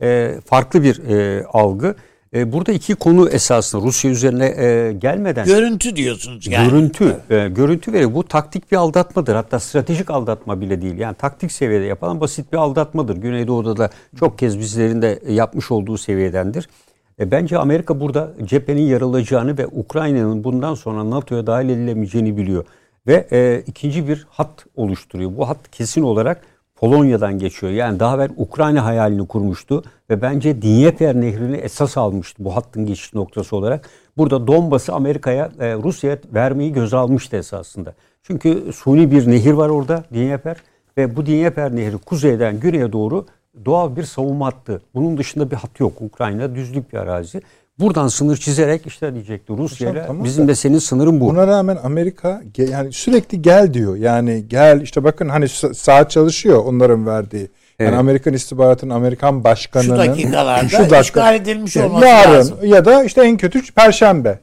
[0.01, 1.95] e, farklı bir e, algı.
[2.33, 6.69] E, burada iki konu esasında Rusya üzerine e, gelmeden Görüntü diyorsunuz yani.
[6.69, 8.13] Görüntü, e, görüntü veriyor.
[8.13, 9.35] Bu taktik bir aldatmadır.
[9.35, 10.97] Hatta stratejik aldatma bile değil.
[10.97, 13.17] Yani taktik seviyede yapılan basit bir aldatmadır.
[13.17, 13.89] Güneydoğu'da da
[14.19, 16.69] çok kez bizlerin de yapmış olduğu seviyedendir.
[17.19, 22.65] E, bence Amerika burada cephenin yarılacağını ve Ukrayna'nın bundan sonra NATO'ya dahil edilemeyeceğini biliyor.
[23.07, 25.37] Ve e, ikinci bir hat oluşturuyor.
[25.37, 26.41] Bu hat kesin olarak
[26.75, 27.71] Polonya'dan geçiyor.
[27.71, 33.13] Yani daha evvel Ukrayna hayalini kurmuştu ve bence Dnieper nehrini esas almıştı bu hattın geçiş
[33.13, 33.89] noktası olarak.
[34.17, 37.93] Burada Donbas'ı Amerika'ya, e, Rusya'ya vermeyi göze almıştı esasında.
[38.23, 40.57] Çünkü suni bir nehir var orada Dnieper
[40.97, 43.25] ve bu Dnieper nehri kuzeyden güneye doğru
[43.65, 44.81] doğal bir savunma hattı.
[44.95, 45.93] Bunun dışında bir hat yok.
[46.01, 47.41] Ukrayna düzlük bir arazi.
[47.79, 51.25] Buradan sınır çizerek işte diyecekti Rusya ile tamam bizim de senin sınırın bu.
[51.29, 53.95] Buna rağmen Amerika yani sürekli gel diyor.
[53.95, 57.47] Yani gel işte bakın hani sa- saat çalışıyor onların verdiği.
[57.79, 57.99] Yani Evet.
[57.99, 62.57] Amerikan istihbaratının Amerikan başkanının Şu dakikalarda şu dakika- işgal edilmiş Yani olması yarın lazım.
[62.63, 64.39] ya da işte en kötü perşembe.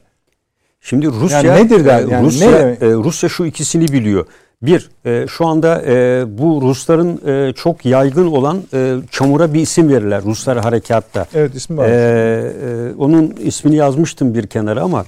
[0.81, 4.25] Şimdi Rusya Yani nedir der- e, yani Rusya ne e, Rusya şu ikisini biliyor.
[4.61, 9.89] Bir, e, şu anda e, bu Rusların e, çok yaygın olan e, çamura bir isim
[9.89, 11.25] verirler Ruslar harekatta.
[11.33, 11.87] Evet ismi E, var.
[11.89, 15.05] e, onun ismini yazmıştım bir kenara ama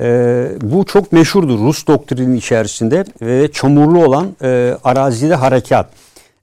[0.00, 5.86] e, bu çok meşhurdur Rus doktrinin içerisinde ve çamurlu olan e, arazide harekat.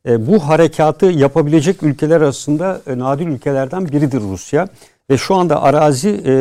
[0.08, 4.68] E, bu harekatı yapabilecek ülkeler arasında e, nadir ülkelerden biridir Rusya.
[5.10, 6.34] Ve şu anda arazi e,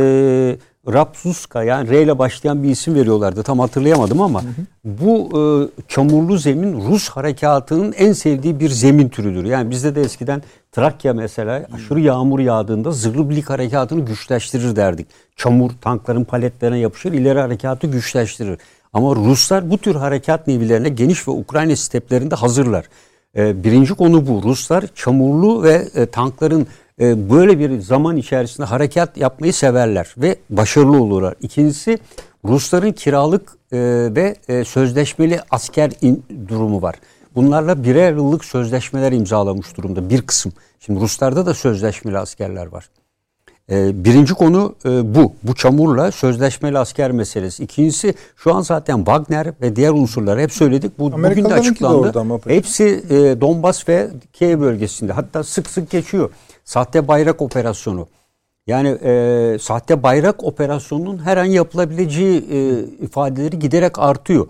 [0.87, 3.43] Rapsuska yani R ile başlayan bir isim veriyorlardı.
[3.43, 4.43] Tam hatırlayamadım ama
[4.85, 5.43] bu e,
[5.89, 9.45] çamurlu zemin Rus harekatının en sevdiği bir zemin türüdür.
[9.45, 10.43] Yani bizde de eskiden
[10.73, 15.07] Trakya mesela aşırı yağmur yağdığında zırhlı birlik harekatını güçleştirir derdik.
[15.37, 18.59] Çamur tankların paletlerine yapışır ileri harekatı güçleştirir.
[18.93, 22.85] Ama Ruslar bu tür harekat nevilerine geniş ve Ukrayna steplerinde hazırlar.
[23.37, 24.43] E, birinci konu bu.
[24.43, 26.67] Ruslar çamurlu ve e, tankların
[27.01, 31.35] e, böyle bir zaman içerisinde harekat yapmayı severler ve başarılı olurlar.
[31.41, 31.99] İkincisi
[32.45, 33.79] Rusların kiralık e,
[34.15, 36.95] ve e, sözleşmeli asker in- durumu var.
[37.35, 40.53] Bunlarla birer yıllık sözleşmeler imzalamış durumda bir kısım.
[40.81, 42.89] Şimdi Ruslarda da sözleşmeli askerler var.
[43.71, 45.33] Ee, birinci konu e, bu.
[45.43, 47.65] Bu çamurla sözleşmeli asker meselesi.
[47.65, 50.99] İkincisi şu an zaten Wagner ve diğer unsurlar hep söyledik.
[50.99, 52.19] Bu bugün de açıklandı.
[52.21, 52.39] ama.
[52.47, 55.13] Hepsi e, Donbas ve Kiev bölgesinde.
[55.13, 56.31] Hatta sık sık geçiyor.
[56.65, 58.09] Sahte bayrak operasyonu.
[58.67, 64.47] Yani e, sahte bayrak operasyonunun her an yapılabileceği e, ifadeleri giderek artıyor.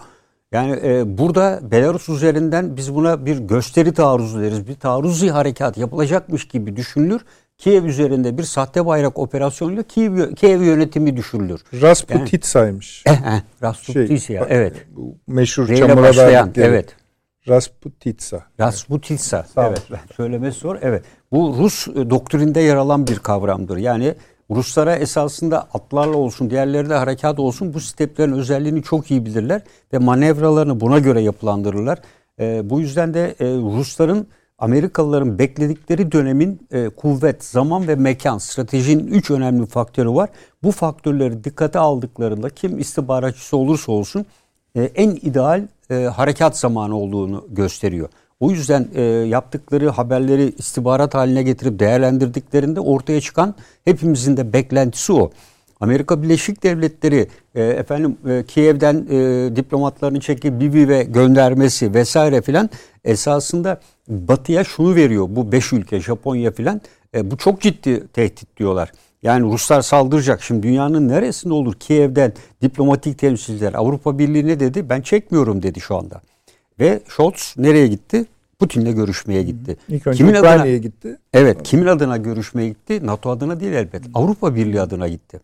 [0.52, 4.68] Yani e, burada Belarus üzerinden biz buna bir gösteri taarruzu deriz.
[4.68, 7.20] Bir taarruzi harekat yapılacakmış gibi düşünülür.
[7.58, 11.60] Kiev üzerinde bir sahte bayrak operasyonuyla Kiev, Kiev yönetimi düşürülür.
[11.82, 13.02] Rasputitsa'ymış.
[13.06, 14.86] Eh, eh, Rasputin bak, evet.
[14.96, 16.96] Bu meşhur R ile çamura başlayan evet.
[17.48, 18.42] Rasputitsa.
[18.60, 19.46] Rasputinsa.
[19.54, 19.74] Sağ ol.
[19.90, 20.00] Evet.
[20.16, 20.78] Söylemesi zor.
[20.82, 21.04] Evet.
[21.32, 23.76] Bu Rus e, doktrinde yer alan bir kavramdır.
[23.76, 24.14] Yani
[24.50, 29.98] Ruslara esasında atlarla olsun, diğerleri de harekat olsun bu steplerin özelliğini çok iyi bilirler ve
[29.98, 31.98] manevralarını buna göre yapılandırırlar.
[32.40, 34.26] E, bu yüzden de e, Rusların
[34.58, 40.30] Amerikalıların bekledikleri dönemin e, kuvvet, zaman ve mekan, stratejinin üç önemli faktörü var.
[40.62, 44.26] Bu faktörleri dikkate aldıklarında kim istihbaratçısı olursa olsun
[44.74, 48.08] e, en ideal e, harekat zamanı olduğunu gösteriyor.
[48.42, 53.54] O yüzden e, yaptıkları haberleri istihbarat haline getirip değerlendirdiklerinde ortaya çıkan
[53.84, 55.30] hepimizin de beklentisi o.
[55.80, 62.70] Amerika Birleşik Devletleri e, efendim e, Kiev'den e, diplomatlarını çekip Lviv'e göndermesi vesaire filan
[63.04, 65.26] esasında Batı'ya şunu veriyor.
[65.30, 66.80] Bu beş ülke Japonya filan
[67.14, 68.92] e, bu çok ciddi tehdit diyorlar.
[69.22, 70.42] Yani Ruslar saldıracak.
[70.42, 72.32] Şimdi dünyanın neresinde olur Kiev'den
[72.62, 74.88] diplomatik temsilciler Avrupa Birliği ne dedi?
[74.88, 76.20] Ben çekmiyorum dedi şu anda.
[76.80, 78.24] Ve Scholz nereye gitti?
[78.58, 79.76] Putin'le görüşmeye gitti.
[79.88, 81.18] İlk önce Kimin Ukrayna'ya adına- gitti.
[81.32, 83.06] Evet, kimin adına görüşmeye gitti?
[83.06, 84.02] NATO adına değil elbet.
[84.14, 85.40] Avrupa Birliği adına gitti.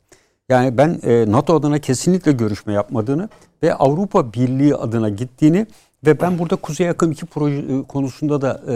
[0.49, 3.29] Yani ben e, NATO adına kesinlikle görüşme yapmadığını
[3.63, 5.67] ve Avrupa Birliği adına gittiğini
[6.07, 8.75] ve ben burada Kuzey Akım 2 proje e, konusunda da e,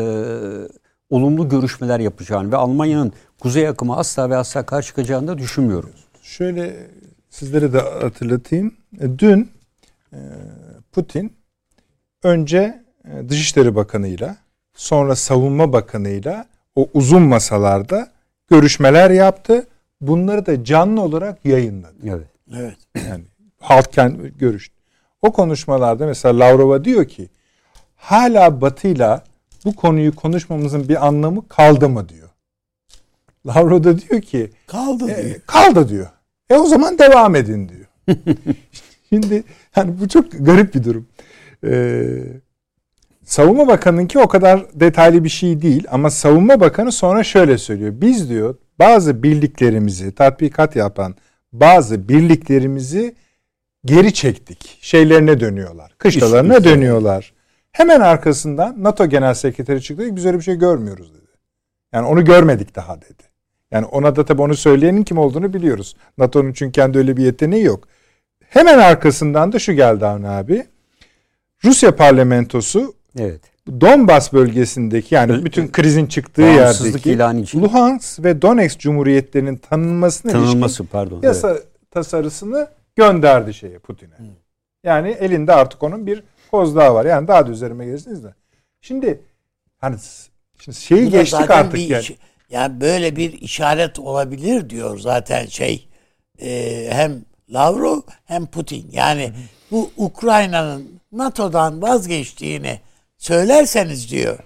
[1.10, 5.90] olumlu görüşmeler yapacağını ve Almanya'nın Kuzey Akım'a asla ve asla karşı çıkacağını da düşünmüyorum.
[6.22, 6.86] Şöyle
[7.30, 8.74] sizlere de hatırlatayım.
[9.00, 9.50] E, Dün
[10.12, 10.18] e,
[10.92, 11.32] Putin
[12.22, 14.36] önce e, Dışişleri Bakanı'yla
[14.74, 16.46] sonra Savunma Bakanı'yla
[16.76, 18.10] o uzun masalarda
[18.50, 19.66] görüşmeler yaptı.
[20.00, 21.94] Bunları da canlı olarak yayınladı.
[22.04, 22.26] Evet.
[22.56, 22.76] Evet.
[23.08, 23.24] Yani
[23.60, 24.74] halk kendi görüştü.
[25.22, 27.28] O konuşmalarda mesela Lavrova diyor ki
[27.96, 29.24] hala Batı'yla
[29.64, 32.28] bu konuyu konuşmamızın bir anlamı kaldı mı diyor.
[33.46, 35.40] Lavrov da diyor ki Kaldı e, diyor.
[35.46, 36.06] kaldı diyor.
[36.50, 37.86] E o zaman devam edin diyor.
[39.08, 41.06] Şimdi hani bu çok garip bir durum.
[41.66, 42.22] Ee,
[43.24, 47.92] Savunma Bakanı'nınki o kadar detaylı bir şey değil ama Savunma Bakanı sonra şöyle söylüyor.
[47.96, 51.14] Biz diyor bazı birliklerimizi tatbikat yapan
[51.52, 53.14] bazı birliklerimizi
[53.84, 54.78] geri çektik.
[54.80, 55.94] Şeylerine dönüyorlar.
[55.98, 57.32] Kışlalarına İşte- dönüyorlar.
[57.72, 60.16] Hemen arkasından NATO Genel Sekreteri çıktı.
[60.16, 61.30] Biz öyle bir şey görmüyoruz dedi.
[61.92, 63.22] Yani onu görmedik daha dedi.
[63.70, 65.96] Yani ona da tabii onu söyleyenin kim olduğunu biliyoruz.
[66.18, 67.88] NATO'nun çünkü kendi öyle bir yeteneği yok.
[68.48, 70.66] Hemen arkasından da şu geldi Avni abi.
[71.64, 73.40] Rusya parlamentosu Evet.
[73.80, 77.62] Donbas bölgesindeki yani bütün krizin çıktığı yerdeki ilanı için.
[77.62, 81.20] Luhansk ve Donetsk cumhuriyetlerinin tanınmasına Tanınması ilişkin pardon.
[81.22, 81.58] yasa
[81.90, 84.14] tasarısını gönderdi şeye Putin'e.
[84.84, 87.04] Yani elinde artık onun bir koz daha var.
[87.04, 88.34] Yani daha da üzerime gelirsiniz de.
[88.80, 89.20] Şimdi
[89.78, 89.96] hani
[90.58, 92.02] şimdi şeyi Bu geçtik artık bir yani.
[92.02, 92.12] iş-
[92.50, 95.88] yani böyle bir işaret olabilir diyor zaten şey
[96.42, 98.86] e, hem Lavrov hem Putin.
[98.92, 99.32] Yani
[99.70, 102.80] bu Ukrayna'nın NATO'dan vazgeçtiğini
[103.18, 104.38] söylerseniz diyor.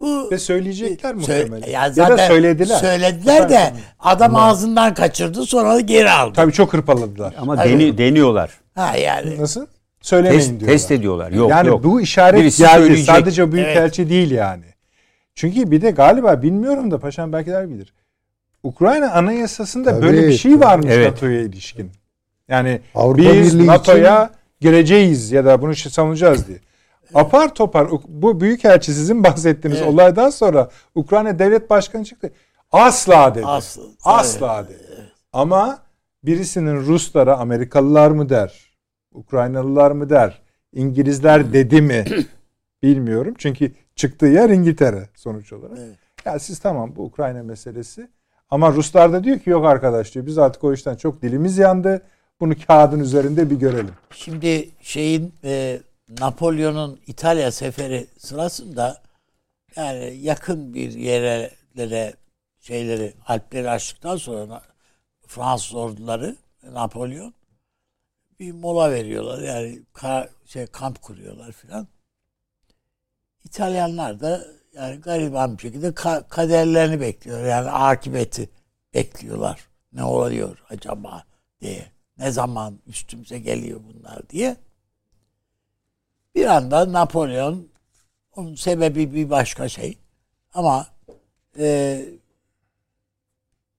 [0.00, 1.66] Bu Ve söyleyecekler Sö- muhtemelen.
[1.66, 2.76] ya ya zaten da söylediler.
[2.76, 6.32] Söylediler de adam ağzından kaçırdı sonra da geri aldı.
[6.36, 7.34] Tabii çok hırpaladılar.
[7.38, 8.50] Ama deni, deniyorlar.
[8.74, 9.40] Ha yani.
[9.40, 9.66] Nasıl?
[10.02, 10.68] Söylemeyin Test, diyorlar.
[10.68, 11.30] test ediyorlar.
[11.30, 11.84] Yok yani yok.
[11.84, 12.78] bu işaret Birisi geldi.
[12.78, 13.06] söyleyecek.
[13.06, 14.64] Sadece büyükelçi değil yani.
[15.34, 17.94] Çünkü bir de galiba bilmiyorum da paşam belki der bilir.
[18.62, 20.64] Ukrayna anayasasında Tabii, böyle bir şey tabii.
[20.64, 21.10] varmış Evet.
[21.12, 21.90] NATO'ya ilişkin.
[22.48, 24.30] Yani Avrupa biz Birliği NATO'ya
[24.60, 26.58] gireceğiz ya da bunu savunacağız diye.
[27.14, 29.92] Apar topar bu büyükelçi sizin bahsettiğiniz Evet.
[29.92, 32.32] olaydan sonra Ukrayna devlet başkanı çıktı.
[32.72, 33.46] Asla dedi.
[33.46, 33.82] Asla.
[34.04, 35.12] Asla dedi.
[35.32, 35.78] Ama
[36.24, 38.76] birisinin Ruslara Amerikalılar mı der?
[39.12, 40.42] Ukraynalılar mı der?
[40.72, 42.04] İngilizler dedi mi?
[42.82, 43.34] Bilmiyorum.
[43.38, 45.78] Çünkü çıktığı yer İngiltere sonuç olarak.
[45.78, 45.96] Evet.
[46.24, 48.08] Ya siz tamam bu Ukrayna meselesi.
[48.50, 50.26] Ama Ruslar da diyor ki yok arkadaş diyor.
[50.26, 52.02] Biz artık o işten çok dilimiz yandı.
[52.40, 53.94] Bunu kağıdın üzerinde bir görelim.
[54.10, 55.80] Şimdi şeyin e,
[56.20, 59.02] Napolyon'un İtalya seferi sırasında
[59.76, 62.14] yani yakın bir yerlere
[62.60, 64.62] şeyleri Alpleri açtıktan sonra
[65.26, 67.34] Fransız orduları Napolyon
[68.40, 69.42] bir mola veriyorlar.
[69.42, 71.88] Yani ka- şey kamp kuruyorlar filan.
[73.44, 77.44] İtalyanlar da yani gariban bir şekilde ka- kaderlerini bekliyor.
[77.46, 78.50] Yani akıbeti
[78.94, 79.68] bekliyorlar.
[79.92, 81.24] Ne oluyor acaba
[81.60, 81.86] diye.
[82.18, 84.56] Ne zaman üstümüze geliyor bunlar diye.
[86.34, 87.68] Bir anda Napolyon
[88.36, 89.98] onun sebebi bir başka şey.
[90.54, 90.86] Ama
[91.58, 92.04] e,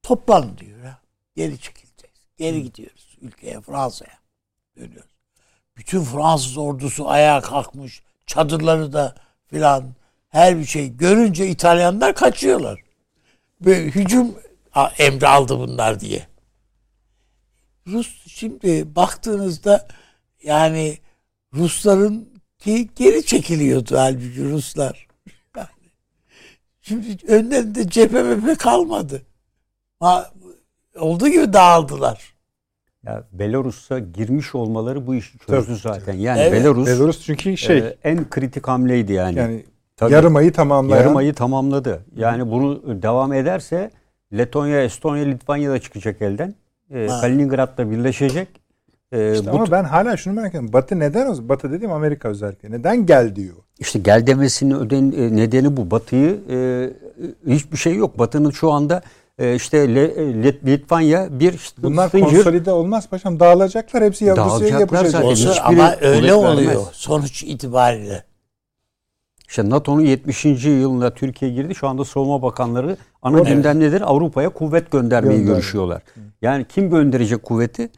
[0.04, 1.02] toplan diyor ya.
[1.36, 2.18] Geri çekileceğiz.
[2.38, 4.18] Geri gidiyoruz ülkeye, Fransa'ya
[4.78, 5.18] dönüyoruz.
[5.78, 8.02] Bütün Fransız ordusu ayağa kalkmış.
[8.26, 9.16] Çadırları da
[9.48, 9.84] filan
[10.30, 12.80] her bir şey görünce İtalyanlar kaçıyorlar.
[13.62, 14.36] Böyle hücum
[14.98, 16.27] emri aldı bunlar diye.
[17.88, 19.88] Rus şimdi baktığınızda
[20.44, 20.98] yani
[21.54, 25.08] Rusların ki geri çekiliyordu halbuki Ruslar.
[25.58, 25.68] Yani
[26.82, 29.22] şimdi önlerinde cephe mepe kalmadı.
[30.00, 30.32] Ha,
[31.00, 32.38] olduğu gibi dağıldılar.
[33.04, 35.96] Ya Belarus'a girmiş olmaları bu işi çözdü Tabii.
[35.96, 36.14] zaten.
[36.14, 36.54] Yani Evet.
[36.54, 39.40] Belarus, Belarus çünkü şey e, en kritik hamleydi yani.
[39.40, 39.66] yani
[39.96, 40.14] Tabii.
[40.14, 41.02] Yarım ayı tamamlayan.
[41.02, 42.06] Yarım ayı tamamladı.
[42.16, 43.92] Yani bunu devam ederse
[44.34, 46.56] Letonya, Estonya, Litvanya da çıkacak elden.
[46.94, 47.22] E, Ha.
[47.22, 48.48] Kaliningrad'la birleşecek.
[49.12, 50.74] E, İşte bu ama ben hala şunu merak ediyorum.
[50.74, 51.50] Batı neden o?
[51.50, 52.72] Batı dediğim Amerika özellikle.
[52.72, 53.56] Neden gel diyor?
[53.80, 55.92] İşte gel demesinin öden, e, nedeni bu.
[55.92, 56.90] Batı'yı e,
[57.48, 58.20] hiçbir şey yok.
[58.20, 59.02] Batı'nın şu anda
[59.40, 63.40] e, işte e, Litvanya bir işte Bunlar Stinger- konsolide olmaz paşam.
[63.40, 64.04] Dağılacaklar.
[64.04, 64.88] Hepsi ya Rusya'ya.
[65.24, 66.88] Olsa hiçbiri ama öyle oluyor vermez.
[66.92, 68.24] sonuç itibariyle.
[69.48, 70.46] İşte NATO'nun 70.
[70.66, 71.76] yılında Türkiye girdi.
[71.76, 73.48] Şu anda savunma bakanları ana Evet.
[73.48, 74.02] gündem nedir?
[74.06, 75.54] Avrupa'ya kuvvet göndermeyi Gönder.
[75.54, 76.02] görüşüyorlar.
[76.42, 77.90] Yani kim gönderecek kuvveti?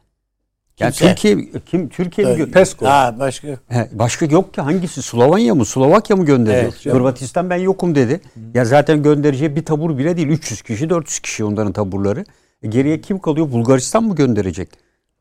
[0.80, 1.08] Yani Kimse.
[1.16, 2.86] Türkiye kim Türkiye mi gö- Pesko.
[2.86, 3.48] Ha başka.
[3.68, 5.02] He, başka yok ki hangisi?
[5.02, 5.66] Slovenya mı?
[5.66, 6.74] Slovakya mı gönderiyor?
[6.84, 6.96] Evet.
[6.96, 8.22] Hırvatistan ben yokum dedi.
[8.54, 10.28] Ya zaten göndereceği bir tabur bile değil.
[10.28, 12.26] 300 kişi, 400 kişi onların taburları.
[12.64, 13.52] E geriye kim kalıyor?
[13.52, 14.70] Bulgaristan mı gönderecek?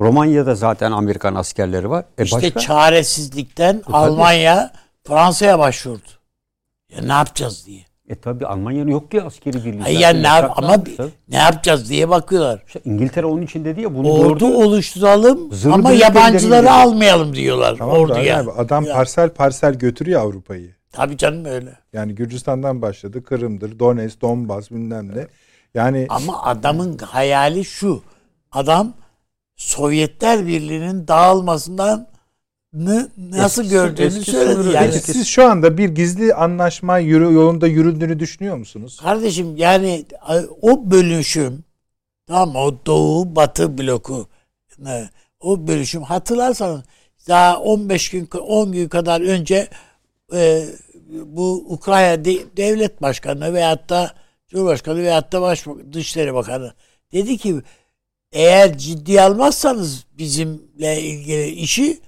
[0.00, 2.04] Romanya'da zaten Amerikan askerleri var.
[2.18, 2.60] E İşte başka?
[2.60, 4.72] çaresizlikten Almanya
[5.04, 6.08] Fransa'ya başvurdu.
[6.96, 7.84] Ya ne yapacağız diye.
[8.08, 9.80] E tabi Almanya'nın yok ki askeri birliği.
[9.82, 10.96] Hayır Zaten yani ne yap ama tabii.
[11.28, 12.62] ne yapacağız diye bakıyorlar.
[12.66, 14.44] İşte İngiltere onun için dedi ya bunu Ordu gördü.
[14.44, 16.68] oluşturalım Zırh ama yabancıları gönderelim.
[16.88, 18.40] almayalım diyorlar Tamam da orduya.
[18.40, 18.94] abi, adam Ya.
[18.94, 20.74] parsel parsel götürüyor Avrupa'yı.
[20.92, 21.78] Tabii canım öyle.
[21.92, 23.24] Yani Gürcistan'dan başladı.
[23.24, 25.26] Kırım'dır, Donetsk, Donbas bilmem ne.
[25.74, 28.02] Yani Ama adamın hayali şu.
[28.52, 28.92] Adam
[29.56, 32.06] Sovyetler Birliği'nin dağılmasından
[32.84, 34.54] nı- nasıl Eski- gördüğünü eski söyledi.
[34.54, 39.00] sınırı- Yani Peki siz şu anda bir gizli anlaşma yürü, yolunda yürüdüğünü düşünüyor musunuz?
[39.02, 40.04] Kardeşim yani
[40.62, 41.64] o bölüşüm
[42.26, 42.58] tamam mı?
[42.58, 44.28] o doğu batı bloku
[44.78, 45.10] ne,
[45.40, 46.80] o bölüşüm hatırlarsanız
[47.28, 49.68] daha 15 gün 10 gün kadar önce
[50.34, 50.64] e,
[51.26, 54.12] bu Ukrayna de- devlet başkanı veyahut da
[54.48, 56.72] Cumhurbaşkanı veyahut da baş, Dışişleri Bakanı
[57.12, 57.56] dedi ki
[58.32, 61.98] eğer ciddi almazsanız bizimle ilgili işi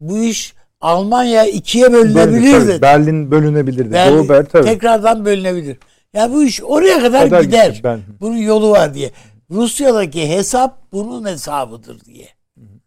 [0.00, 2.82] bu iş Almanya ikiye bölünebilir Tabii.
[2.82, 3.92] Berlin bölünebilir.
[3.92, 4.64] Berlin Doğu Ber tabii.
[4.64, 5.76] tekrardan bölünebilir.
[6.14, 7.80] Ya bu iş oraya kadar, Kadar gider.
[7.84, 9.10] ben- Bunun yolu var diye.
[9.50, 12.28] Rusya'daki hesap bunun hesabıdır diye.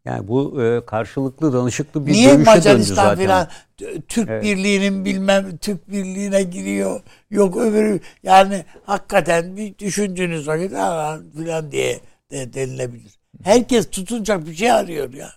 [0.05, 3.17] Yani bu e, karşılıklı danışıklı bir Niye dövüşe döndü Macaristan zaten.
[3.23, 4.43] filan t- Türk Evet.
[4.43, 7.01] Birliği'nin bilmem Türk Birliği'ne giriyor.
[7.31, 11.99] Yok öbürü yani hakikaten bir düşündüğünüz vakit "Aa" filan diye
[12.31, 13.19] de denilebilir.
[13.43, 15.29] Herkes tutunacak bir şey arıyor ya.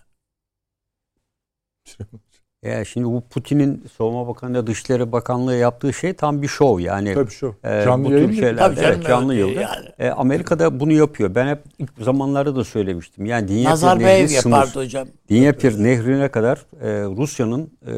[2.63, 7.13] Ya şimdi bu Putin'in Savunma Bakanı ile Dışişleri Bakanlığı yaptığı şey tam bir şov yani.
[7.13, 7.55] Tabii şu.
[7.63, 9.61] E, Canlı bu tür şeyler Tabii canım, evet, canlı yılda.
[9.61, 9.85] yani.
[9.99, 11.35] E, Amerika'da bunu yapıyor.
[11.35, 13.25] Ben hep ilk zamanlarda da söylemiştim.
[13.25, 14.75] Yani Nazarbayev Nehri sınır.
[14.75, 15.07] hocam.
[15.29, 17.93] Diyepr Nehri'ne kadar e, Rusya'nın e,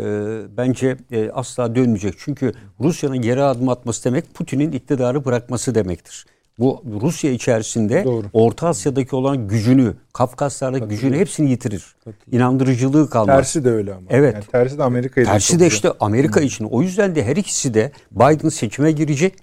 [0.58, 2.14] bence e, asla dönmeyecek.
[2.18, 6.26] Çünkü Rusya'nın geri adım atması demek Putin'in iktidarı bırakması demektir.
[6.60, 8.26] Bu Rusya içerisinde Doğru.
[8.34, 11.96] Orta Asya'daki olan gücünü, Kafkaslardaki gücünü hepsini yitirir.
[12.32, 13.36] İnandırıcılığı kalmaz.
[13.36, 14.08] Tersi de öyle ama.
[14.10, 14.34] Evet.
[14.34, 16.66] Yani tersi de Amerika'yı da Tersi de işte Amerika için.
[16.66, 19.34] O yüzden de her ikisi de Biden seçime girecek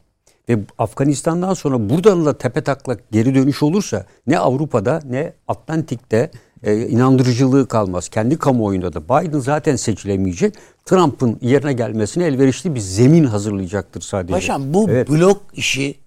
[0.49, 6.31] ve Afganistan'dan sonra buradan da tepe taklak geri dönüş olursa ne Avrupa'da ne Atlantik'te
[6.63, 8.09] e, inandırıcılığı kalmaz.
[8.09, 10.55] Kendi kamuoyunda da Biden zaten seçilemeyecek.
[10.85, 14.35] Trump'ın yerine gelmesine elverişli bir zemin hazırlayacaktır sadece.
[14.35, 15.11] Paşam bu Evet.
[15.11, 16.03] blok işi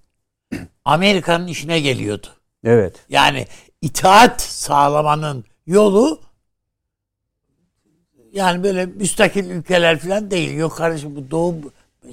[0.85, 2.27] Amerika'nın işine geliyordu.
[2.63, 2.95] Evet.
[3.09, 3.47] Yani
[3.81, 6.21] itaat sağlamanın yolu
[8.33, 10.57] yani böyle müstakil ülkeler falan değil.
[10.57, 11.55] Yok kardeşim bu doğu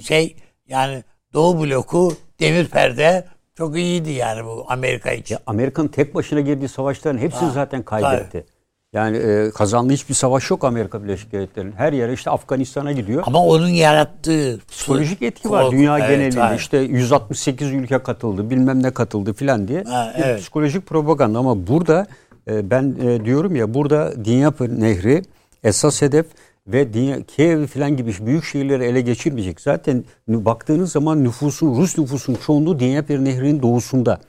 [0.01, 0.35] şey
[0.67, 3.25] yani doğu bloku demir perde
[3.57, 5.35] çok iyiydi yani bu Amerika için.
[5.35, 8.45] Ya Amerika'nın tek başına girdiği savaşların hepsini Ha, zaten kaybetti.
[8.93, 11.71] Yani e, kazandığı hiçbir savaş yok Amerika Birleşik Devletleri'nin.
[11.71, 13.23] Her yere işte Afganistan'a gidiyor.
[13.25, 16.39] Ama onun yarattığı Psikolojik etki var dünya Evet, genelinde.
[16.39, 16.59] hayır.
[16.59, 19.83] İşte 168 ülke katıldı, bilmem ne katıldı filan diye.
[19.83, 20.39] Ha, evet.
[20.39, 22.07] Psikolojik propaganda ama burada
[22.47, 25.21] e, ben e, diyorum ya burada Dnipro Nehri
[25.63, 26.25] esas hedef
[26.67, 29.61] ve Dünya- Kiev filan gibi büyük şehirleri ele geçirmeyecek.
[29.61, 34.19] Zaten baktığınız zaman nüfusun Rus nüfusun çoğunluğu Dnipro Nehri'nin doğusunda.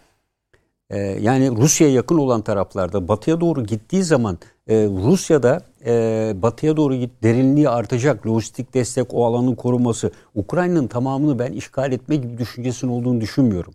[0.94, 4.38] Ee, yani Rusya'ya yakın olan taraflarda batıya doğru gittiği zaman
[4.68, 8.26] e, Rusya'da e, batıya doğru git derinliği artacak.
[8.26, 10.10] Lojistik destek, o alanın korunması.
[10.34, 13.72] Ukrayna'nın tamamını ben işgal etme gibi düşüncesinin olduğunu düşünmüyorum.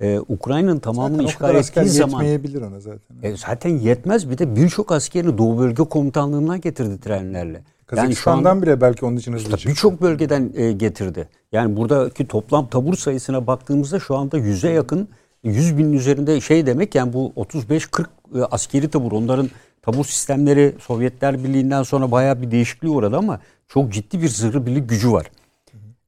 [0.00, 3.16] Ee, Ukrayna'nın tamamını Zaten işgal ettiği zaman yetmeyebilir ona zaten.
[3.22, 4.30] e, zaten yetmez.
[4.30, 7.52] Bir de birçok askerini Doğu Bölge Komutanlığı'na getirdi trenlerle.
[7.52, 9.68] Yani şu Kazakistan'dan anda bile belki onun için hızlı çıktı.
[9.68, 11.28] birçok bölgeden e, getirdi.
[11.52, 15.08] Yani buradaki toplam tabur sayısına baktığımızda şu anda yüze yakın
[15.44, 18.04] 100 binin üzerinde şey demek yani bu 35-40
[18.34, 19.50] e, askeri tabur onların
[19.82, 24.88] tabur sistemleri Sovyetler Birliği'nden sonra bayağı bir değişikliğe uğradı ama çok ciddi bir zırhlı birlik
[24.88, 25.30] gücü var.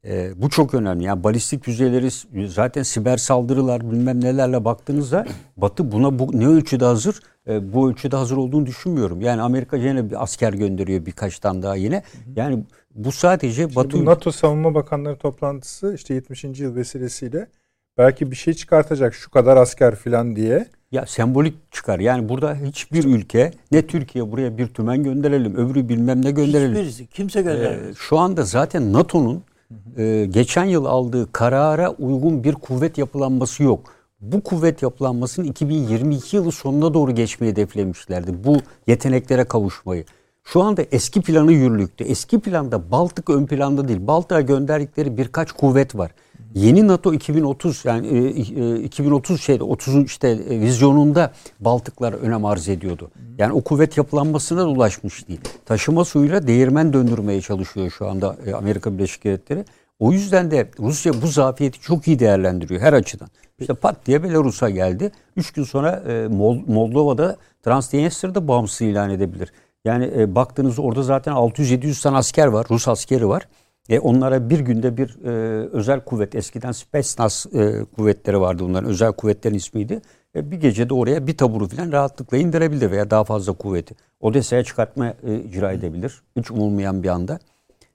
[0.05, 1.05] E, bu çok önemli.
[1.05, 2.09] Yani balistik füzeleri
[2.49, 7.21] zaten siber saldırılar bilmem nelerle baktığınızda Batı buna bu ne ölçüde hazır?
[7.49, 9.21] e, bu ölçüde hazır olduğunu düşünmüyorum.
[9.21, 12.03] Yani Amerika yine bir asker gönderiyor birkaç tane daha yine.
[12.37, 16.45] Yani bu sadece İşte Batı bu NATO Savunma Bakanları toplantısı işte 70.
[16.45, 17.49] yıl vesilesiyle
[17.99, 20.67] belki bir şey çıkartacak şu kadar asker filan diye.
[20.93, 21.99] Ya sembolik çıkar.
[21.99, 26.71] Yani burada hiçbir ülke ne Türkiye buraya bir tümen gönderelim, öbürü bilmem ne gönderelim.
[26.75, 27.97] Hiçbirisi kimse Ee, göndermez.
[27.97, 29.43] şu anda zaten NATO'nun
[29.97, 33.93] e, geçen yıl aldığı karara uygun bir kuvvet yapılanması yok.
[34.21, 38.45] Bu kuvvet yapılanmasını 2022 yılı sonuna doğru geçmeyi hedeflemişlerdi.
[38.45, 38.57] Bu
[38.87, 40.05] yeteneklere kavuşmayı.
[40.45, 42.05] Şu anda eski planı yürürlükte.
[42.05, 44.07] Eski planda Baltık ön planda değil.
[44.07, 46.11] Baltık'a gönderdikleri birkaç kuvvet var.
[46.55, 52.69] Yeni NATO 2030 yani e, e, 2030 şey 30'un işte e, vizyonunda Baltıklar önem arz
[52.69, 53.11] ediyordu.
[53.39, 55.41] Yani o kuvvet yapılanmasına da ulaşmış değil.
[55.65, 59.65] Taşıma suyuyla değirmen döndürmeye çalışıyor şu anda e, Amerika Birleşik Devletleri.
[59.99, 63.29] O yüzden de Rusya bu zafiyeti çok iyi değerlendiriyor her açıdan.
[63.59, 65.13] İşte pat diye Belarus'a geldi.
[65.37, 69.53] Üç gün sonra e, Mol- Moldova'da Transnistria'da bağımsız ilan edebilir.
[69.85, 72.67] Yani e, baktığınız orada zaten 600-700 tane asker var.
[72.71, 73.49] Rus askeri var.
[73.89, 75.31] E, onlara bir günde bir e,
[75.69, 80.03] özel kuvvet, eceden Spetsnaz e, kuvvetleri vardı onların, özel kuvvetlerin ismiydi.
[80.37, 83.95] E, bir gecede oraya bir taburu falan rahatlıkla indirebilir veya daha fazla kuvveti.
[84.21, 86.23] Odessa'ya çıkartma e, icra edebilir.
[86.37, 87.39] Hiç umulmayan bir anda.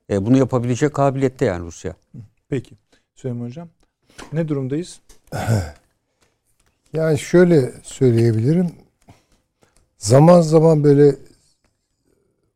[0.10, 1.96] E, bunu yapabilecek kabiliyette yani Rusya.
[2.50, 2.76] Peki.
[3.16, 3.70] Süleyman Hocam
[4.34, 5.00] ne durumdayız?
[6.94, 8.72] Yani şöyle söyleyebilirim.
[9.98, 11.16] Zaman zaman böyle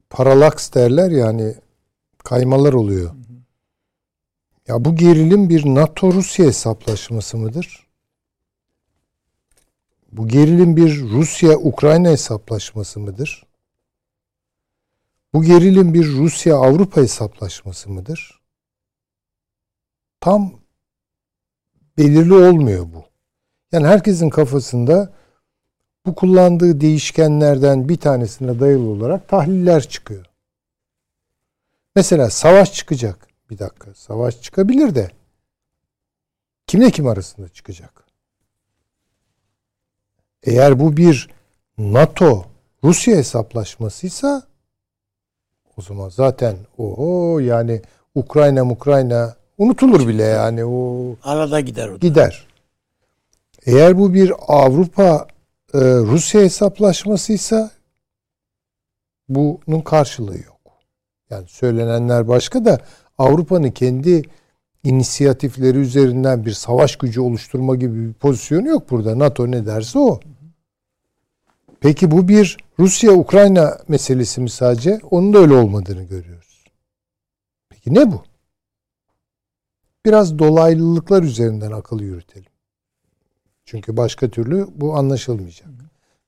[0.10, 1.56] paralaks derler yani
[2.24, 3.12] kaymalar oluyor.
[4.68, 7.88] Ya bu gerilim bir NATO-Rusya hesaplaşması mıdır?
[10.12, 13.46] Bu gerilim bir Rusya-Ukrayna hesaplaşması mıdır?
[15.34, 18.42] Bu gerilim bir Rusya-Avrupa hesaplaşması mıdır?
[20.20, 20.54] Tam
[21.98, 23.06] belirli olmuyor bu.
[23.72, 25.14] Yani herkesin kafasında
[26.06, 30.26] bu kullandığı değişkenlerden bir tanesine dayalı olarak tahliller çıkıyor.
[31.96, 33.33] Mesela savaş çıkacak.
[33.54, 33.94] Bir dakika.
[33.94, 35.12] Savaş çıkabilir de
[36.68, 38.04] kimle kim arasında çıkacak?
[40.44, 41.30] Eğer bu bir
[41.78, 42.46] NATO
[42.84, 44.44] Rusya hesaplaşmasıysa
[45.78, 47.82] o zaman zaten o yani
[48.16, 51.94] Ukrayna Ukrayna unutulur bile yani o Arada gider o.
[51.94, 51.98] da.
[51.98, 52.48] gider.
[53.66, 55.28] Eğer bu bir Avrupa
[55.74, 57.72] e, Rusya hesaplaşmasıysa
[59.30, 60.54] bunun karşılığı yok.
[61.30, 62.80] Yani söylenenler başka da
[63.18, 64.22] Avrupa'nın kendi
[64.84, 69.20] inisiyatifleri üzerinden bir savaş gücü oluşturma gibi bir pozisyonu yok burada.
[69.20, 70.20] NATO ne derse o.
[71.80, 75.00] Peki bu bir Rusya-Ukrayna meselesi mi sadece?
[75.12, 76.64] Onun da öyle olmadığını görüyoruz.
[77.70, 78.24] Peki ne bu?
[80.06, 82.52] Biraz dolaylılıklar üzerinden akıl yürütelim.
[83.66, 85.70] Çünkü başka türlü bu anlaşılmayacak.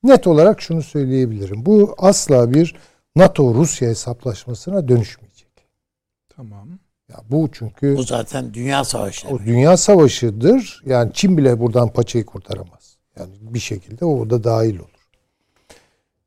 [0.03, 1.65] Net olarak şunu söyleyebilirim.
[1.65, 2.75] Bu asla bir
[3.15, 5.24] NATO-Rusya hesaplaşmasına dönüşmeyecek.
[6.35, 6.67] Tamam.
[7.09, 9.33] Ya bu çünkü Bu zaten dünya savaşları.
[9.35, 10.81] o dünya savaşıdır.
[10.85, 12.97] Yani Çin bile buradan paçayı kurtaramaz.
[13.19, 14.89] Yani bir şekilde o da dahil olur.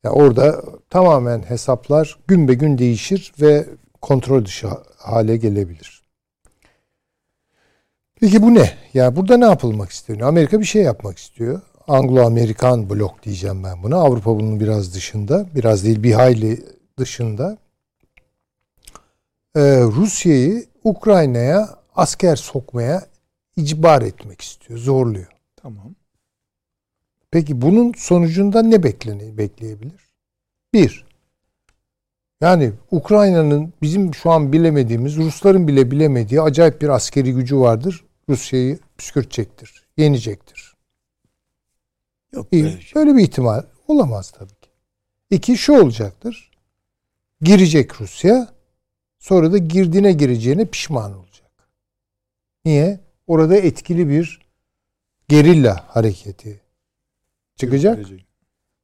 [0.04, 3.66] Ya orada tamamen hesaplar gün be gün değişir ve
[4.00, 6.02] kontrol dışı hale gelebilir.
[8.20, 8.70] Peki bu ne?
[8.94, 10.28] Ya burada ne yapılmak isteniyor?
[10.28, 11.60] Amerika bir şey yapmak istiyor.
[11.88, 13.96] Anglo-Amerikan blok diyeceğim ben buna.
[13.96, 15.46] Avrupa bunun biraz dışında.
[15.54, 16.64] Biraz değil bir hayli
[16.98, 17.58] dışında.
[19.56, 23.06] Ee, Rusya'yı Ukrayna'ya asker sokmaya
[23.56, 24.78] icbar etmek istiyor.
[24.78, 25.32] Zorluyor.
[25.56, 25.94] Tamam.
[27.30, 30.08] Peki bunun sonucunda ne beklene, bekleyebilir?
[30.74, 31.08] Bir,
[32.40, 38.04] yani Ukrayna'nın bizim şu an bilemediğimiz, Rusların bile bilemediği acayip bir askeri gücü vardır.
[38.28, 40.74] Rusya'yı püskürtecektir, yenecektir.
[42.32, 42.94] Yok böyle bir şey.
[42.94, 44.70] böyle bir ihtimal olamaz tabii ki.
[45.30, 46.50] İki, şu olacaktır.
[47.40, 48.48] Girecek Rusya,
[49.28, 51.50] sonra da girdiğine gireceğine pişman olacak.
[52.64, 53.00] Niye?
[53.26, 54.40] Orada etkili bir
[55.28, 56.60] gerilla hareketi
[57.56, 58.06] çıkacak.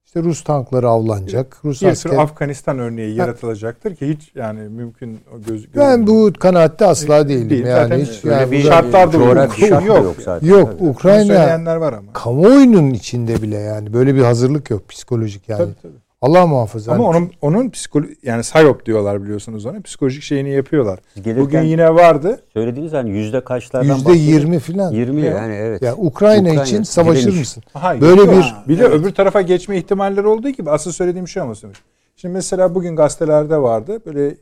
[0.04, 1.64] İşte Rus tankları avlanacak.
[1.64, 2.18] Rus Bir asker.
[2.18, 7.50] Afganistan örneği yaratılacaktır ki hiç yani mümkün göz Ben bu kanaatte asla değilim.
[7.50, 9.54] Değil, yani zaten hiç öyle yani bir şartlar da yok.
[9.58, 10.04] şart Yok.
[10.04, 10.48] yok zaten.
[10.48, 10.88] yok Tabii.
[10.88, 12.12] Ukrayna söyleyenler var ama.
[12.12, 15.58] kamuoyunun içinde bile yani böyle bir hazırlık yok psikolojik yani.
[15.58, 16.03] Tabii, tabii.
[16.24, 16.92] Allah muhafaza.
[16.92, 19.80] Ama onun onun psikolo yani psyop diyorlar biliyorsunuz ona.
[19.80, 20.98] Psikolojik şeyini yapıyorlar.
[21.16, 22.40] Gelirken Bugün yine vardı.
[22.52, 24.92] söylediğiniz hani yüzde kaçlardan yüzde yirmi falan.
[24.92, 25.32] 20 Ya.
[25.32, 25.82] yani evet.
[25.82, 27.38] Ya Ukrayna, Ukrayna için savaşır direniş.
[27.38, 27.62] mısın?
[27.74, 28.44] Aha, Böyle yok, bir- yok.
[28.68, 28.94] bir de Evet.
[28.94, 31.84] öbür tarafa geçme ihtimalleri olduğu gibi asıl söylediğim şey ama söyleyeyim.
[32.16, 33.98] Şimdi mesela bugün gazetelerde vardı.
[34.06, 34.34] Böyle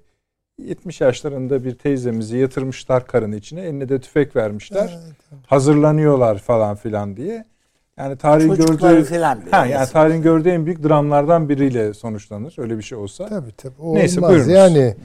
[0.59, 3.61] 70 yaşlarında bir teyzemizi yatırmışlar karın içine.
[3.61, 4.99] Eline de tüfek vermişler.
[5.47, 7.45] Hazırlanıyorlar falan filan diye.
[7.97, 12.55] Yani tarihin gördüğü falan ha, yani tarihin gördüğü en büyük dramlardan biriyle sonuçlanır.
[12.59, 13.27] Öyle bir şey olsa.
[13.29, 13.83] Tabii tabii.
[13.83, 14.31] O Neyse, olmaz.
[14.31, 14.53] buyurunuz.
[14.53, 14.97] Yani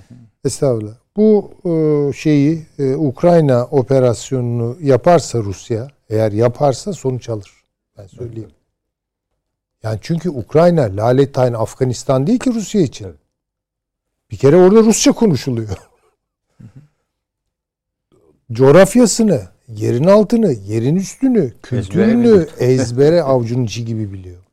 [0.45, 0.93] estağfurullah.
[1.17, 7.51] Bu e, şeyi e, Ukrayna operasyonunu yaparsa Rusya, eğer yaparsa sonuç alır.
[7.97, 8.51] Ben söyleyeyim.
[9.83, 13.05] Yani çünkü Ukrayna lalettayn Afganistan değil ki Rusya için.
[13.05, 13.15] Evet.
[14.31, 15.77] Bir kere orada Rusça konuşuluyor.
[18.51, 22.47] Coğrafyasını, yerin altını, yerin üstünü, kültürünü biliyor.
[22.59, 24.43] ezbere avucunun içi gibi biliyor.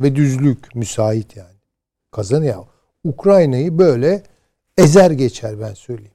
[0.00, 1.56] Ve düzlük müsait yani.
[2.10, 2.66] Kazanıyor.
[3.04, 4.22] Ukrayna'yı böyle
[4.78, 6.12] ezer geçer ben söyleyeyim.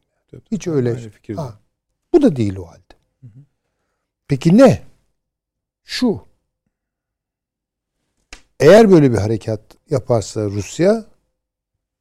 [0.51, 0.95] Hiç öyle.
[1.35, 1.59] Ha,
[2.13, 2.93] bu da değil o halde.
[4.27, 4.81] Peki ne?
[5.83, 6.21] Şu.
[8.59, 11.05] Eğer böyle bir harekat yaparsa Rusya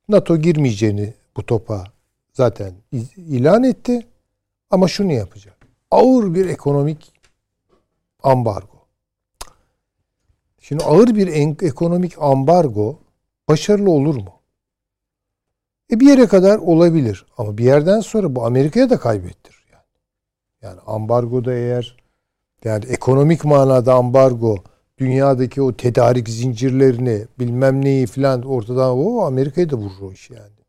[0.09, 1.85] NATO girmeyeceğini bu topa
[2.33, 2.75] zaten
[3.17, 4.07] ilan etti.
[4.71, 5.52] Ama şunu yapacak.
[5.93, 7.13] Ağır bir ekonomik
[8.23, 8.87] ambargo.
[10.61, 11.27] Şimdi ağır bir
[11.63, 12.99] ekonomik ambargo
[13.49, 14.41] başarılı olur mu?
[15.91, 17.27] E bir yere kadar olabilir.
[17.39, 19.65] Ama bir yerden sonra bu Amerika'ya da kaybettir.
[19.73, 19.85] Yani,
[20.63, 21.97] yani ambargoda eğer
[22.65, 24.57] yani ekonomik manada ambargo
[24.99, 30.61] dünyadaki o tedarik zincirlerini bilmem neyi filan ortadan o Amerika'yı da vurur o iş yani.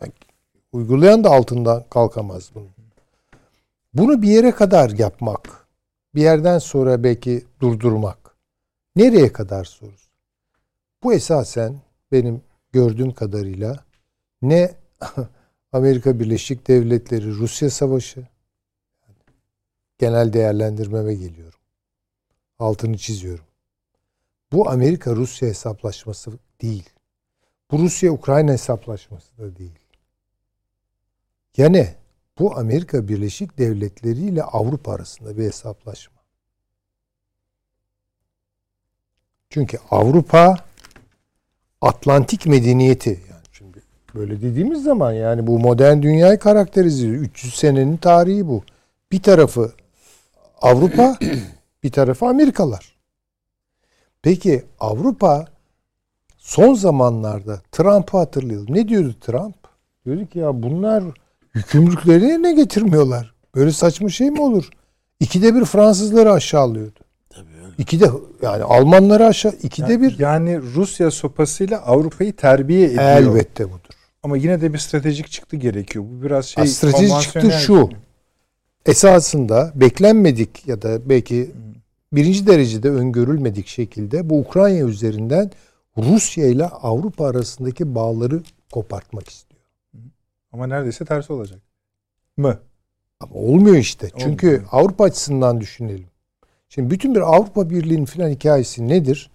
[0.00, 0.12] yani.
[0.72, 2.77] Uygulayan da altından kalkamaz bunu.
[3.94, 5.66] Bunu bir yere kadar yapmak,
[6.14, 8.36] bir yerden sonra belki durdurmak.
[8.96, 10.10] Nereye kadar soruz?
[11.02, 11.80] Bu esasen
[12.12, 12.42] benim
[12.72, 13.84] gördüğüm kadarıyla
[14.42, 14.74] ne
[15.72, 18.26] Amerika Birleşik Devletleri Rusya Savaşı
[19.98, 21.58] genel değerlendirmeme geliyorum.
[22.58, 23.44] Altını çiziyorum.
[24.52, 26.30] Bu Amerika Rusya hesaplaşması
[26.62, 26.90] değil.
[27.70, 29.78] Bu Rusya Ukrayna hesaplaşması da değil.
[31.56, 31.94] Ya ne?
[32.38, 36.18] Bu Amerika Birleşik Devletleri ile Avrupa arasında bir hesaplaşma.
[39.50, 40.56] Çünkü Avrupa
[41.80, 43.82] Atlantik medeniyeti yani şimdi
[44.14, 47.22] böyle dediğimiz zaman yani bu modern dünyayı karakterize ediyor.
[47.22, 48.62] 300 senenin tarihi bu.
[49.12, 49.72] Bir tarafı
[50.62, 51.18] Avrupa,
[51.82, 52.96] bir tarafı Amerikalar.
[54.22, 55.46] Peki Avrupa
[56.38, 58.74] son zamanlarda Trump'ı hatırlayalım.
[58.74, 59.56] Ne diyordu Trump?
[60.04, 61.04] Diyordu ki ya bunlar
[61.54, 63.34] yükümlülükleri yerine getirmiyorlar.
[63.54, 64.68] Böyle saçma şey mi olur?
[65.20, 67.00] İkide bir Fransızları aşağılıyordu.
[67.30, 67.74] Tabii öyle.
[67.78, 68.10] İkide
[68.42, 73.02] yani Almanları aşağı ikide bir Yani Rusya sopasıyla Avrupa'yı terbiye ediyor.
[73.02, 73.94] elbette budur.
[74.22, 76.04] Ama yine de bir stratejik çıktı gerekiyor.
[76.08, 77.88] Bu biraz şey Ha, stratejik çıktı şu.
[77.88, 77.96] şey.
[78.86, 81.50] Esasında beklenmedik ya da belki
[82.12, 85.50] birinci derecede öngörülmedik şekilde bu Ukrayna üzerinden
[85.98, 88.42] Rusya ile Avrupa arasındaki bağları
[88.72, 89.47] kopartmak istiyor.
[90.52, 91.60] Ama neredeyse tersi olacak.
[92.36, 92.58] Mı?
[93.20, 94.10] Ama olmuyor işte.
[94.18, 94.68] Çünkü Olmuyor.
[94.72, 96.06] Avrupa açısından düşünelim.
[96.68, 99.30] Şimdi bütün bir Avrupa Birliği'nin filan hikayesi nedir?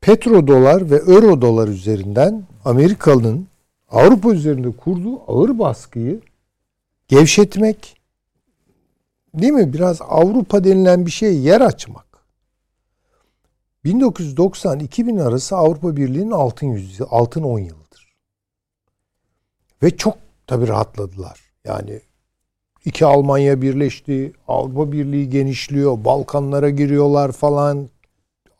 [0.00, 3.46] Petrodolar ve euro dolar üzerinden Amerikalı'nın
[3.90, 6.20] Avrupa üzerinde kurduğu ağır baskıyı
[7.08, 7.96] gevşetmek
[9.34, 9.72] değil mi?
[9.72, 12.04] Biraz Avrupa denilen bir şeye yer açmak.
[13.84, 17.83] 1990-2000 arası Avrupa Birliği'nin altın yüzü, altın 10 yılıdır.
[19.82, 21.40] Ve çok tabii rahatladılar.
[21.64, 22.00] Yani
[22.84, 27.88] iki Almanya birleşti, Avrupa Birliği genişliyor, Balkanlara giriyorlar falan.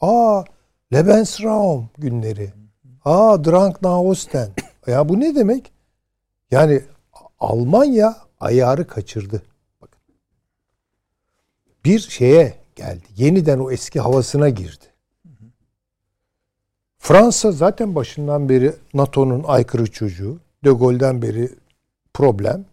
[0.01, 0.45] Aa,
[0.93, 2.53] Lebensraum günleri.
[3.05, 4.51] Aa, Drang nach Osten.
[4.87, 5.73] Ya bu ne demek?
[6.51, 6.83] Yani
[7.41, 9.43] Almanya ayarı kaçırdı.
[11.85, 13.05] Bir şeye geldi.
[13.17, 14.85] Yeniden o eski havasına girdi.
[16.99, 20.41] Fransa zaten başından beri NATO'nun aykırı çocuğu.
[20.65, 21.51] De Gaulle'den beri
[22.15, 22.65] problem.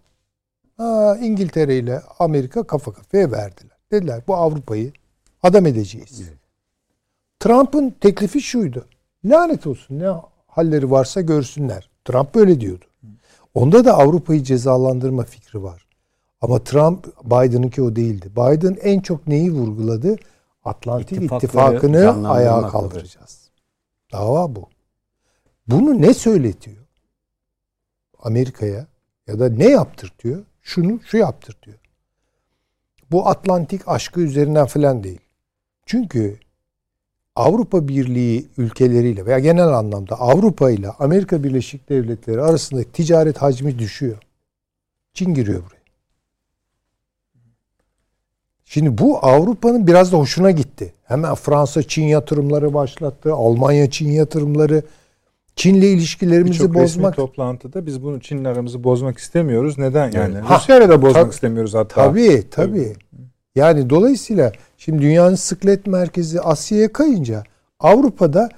[0.77, 3.77] Ha, İngiltere ile Amerika kafa kafaya verdiler.
[3.91, 4.91] Dediler bu Avrupa'yı
[5.43, 6.21] adam edeceğiz.
[7.39, 8.85] Trump'ın teklifi şuydu.
[9.25, 10.07] Lanet olsun ne
[10.47, 11.89] halleri varsa görsünler.
[12.05, 12.85] Trump böyle diyordu.
[13.53, 15.85] Onda da Avrupa'yı cezalandırma fikri var.
[16.41, 18.31] Ama Trump Biden'ınki o değildi.
[18.31, 20.15] Biden en çok neyi vurguladı?
[20.65, 23.49] Atlantik İttifakları İttifakı'nı ayağa kaldıracağız.
[24.11, 24.69] Dava bu.
[25.67, 26.80] Bunu ne söyletiyor?
[28.21, 28.87] Amerika'ya
[29.27, 30.43] ya da ne yaptırtıyor?
[30.61, 31.77] Şunu şu yaptırtıyor.
[33.11, 35.19] Bu Atlantik aşkı üzerinden falan değil.
[35.85, 36.39] Çünkü
[37.35, 44.17] Avrupa Birliği ülkeleriyle veya genel anlamda Avrupa ile Amerika Birleşik Devletleri arasındaki ticaret hacmi düşüyor.
[45.13, 45.81] Çin giriyor buraya.
[48.65, 50.93] Şimdi bu Avrupa'nın biraz da hoşuna gitti.
[51.03, 53.33] Hemen Fransa Çin yatırımları başlattı.
[53.33, 54.83] Almanya Çin yatırımları.
[55.61, 57.15] Çin'le ilişkilerimizi Birçok resmi bozmak.
[57.15, 59.77] toplantıda biz bunu Çin'le aramızı bozmak istemiyoruz.
[59.77, 60.37] Neden yani?
[60.37, 61.33] Ha, Rusya'yla da bozmak tabii.
[61.33, 61.95] istemiyoruz hatta.
[61.95, 62.93] Tabii tabii.
[63.55, 67.43] Yani dolayısıyla şimdi dünyanın sıklet merkezi Asya'ya kayınca
[67.79, 68.49] Avrupa'da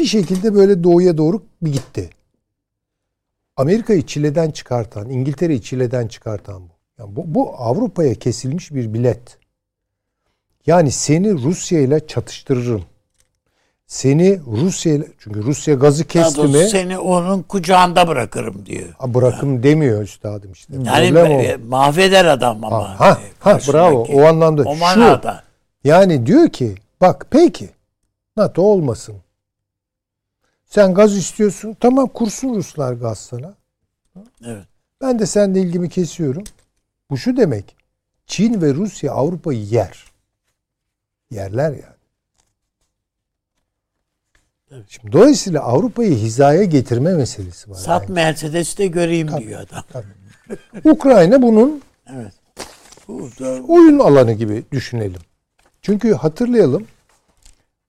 [0.00, 2.10] bir şekilde böyle doğuya doğru bir gitti.
[3.56, 6.72] Amerika'yı çileden çıkartan, İngiltere'yi çileden çıkartan bu.
[6.98, 9.38] Yani bu, bu Avrupa'ya kesilmiş bir bilet.
[10.66, 12.82] Yani seni Rusya ile çatıştırırım.
[13.90, 18.88] Seni Rusya çünkü Rusya gazı kesti mi seni onun kucağında bırakırım diyor.
[18.98, 20.74] Ha, bırakım demiyor üstadım işte.
[20.74, 23.00] Yani Problem e, mahveder adam ama.
[23.00, 24.22] Ha, ha, e, ha bravo karşındaki.
[24.22, 24.62] o anlamda.
[24.62, 25.44] O Şu, manada.
[25.84, 27.70] yani diyor ki bak peki
[28.36, 29.16] NATO olmasın.
[30.66, 31.76] Sen gaz istiyorsun.
[31.80, 33.54] Tamam kursun Ruslar gaz sana.
[34.44, 34.64] Evet.
[35.00, 36.44] Ben de seninle ilgimi kesiyorum.
[37.10, 37.76] Bu şu demek.
[38.26, 40.04] Çin ve Rusya Avrupa'yı yer.
[41.30, 41.99] Yerler yani.
[44.70, 44.84] Evet.
[44.88, 47.74] Şimdi dolayısıyla Avrupa'yı hizaya getirme meselesi var.
[47.76, 48.12] Sat yani.
[48.14, 49.46] Mercedes'i de göreyim Tabii.
[49.48, 50.02] diyor adam.
[50.84, 52.32] Ukrayna bunun Evet.
[53.68, 55.20] Oyun alanı gibi düşünelim.
[55.82, 56.86] Çünkü hatırlayalım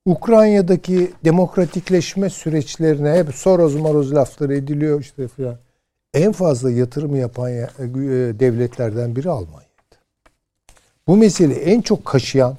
[0.05, 5.57] Ukrayna'daki demokratikleşme süreçlerine hep Soros Moros lafları ediliyor işte filan.
[6.13, 7.85] En fazla yatırım yapan ya- e,
[8.39, 9.71] devletlerden biri Almanya'ydı.
[11.07, 12.57] Bu meseleyi en çok kaşıyan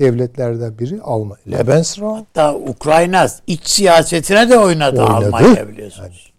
[0.00, 1.42] devletlerden biri Almanya.
[1.50, 5.26] Lebensraum hatta Ukrayna iç siyasetine de oynadı, Oynadı.
[5.26, 6.32] Almanya biliyorsunuz.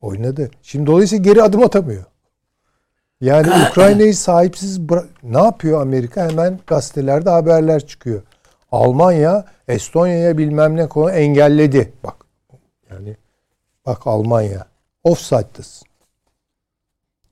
[0.00, 0.50] oynadı.
[0.62, 2.04] Şimdi dolayısıyla geri adım atamıyor.
[3.20, 6.28] Yani Ukrayna'yı sahipsiz bıra- ne yapıyor Amerika?
[6.30, 8.22] Hemen gazetelerde haberler çıkıyor.
[8.72, 11.92] Almanya Estonya'ya bilmem ne konu engelledi.
[12.04, 12.14] Bak
[12.90, 13.16] yani
[13.86, 14.66] bak Almanya
[15.04, 15.88] offside'dasın.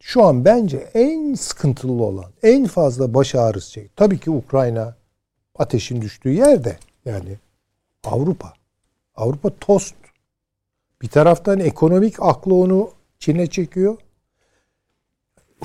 [0.00, 3.88] Şu an bence en sıkıntılı olan, en fazla baş ağrısı şey.
[3.96, 4.94] Tabii ki Ukrayna
[5.58, 7.38] ateşin düştüğü yerde yani
[8.04, 8.52] Avrupa.
[9.16, 9.94] Avrupa tost.
[11.02, 13.96] Bir taraftan ekonomik aklı onu Çin'e çekiyor.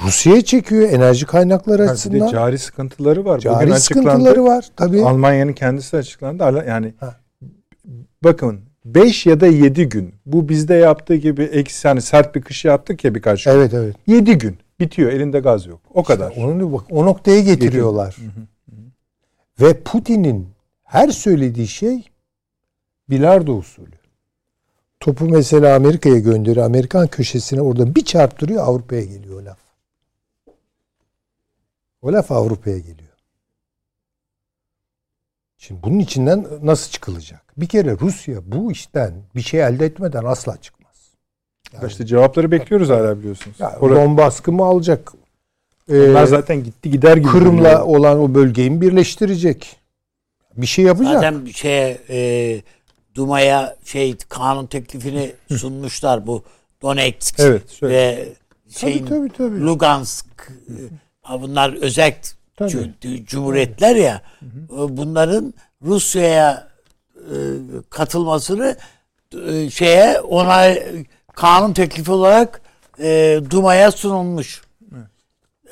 [0.01, 2.27] Rusya'ya çekiyor enerji kaynakları de açısından.
[2.27, 3.39] cari sıkıntıları var.
[3.39, 5.05] Cari Bugün sıkıntıları var tabii.
[5.05, 6.63] Almanya'nın kendisi açıklandı.
[6.67, 7.15] Yani Ha.
[8.23, 10.15] bakın 5 ya da 7 gün.
[10.25, 13.51] Bu bizde yaptığı gibi eksi yani sert bir kış yaptık ya birkaç gün.
[13.51, 13.95] Evet evet.
[14.07, 15.11] 7 gün bitiyor.
[15.11, 15.81] Elinde gaz yok.
[15.93, 16.33] O kadar.
[16.37, 18.15] Onu bak o noktaya getiriyorlar.
[19.61, 20.49] Ve Putin'in
[20.83, 22.09] her söylediği şey
[23.09, 23.95] bilardo usulü.
[24.99, 26.65] Topu mesela Amerika'ya gönderiyor.
[26.65, 29.59] Amerikan köşesine oradan bir çarptırıyor Avrupa'ya geliyor o laf.
[32.01, 33.09] O laf Avrupa'ya geliyor.
[35.57, 37.53] Şimdi bunun içinden nasıl çıkılacak?
[37.57, 41.11] Bir kere Rusya bu işten bir şey elde etmeden asla çıkmaz.
[41.73, 43.59] Yani, İşte cevapları bekliyoruz hala biliyorsunuz.
[43.59, 45.13] ya, Orada- Donbask'ı mı alacak?
[45.89, 47.27] Onlar Ee, zaten gitti gider gibi.
[47.27, 47.81] Kırım'la duruyor.
[47.99, 49.75] olan o bölgeyi mi birleştirecek?
[50.57, 51.13] Bir şey yapacak.
[51.13, 52.61] Zaten şey e,
[53.15, 56.43] Duma'ya şey kanun teklifini sunmuşlar bu
[56.81, 58.29] Donetsk Evet, ve
[58.69, 59.61] şeyin tabii, tabii.
[59.65, 60.73] Lugansk e,
[61.21, 62.13] ha bunlar özel
[62.57, 62.71] Tabii.
[62.71, 65.53] cu- cumhuriyetler ya e, bunların
[65.85, 66.67] Rusya'ya
[67.15, 67.35] e,
[67.89, 68.75] katılmasını
[69.47, 70.83] e, şeye onay
[71.35, 72.61] kanun teklifi olarak
[72.99, 74.61] e, Duma'ya sunulmuş.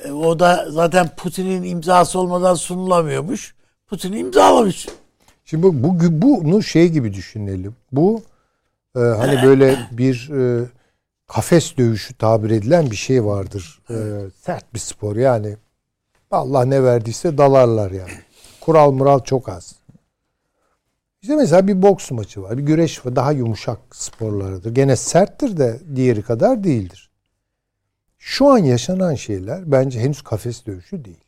[0.04, 3.54] E, o da zaten Putin'in imzası olmadan sunulamıyormuş.
[3.86, 4.88] Putin imzalamış.
[5.44, 7.76] Şimdi bu, bu bunu şey gibi düşünelim.
[7.92, 8.22] Bu
[8.96, 10.64] e, hani böyle bir e,
[11.26, 13.80] kafes dövüşü tabir edilen bir şey vardır.
[13.90, 13.96] E,
[14.40, 15.56] sert bir spor yani.
[16.30, 18.12] Allah ne verdiyse dalarlar yani.
[18.60, 19.74] Kural mural çok az.
[21.22, 22.58] İşte mesela bir boks maçı var.
[22.58, 23.16] Bir güreş var.
[23.16, 24.74] Daha yumuşak sporlarıdır.
[24.74, 27.10] Gene serttir de diğeri kadar değildir.
[28.24, 31.24] Şu an yaşanan şeyler bence henüz kafes dövüşü değil.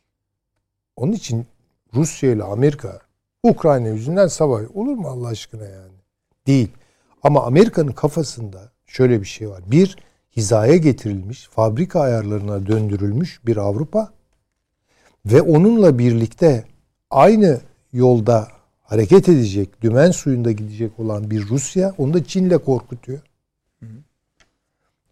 [0.95, 1.45] Onun için
[1.93, 2.99] Rusya ile Amerika
[3.43, 5.93] Ukrayna yüzünden savaş olur mu Allah aşkına yani?
[6.47, 6.71] Değil.
[7.23, 9.63] Ama Amerika'nın kafasında şöyle bir şey var.
[9.67, 9.97] Bir
[10.35, 14.13] hizaya getirilmiş, fabrika ayarlarına döndürülmüş bir Avrupa
[15.25, 16.63] ve onunla birlikte
[17.09, 17.61] aynı
[17.93, 18.47] yolda
[18.83, 23.19] hareket edecek, dümen suyunda gidecek olan bir Rusya onu da Çin'le korkutuyor.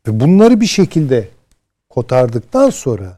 [0.08, 1.33] Ve bunları bir şekilde
[1.94, 3.18] kotardıktan sonra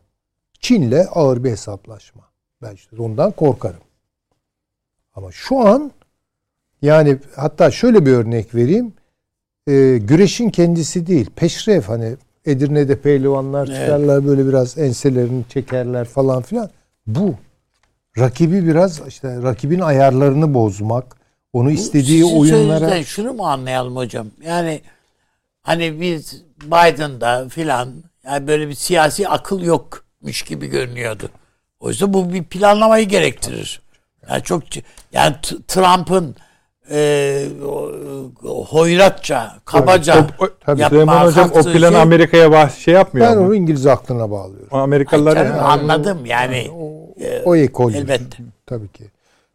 [0.60, 2.22] Çin'le ağır bir hesaplaşma.
[2.62, 3.80] Ben işte ondan korkarım.
[5.16, 5.92] Ama şu an
[6.82, 8.94] yani hatta şöyle bir örnek vereyim.
[9.68, 11.30] Ee, güreşin kendisi değil.
[11.36, 12.16] Peşref hani
[12.46, 13.78] Edirne'de pehlivanlar Evet.
[13.78, 16.70] çıkarlar böyle biraz enselerini çekerler falan filan.
[17.08, 17.36] Bu.
[18.18, 21.16] Rakibi biraz işte rakibin ayarlarını bozmak,
[21.54, 24.28] onu istediği Sizin oyunlara şunu mu anlayalım hocam?
[24.44, 24.82] Yani
[25.62, 27.90] hani biz Biden'da filan
[28.26, 31.30] yani böyle bir siyasi akıl yokmuş gibi görünüyordu.
[31.80, 33.82] Oysa bu bir planlamayı gerektirir.
[34.30, 34.64] Yani çok
[35.12, 35.36] yani
[35.68, 36.36] Trump'ın
[36.92, 37.92] e, o-
[38.44, 42.94] o- hoyratça, kabaca O- o- tabii yapma Süleyman Hocam o planı şey- Amerika'ya bah- şey
[42.94, 43.46] yapmıyor ben ama.
[43.46, 44.68] onu İngiliz aklına bağlıyorum.
[44.72, 45.62] O Amerikalılar Canım, yani.
[45.62, 46.68] anladım yani.
[46.80, 47.94] O e, o ekol.
[47.94, 48.38] elbette.
[48.66, 49.04] Tabii ki.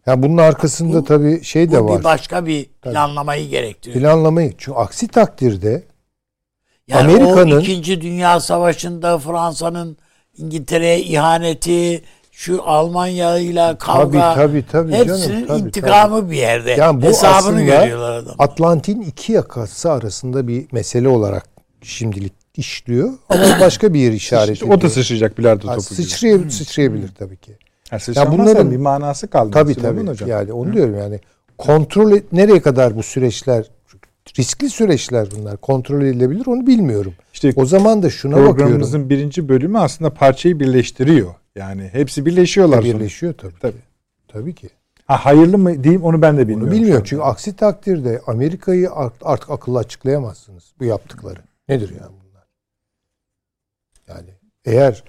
[0.07, 1.99] Yani bunun arkasında Bu- tabii şey de bu var.
[1.99, 4.01] bir başka bir planlamayı gerektiriyor.
[4.01, 4.55] Planlamayı.
[4.59, 5.83] Çünkü aksi takdirde
[6.91, 9.97] Yani Amerika'nın- o İkinci Dünya Savaşı'nda Fransa'nın
[10.37, 12.03] İngiltere'ye ihaneti,
[12.33, 16.71] şu Almanya ile kavga, tabii, tabii hepsinin canım, tabii, intikamı bir yerde.
[16.71, 18.35] Yani bu Hesabını aslında görüyorlar adam.
[18.39, 21.47] Atlantin iki yakası arasında bir mesele olarak
[21.83, 23.11] şimdilik işliyor.
[23.29, 24.77] Ama başka bir yer işaret ediyor.
[24.77, 25.95] O da sıçrayacak bilardo topu gibi.
[25.95, 27.53] sıçrayabilir, sıçrayabilir tabii ki.
[27.91, 29.53] Ha, sıçramazsa bunların- bir manası kalmaz.
[29.53, 30.07] Tabii tabii.
[30.07, 30.29] Hocam.
[30.29, 31.21] Yani onu diyorum yani.
[31.59, 33.65] Kontrol et, nereye kadar bu süreçler
[34.39, 35.57] riskli süreçler bunlar.
[35.57, 37.15] Kontrol edilebilir onu bilmiyorum.
[37.33, 38.57] İşte O zaman da şuna bakıyorum.
[38.57, 41.35] programımızın birinci bölümü aslında parçayı birleştiriyor.
[41.57, 42.77] Yani hepsi birleşiyorlar.
[42.83, 42.99] sonuçta.
[42.99, 43.59] birleşiyor tabii.
[43.61, 43.77] Tabii.
[44.29, 44.71] Tabii ki.
[45.07, 46.67] Ha hayırlı mı diyeyim onu ben de bilmiyorum.
[46.67, 47.05] Bunu bilmiyorum.
[47.07, 51.41] Çünkü aksi takdirde Amerika'yı art- artık akıllı açıklayamazsınız bu yaptıkları.
[51.69, 52.45] Nedir yani bunlar?
[54.09, 54.29] Yani
[54.65, 55.05] eğer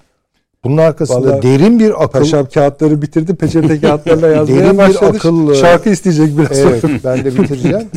[0.64, 3.36] bunun arkasında Vallahi derin bir akıl Paşam kağıtları bitirdi.
[3.36, 5.18] Peçete kağıtlarla yazmaya Derin bir başladı.
[5.18, 6.94] akıllı- Şarkı isteyecek biraz Evet, sonra.
[7.04, 7.88] ben de bitireceğim.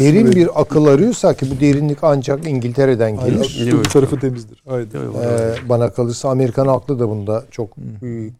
[0.00, 3.42] Derin bir akıl arıyorsa ki bu derinlik ancak İngiltere'den Aynen.
[3.42, 3.72] gelir.
[3.78, 4.62] Bu tarafı temizdir.
[4.68, 4.96] Haydi.
[4.96, 7.68] Ee, bana kalırsa Amerikan aklı da bunda çok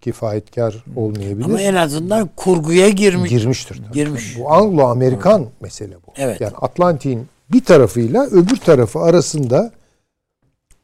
[0.00, 1.44] kifayetkar olmayabilir.
[1.44, 3.30] Ama en azından kurguya girmiş.
[3.30, 3.82] Girmiştir.
[3.86, 3.94] tabii.
[3.94, 4.36] Girmiş.
[4.38, 6.12] Bu Anglo-Amerikan mesele bu.
[6.16, 6.40] Evet.
[6.40, 9.72] Yani Atlantik'in bir tarafıyla öbür tarafı arasında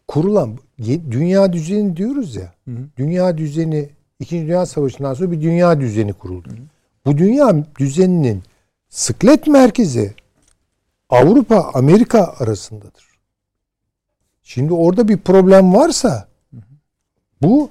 [0.08, 0.50] kurulan
[0.82, 2.52] dünya düzeni diyoruz ya.
[2.96, 3.88] Dünya düzeni
[4.20, 6.48] İkinci Dünya Savaşı'ndan sonra bir dünya düzeni kuruldu.
[7.06, 8.42] Bu dünya düzeninin
[8.88, 10.14] sıklet merkezi
[11.10, 13.04] Avrupa Amerika arasındadır.
[14.42, 16.28] Şimdi orada bir problem varsa
[17.42, 17.70] bu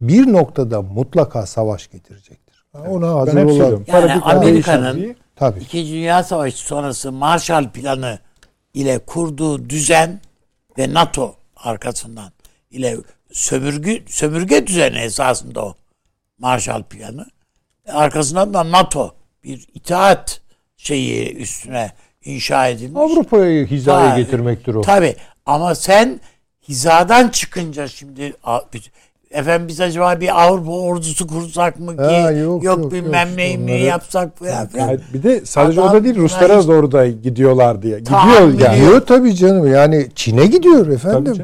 [0.00, 2.64] bir noktada mutlaka savaş getirecektir.
[2.74, 3.84] Ona Ben hazır olalım.
[3.86, 5.60] Yani Amerika'nın- Tabii.
[5.60, 8.18] İkinci Dünya Savaşı sonrası Marshall Planı
[8.74, 10.20] ile kurduğu düzen
[10.78, 11.34] ve NATO
[11.64, 12.32] arkasından
[12.70, 12.96] ile
[13.32, 15.74] sömürgü sömürge düzeni esasında o
[16.38, 17.26] Marshall Planı.
[17.88, 19.14] Arkasından da NATO
[19.44, 20.40] bir itaat
[20.76, 21.92] şeyi üstüne
[22.24, 23.00] inşa edilmiş.
[23.00, 24.80] Avrupa'yı hizaya Ha, getirmektir o.
[24.80, 25.16] Tabii
[25.46, 26.20] ama sen
[26.68, 28.34] hizadan çıkınca şimdi
[29.30, 33.36] efendim biz acaba bir Avrupa ordusu kursak mı ki Ha, yok, yok, yok, bilmem yok.
[33.36, 34.98] neyi mi yapsak falan filan.
[35.14, 37.98] Bir de sadece Adam o da değil Ruslara hiç- doğru da gidiyorlar diye.
[37.98, 38.24] Gidiyor
[38.58, 38.60] yani.
[38.62, 38.74] yok.
[38.90, 39.72] Diyor tabii canım.
[39.72, 41.36] Yani Çin'e gidiyor efendim.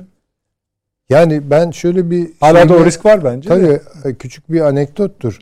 [1.11, 3.51] Yani ben şöyle bir Hala da o risk var bence.
[3.51, 3.55] de.
[3.55, 5.39] Tabii e, küçük bir anekdottur.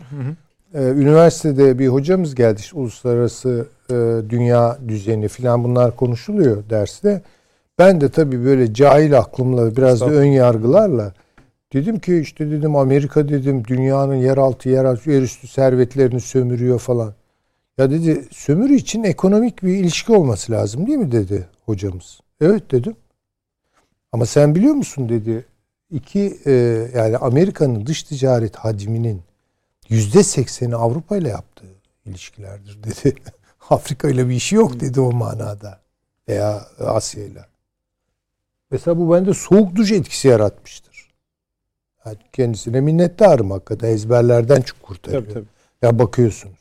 [0.75, 2.61] Ee, üniversitede bir hocamız geldi.
[2.61, 3.95] işte uluslararası e,
[4.31, 7.23] dünya düzeni filan bunlar konuşuluyor derste.
[7.79, 11.13] Ben de tabii böyle cahil aklımla biraz da ön yargılarla
[11.75, 17.15] dedim ki işte dedim Amerika dedim dünyanın yeraltı yeraltı yerüstü servetlerini sömürüyor falan.
[17.79, 22.21] Ya dedi sömürü için ekonomik bir ilişki olması lazım değil mi dedi hocamız.
[22.41, 22.97] Evet dedim.
[24.13, 25.47] Ama sen biliyor musun dedi.
[25.91, 26.53] İki e,
[26.95, 29.23] yani Amerika'nın dış ticaret hacminin
[29.89, 31.75] yüzde sekseni Avrupa ile yaptığı
[32.07, 33.15] ilişkilerdir dedi.
[33.71, 35.81] Afrika ile bir işi yok dedi o manada.
[36.29, 37.45] Veya Asya ile.
[38.71, 40.94] Mesela bu bende soğuk duş etkisi yaratmıştır.
[42.33, 45.23] Kendisine minnettarım hakikaten ezberlerden çok kurtarıyor.
[45.23, 45.45] Tabii tabii.
[45.83, 46.59] Ya bakıyorsunuz.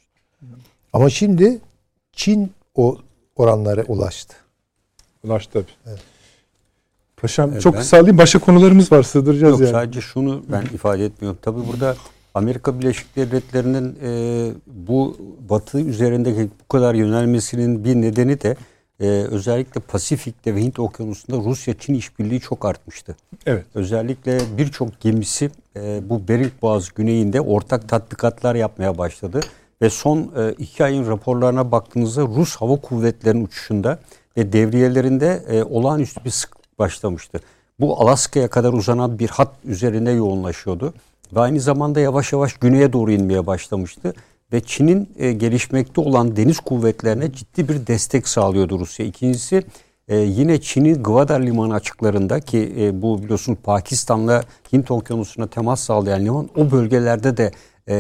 [0.94, 1.60] Ama şimdi
[2.14, 2.98] Çin o
[3.36, 4.36] oranlara ulaştı.
[5.24, 5.96] Ulaştı tabii.
[7.18, 8.18] Paşam Evet, çok ben- kısa alayım.
[8.18, 9.04] Başka konularımız var.
[9.04, 9.72] Sığdıracağız Yok yani.
[9.72, 11.40] sadece şunu ben ifade etmiyorum.
[11.42, 11.96] Tabii burada
[12.34, 15.18] Amerika Birleşik Devletleri'nin e, bu
[15.50, 18.56] Batı üzerindeki bu kadar yönelmesinin bir nedeni de
[19.00, 23.16] e, özellikle Pasifik'te ve Hint Okyanusu'nda Rusya-Çin işbirliği çok artmıştı.
[23.46, 23.66] Evet.
[23.76, 29.40] Özellikle birçok gemisi e, bu Bering Boğazı güneyinde ortak tatbikatlar yapmaya başladı.
[29.82, 34.00] Ve son e, iki ayın raporlarına baktığınızda Rus Hava Kuvvetleri'nin uçuşunda
[34.38, 37.40] ve devriyelerinde e, olağanüstü bir sık başlamıştı.
[37.80, 40.94] Bu Alaska'ya kadar uzanan bir hat üzerinde yoğunlaşıyordu.
[41.36, 44.14] Ve aynı zamanda yavaş yavaş güneye doğru inmeye başlamıştı.
[44.54, 49.06] Ve Çin'in e, gelişmekte olan deniz kuvvetlerine ciddi bir destek sağlıyordu Rusya.
[49.06, 49.64] İkincisi
[50.08, 54.44] e, yine Çin'in Gwadar Limanı açıklarında ki e, bu biliyorsun Pakistan'la
[54.74, 57.52] Hint Okyanusu'na temas sağlayan liman o bölgelerde de
[57.88, 57.96] e,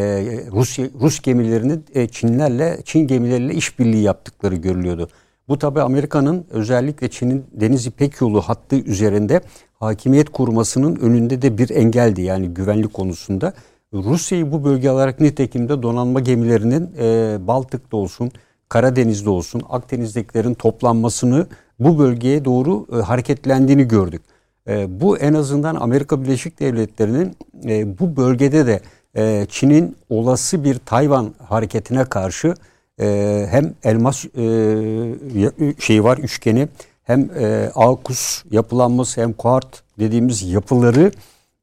[0.51, 5.09] Rusya Rus gemilerinin e, Çinlerle Çin gemileriyle işbirliği yaptıkları görülüyordu.
[5.47, 9.41] Bu tabi Amerika'nın özellikle Çin'in Deniz İpek Yolu hattı üzerinde
[9.79, 13.53] hakimiyet kurmasının önünde de bir engeldi yani güvenlik konusunda.
[13.93, 18.31] Rusya'yı bu bölge olarak nitekim de donanma gemilerinin e, Baltık'ta olsun,
[18.69, 21.47] Karadeniz'de olsun, Akdeniz'dekilerin toplanmasını
[21.79, 24.21] bu bölgeye doğru e, hareketlendiğini gördük.
[24.67, 28.79] E, bu en azından Amerika Birleşik Devletleri'nin e, bu bölgede de
[29.15, 32.53] e, Çin'in olası bir Tayvan hareketine karşı
[32.99, 36.67] e, hem elmas e, şeyi var üçgeni
[37.03, 41.11] hem e, AUKUS yapılanması hem kuart dediğimiz yapıları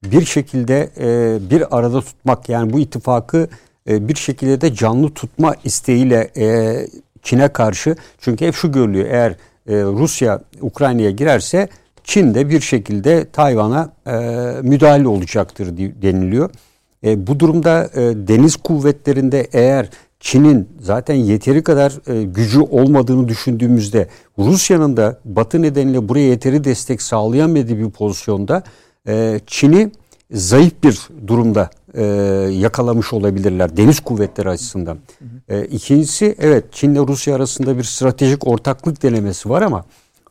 [0.04, 3.48] bir şekilde e, bir arada tutmak yani bu ittifakı
[3.88, 6.76] e, bir şekilde de canlı tutma isteğiyle e,
[7.22, 9.34] Çin'e karşı çünkü hep şu görülüyor eğer
[9.68, 11.68] Rusya Ukrayna'ya girerse
[12.04, 13.92] Çin de bir şekilde Tayvan'a
[14.62, 16.50] müdahale olacaktır deniliyor.
[17.04, 17.90] Bu durumda
[18.28, 19.90] deniz kuvvetlerinde eğer
[20.20, 21.92] Çin'in zaten yeteri kadar
[22.24, 24.08] gücü olmadığını düşündüğümüzde
[24.38, 28.62] Rusya'nın da Batı nedeniyle buraya yeteri destek sağlayamadığı bir pozisyonda
[29.08, 29.92] e, Çin'i
[30.30, 32.04] zayıf bir durumda e,
[32.52, 34.98] yakalamış olabilirler deniz kuvvetleri açısından.
[35.48, 39.84] E, ikincisi evet Çin ile Rusya arasında bir stratejik ortaklık denemesi var ama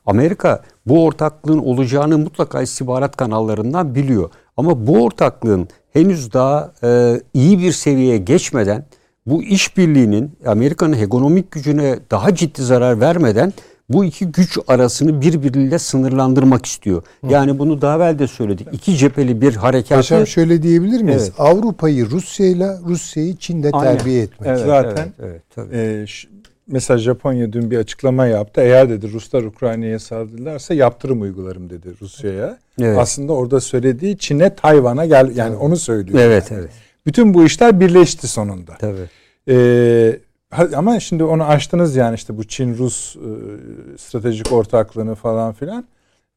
[0.05, 4.29] Amerika bu ortaklığın olacağını mutlaka istihbarat kanallarından biliyor.
[4.57, 8.85] Ama bu ortaklığın henüz daha e, iyi bir seviyeye geçmeden
[9.25, 13.53] bu işbirliğinin Amerika'nın ekonomik gücüne daha ciddi zarar vermeden
[13.89, 17.03] bu iki güç arasını birbiriyle sınırlandırmak istiyor.
[17.29, 18.67] Yani bunu daha evvel de söyledik.
[18.71, 19.95] İki cepheli bir harekatı...
[19.95, 21.23] Paşam şöyle diyebilir miyiz?
[21.23, 21.33] Evet.
[21.37, 23.97] Avrupa'yı Rusya'yla, Rusya'yı Çin'de Aynen.
[23.97, 24.49] terbiye etmek.
[24.49, 26.05] Evet, Zaten evet, evet, e,
[26.67, 28.61] mesela Japonya dün bir açıklama yaptı.
[28.61, 32.57] Eğer dedi Ruslar Ukrayna'ya saldırırlarsa yaptırım uygularım dedi Rusya'ya.
[32.81, 32.97] Evet.
[32.99, 35.31] Aslında orada söylediği Çin'e Tayvan'a gel
[40.51, 45.85] ama şimdi onu açtınız yani işte bu Çin-Rus e, stratejik ortaklığını falan filan.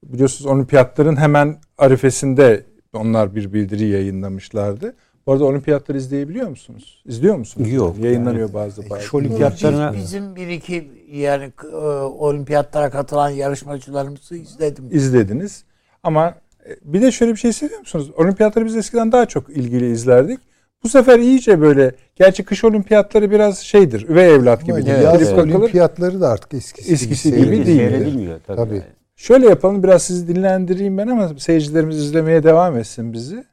[0.05, 4.95] Biliyorsunuz olimpiyatların hemen arifesinde onlar bir bildiri yayınlamışlardı.
[5.27, 7.03] Bu arada olimpiyatları izleyebiliyor musunuz?
[7.07, 7.73] İzliyor musunuz?
[7.73, 7.99] Yok.
[7.99, 9.03] Yayınlanıyor yani, bazı bazı.
[9.03, 14.89] Şu olimpiyatlarına bizim bir iki yani e, olimpiyatlara katılan yarışmacılarımızı izledim.
[14.91, 15.65] İzlediniz.
[16.03, 16.35] Ama
[16.67, 18.11] e, bir de şöyle bir şey seviyor musunuz?
[18.17, 20.41] Olimpiyatları biz eskiden daha çok ilgili izlerdik.
[20.85, 24.09] Bu sefer iyice böyle gerçi kış olimpiyatları biraz şeydir.
[24.09, 24.85] Üvey evlat gibi.
[24.87, 25.39] Evet, yaz evet.
[25.39, 27.79] olimpiyatları da artık eskisi, eskisi gibi, gibi değil.
[27.79, 28.57] Seyredilmiyor tabii.
[28.57, 28.83] tabii.
[29.17, 33.45] Şöyle yapalım biraz sizi dinlendireyim ben ama seyircilerimiz izlemeye devam etsin bizi.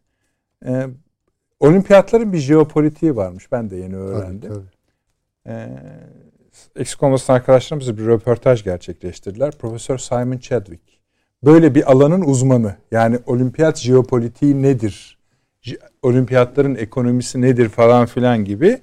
[0.66, 0.86] Ee,
[1.60, 3.52] olimpiyatların bir jeopolitiği varmış.
[3.52, 4.54] Ben de yeni öğrendim.
[4.54, 4.64] Tabii,
[5.46, 5.56] tabii.
[5.56, 5.70] Ee,
[6.76, 9.52] eksik olmasın arkadaşlarımız bir röportaj gerçekleştirdiler.
[9.52, 10.84] Profesör Simon Chadwick.
[11.44, 12.76] Böyle bir alanın uzmanı.
[12.92, 15.19] Yani olimpiyat jeopolitiği nedir?
[16.04, 18.80] Olimpiyatların ekonomisi nedir falan filan gibi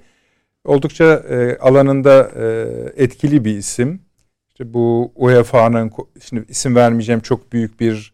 [0.65, 2.65] oldukça e, alanında e,
[3.03, 4.01] etkili bir isim.
[4.49, 5.91] İşte bu UEFA'nın
[6.29, 8.13] şimdi isim vermeyeceğim çok büyük bir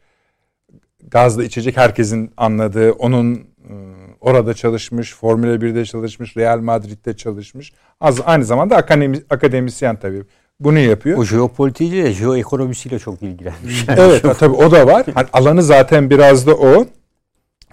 [1.08, 3.74] gazlı içecek herkesin anladığı onun e,
[4.22, 7.74] orada çalışmış, Formula 1'de çalışmış, Real Madrid'de çalışmış.
[8.02, 10.24] Az aynı zamanda akademi, akademisyen tabii.
[10.60, 11.18] Bunu yapıyor.
[11.18, 13.86] O jeopolitiğiyle, jeoekonomisiyle çok ilgilenmiş.
[13.88, 15.06] evet tabii o da var.
[15.14, 16.86] Hani alanı zaten biraz da o.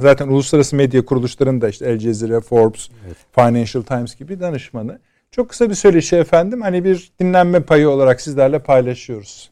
[0.00, 3.16] Zaten uluslararası medya kuruluşlarında işte El Cezire, Forbes, evet.
[3.34, 4.98] Financial Times gibi danışmanı.
[5.30, 6.60] Çok kısa bir söyleşi efendim.
[6.60, 9.50] Hani bir dinlenme payı olarak sizlerle paylaşıyoruz.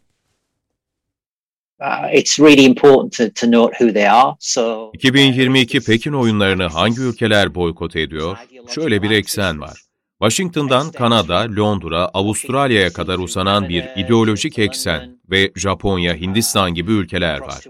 [1.81, 4.37] Uh, it's really important to, to note who they are.
[4.41, 8.37] So 2022 Pekin oyunlarını hangi ülkeler boykot ediyor?
[8.75, 9.88] Şöyle bir eksen var.
[10.21, 17.65] Washington'dan Kanada, Londra, Avustralya'ya kadar uzanan bir ideolojik eksen ve Japonya, Hindistan gibi ülkeler var.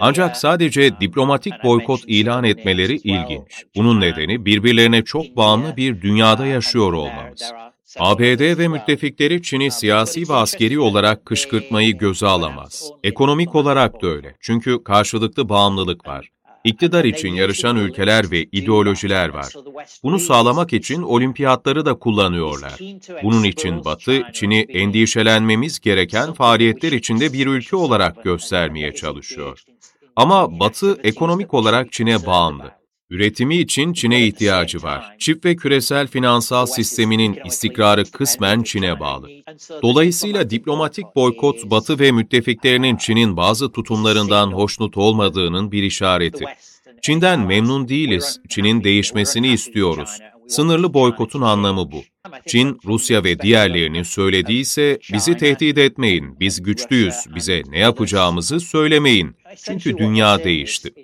[0.00, 3.64] Ancak sadece diplomatik boykot ilan etmeleri ilginç.
[3.76, 7.52] Bunun nedeni birbirlerine çok bağımlı bir dünyada yaşıyor olmamız.
[7.98, 12.90] ABD ve müttefikleri Çin'i siyasi ve askeri olarak kışkırtmayı göze alamaz.
[13.04, 14.36] Ekonomik olarak da öyle.
[14.40, 16.28] Çünkü karşılıklı bağımlılık var.
[16.64, 19.52] İktidar için yarışan ülkeler ve ideolojiler var.
[20.02, 22.78] Bunu sağlamak için olimpiyatları da kullanıyorlar.
[23.22, 29.64] Bunun için Batı, Çin'i endişelenmemiz gereken faaliyetler içinde bir ülke olarak göstermeye çalışıyor.
[30.16, 32.79] Ama Batı ekonomik olarak Çin'e bağımlı.
[33.10, 35.16] Üretimi için Çin'e ihtiyacı var.
[35.18, 39.28] Çift ve küresel finansal sisteminin istikrarı kısmen Çin'e bağlı.
[39.82, 46.44] Dolayısıyla diplomatik boykot Batı ve müttefiklerinin Çin'in bazı tutumlarından hoşnut olmadığının bir işareti.
[47.02, 50.18] Çin'den memnun değiliz, Çin'in değişmesini istiyoruz.
[50.48, 52.02] Sınırlı boykotun anlamı bu.
[52.46, 59.36] Çin, Rusya ve diğerlerinin söylediği ise bizi tehdit etmeyin, biz güçlüyüz, bize ne yapacağımızı söylemeyin.
[59.64, 60.94] Çünkü dünya değişti.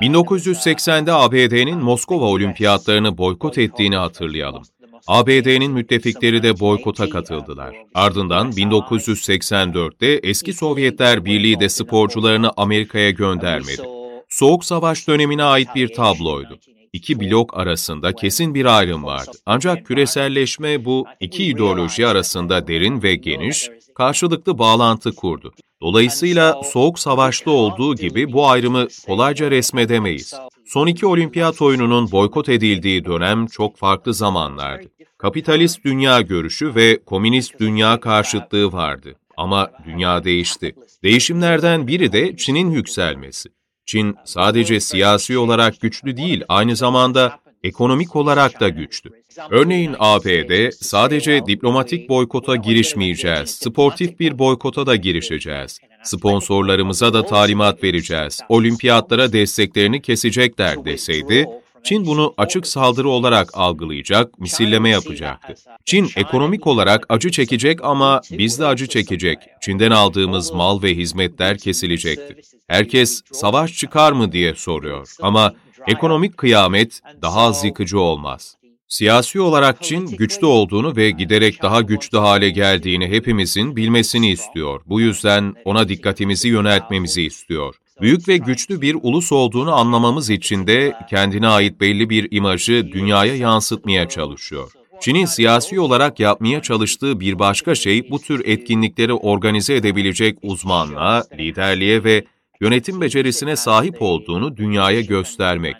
[0.00, 4.62] 1980'de ABD'nin Moskova olimpiyatlarını boykot ettiğini hatırlayalım.
[5.06, 7.76] ABD'nin müttefikleri de boykota katıldılar.
[7.94, 13.82] Ardından 1984'te eski Sovyetler Birliği de sporcularını Amerika'ya göndermedi.
[14.28, 16.58] Soğuk Savaş dönemine ait bir tabloydu.
[16.92, 19.30] İki blok arasında kesin bir ayrım vardı.
[19.46, 23.70] Ancak küreselleşme bu iki ideoloji arasında derin ve geniş,
[24.00, 25.52] karşılıklı bağlantı kurdu.
[25.82, 30.34] Dolayısıyla Soğuk Savaş'ta olduğu gibi bu ayrımı kolayca resmedemeyiz.
[30.66, 34.88] Son iki olimpiyat oyununun boykot edildiği dönem çok farklı zamanlardı.
[35.18, 39.14] Kapitalist dünya görüşü ve komünist dünya karşıtlığı vardı.
[39.36, 40.74] Ama dünya değişti.
[41.04, 43.48] Değişimlerden biri de Çin'in yükselmesi.
[43.86, 49.10] Çin sadece siyasi olarak güçlü değil, aynı zamanda ekonomik olarak da güçlü.
[49.50, 55.78] Örneğin ABD sadece diplomatik boykota girişmeyeceğiz, sportif bir boykota da girişeceğiz.
[56.04, 61.46] Sponsorlarımıza da talimat vereceğiz, olimpiyatlara desteklerini kesecekler deseydi,
[61.84, 65.54] Çin bunu açık saldırı olarak algılayacak, misilleme yapacaktı.
[65.84, 69.38] Çin ekonomik olarak acı çekecek ama biz de acı çekecek.
[69.60, 72.36] Çin'den aldığımız mal ve hizmetler kesilecekti.
[72.68, 75.54] Herkes savaş çıkar mı diye soruyor ama
[75.86, 78.56] ekonomik kıyamet daha az yıkıcı olmaz.
[78.88, 84.80] Siyasi olarak Çin güçlü olduğunu ve giderek daha güçlü hale geldiğini hepimizin bilmesini istiyor.
[84.86, 87.74] Bu yüzden ona dikkatimizi yöneltmemizi istiyor.
[88.00, 93.36] Büyük ve güçlü bir ulus olduğunu anlamamız için de kendine ait belli bir imajı dünyaya
[93.36, 94.72] yansıtmaya çalışıyor.
[95.00, 102.04] Çin'in siyasi olarak yapmaya çalıştığı bir başka şey bu tür etkinlikleri organize edebilecek uzmanlığa, liderliğe
[102.04, 102.24] ve
[102.60, 105.76] yönetim becerisine sahip olduğunu dünyaya göstermek.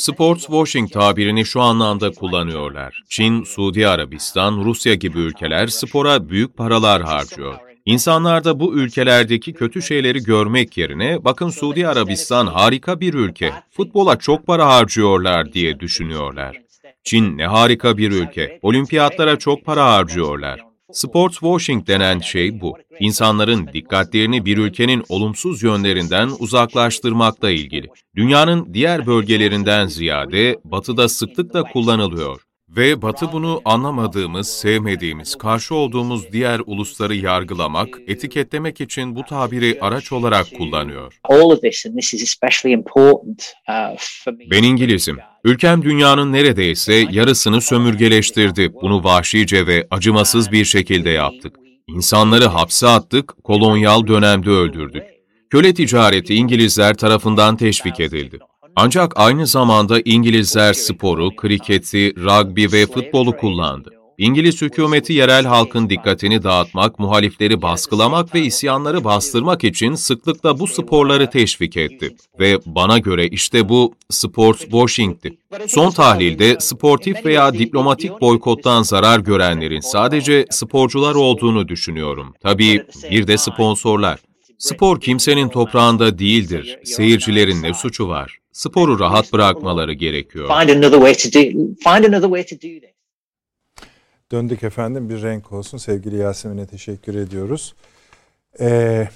[0.00, 3.02] Sports washing tabirini şu anlamda kullanıyorlar.
[3.08, 7.54] Çin, Suudi Arabistan, Rusya gibi ülkeler spora büyük paralar harcıyor.
[7.84, 14.16] İnsanlar da bu ülkelerdeki kötü şeyleri görmek yerine bakın Suudi Arabistan harika bir ülke, futbola
[14.18, 16.56] çok para harcıyorlar diye düşünüyorlar.
[17.04, 20.73] Çin ne harika bir ülke, olimpiyatlara çok para harcıyorlar.
[20.94, 22.78] Sports washing denen şey bu.
[22.98, 27.88] İnsanların dikkatlerini bir ülkenin olumsuz yönlerinden uzaklaştırmakla ilgili.
[28.16, 32.40] Dünyanın diğer bölgelerinden ziyade batıda sıklıkla kullanılıyor.
[32.68, 40.12] Ve Batı bunu anlamadığımız, sevmediğimiz, karşı olduğumuz diğer ulusları yargılamak, etiketlemek için bu tabiri araç
[40.12, 41.20] olarak kullanıyor.
[44.50, 45.18] Ben İngilizim.
[45.44, 48.72] Ülkem dünyanın neredeyse yarısını sömürgeleştirdi.
[48.82, 51.56] Bunu vahşice ve acımasız bir şekilde yaptık.
[51.88, 55.02] İnsanları hapse attık, kolonyal dönemde öldürdük.
[55.50, 58.38] Köle ticareti İngilizler tarafından teşvik edildi.
[58.76, 63.90] Ancak aynı zamanda İngilizler sporu, kriketi, rugby ve futbolu kullandı.
[64.18, 71.30] İngiliz hükümeti yerel halkın dikkatini dağıtmak, muhalifleri baskılamak ve isyanları bastırmak için sıklıkla bu sporları
[71.30, 72.16] teşvik etti.
[72.40, 75.38] Ve bana göre işte bu sport washing'ti.
[75.66, 82.34] Son tahlilde sportif veya diplomatik boykottan zarar görenlerin sadece sporcular olduğunu düşünüyorum.
[82.42, 84.20] Tabii bir de sponsorlar.
[84.58, 86.78] Spor kimsenin toprağında değildir.
[86.84, 88.38] Seyircilerin ne suçu var?
[88.52, 90.48] Sporu rahat bırakmaları gerekiyor.
[94.34, 95.78] Döndük efendim bir renk olsun.
[95.78, 97.74] Sevgili Yasemin'e teşekkür ediyoruz.
[98.60, 99.08] Ee,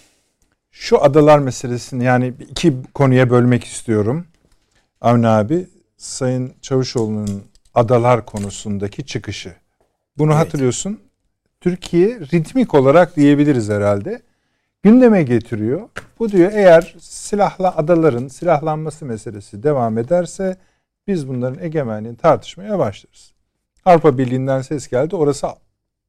[0.70, 4.26] şu adalar meselesini yani iki konuya bölmek istiyorum.
[5.00, 5.66] Avni abi,
[5.96, 9.54] Sayın Çavuşoğlu'nun adalar konusundaki çıkışı.
[10.18, 10.40] Bunu evet.
[10.40, 11.00] hatırlıyorsun.
[11.60, 14.22] Türkiye ritmik olarak diyebiliriz herhalde.
[14.82, 15.88] Gündeme getiriyor.
[16.18, 20.56] Bu diyor eğer silahla adaların silahlanması meselesi devam ederse
[21.06, 23.37] biz bunların egemenliğini tartışmaya başlarız.
[23.88, 25.16] Avrupa Birliği'nden ses geldi.
[25.16, 25.46] Orası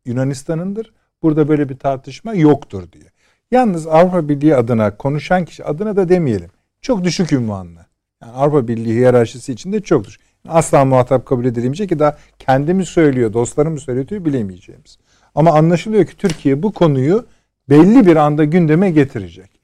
[0.06, 0.94] Yunanistan'ındır.
[1.24, 3.04] Burada böyle bir tartışma yoktur diye.
[3.52, 6.50] Yalnız Avrupa Birliği adına konuşan kişi adına da demeyelim.
[6.82, 7.86] Çok düşük ünvanlı.
[8.22, 10.22] Yani Avrupa Birliği hiyerarşisi içinde çok düşük.
[10.48, 14.98] Asla muhatap kabul edilemeyecek ki daha kendimiz söylüyor, dostlarımız söylüyor bilemeyeceğimiz.
[15.36, 17.26] Ama anlaşılıyor ki Türkiye bu konuyu
[17.70, 19.60] belli bir anda gündeme getirecek.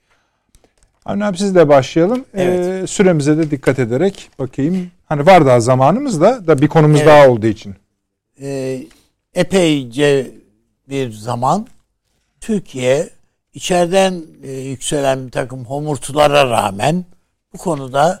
[1.04, 2.24] Avni sizle başlayalım.
[2.34, 2.82] Evet.
[2.82, 4.90] Ee, süremize de dikkat ederek bakayım.
[5.06, 7.08] Hani var daha zamanımız da, da bir konumuz evet.
[7.08, 7.74] daha olduğu için
[8.40, 8.82] e,
[9.34, 10.30] epeyce
[10.88, 11.66] bir zaman
[12.40, 13.10] Türkiye
[13.54, 17.04] içeriden e, yükselen bir takım homurtulara rağmen
[17.52, 18.20] bu konuda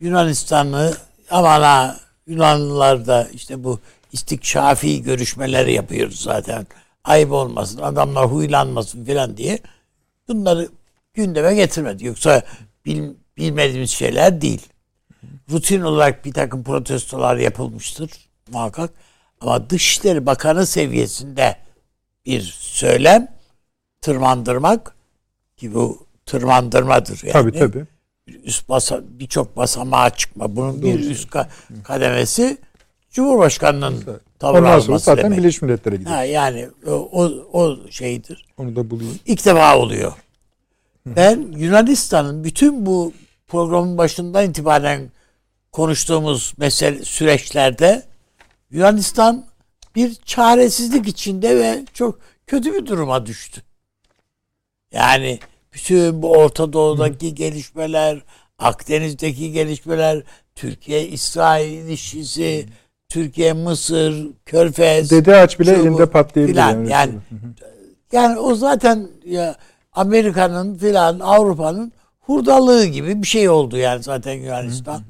[0.00, 0.94] Yunanistan'ı
[1.30, 3.80] aman ha Yunanlılar da işte bu
[4.12, 6.66] istikşafi görüşmeleri yapıyoruz zaten.
[7.04, 9.58] Ayıp olmasın, adamlar huylanmasın filan diye
[10.28, 10.68] bunları
[11.14, 12.04] gündeme getirmedi.
[12.04, 12.42] Yoksa
[12.84, 14.66] bil, bilmediğimiz şeyler değil.
[15.50, 18.10] Rutin olarak bir takım protestolar yapılmıştır
[18.50, 18.90] muhakkak.
[19.40, 21.56] Ama Dışişleri Bakanı seviyesinde
[22.26, 23.28] bir söylem
[24.00, 24.94] tırmandırmak
[25.56, 27.32] ki bu tırmandırmadır yani.
[27.32, 27.84] Tabii tabii.
[28.44, 30.56] Üst basa birçok basamağa çıkma.
[30.56, 31.46] Bunun bir üst ka-
[31.84, 32.58] kademesi
[33.10, 35.38] Cumhurbaşkanının tavır Ondan sonra zaten demek.
[35.38, 36.16] Birleşmiş Milletler'e gidiyor.
[36.16, 38.44] Ha, yani o, o şeydir.
[38.58, 39.18] Onu da bulayım.
[39.26, 40.12] İlk defa oluyor.
[41.06, 43.12] Ben Yunanistan'ın bütün bu
[43.48, 45.10] programın başından itibaren
[45.72, 48.02] konuştuğumuz mesele süreçlerde
[48.70, 49.44] Yunanistan
[49.94, 53.62] bir çaresizlik içinde ve çok kötü bir duruma düştü.
[54.92, 55.38] Yani
[55.72, 57.34] bütün bu Orta Doğu'daki Hı.
[57.34, 58.22] gelişmeler,
[58.58, 60.22] Akdeniz'deki gelişmeler,
[60.54, 62.66] Türkiye-İsrail ilişkisi,
[63.08, 66.54] Türkiye, Mısır, Körfez Dede Ağaç bile bu elinde patlayabilir.
[66.54, 66.84] filan.
[66.84, 67.14] Yani
[68.12, 69.56] yani o zaten ya
[69.92, 75.02] Amerika'nın filan Avrupa'nın hurdalığı gibi bir şey oldu yani zaten Yunanistan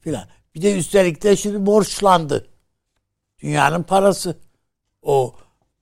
[0.00, 0.24] filan.
[0.54, 2.46] Bir de üstelik de şimdi borçlandı.
[3.44, 4.36] Dünyanın parası.
[5.02, 5.34] O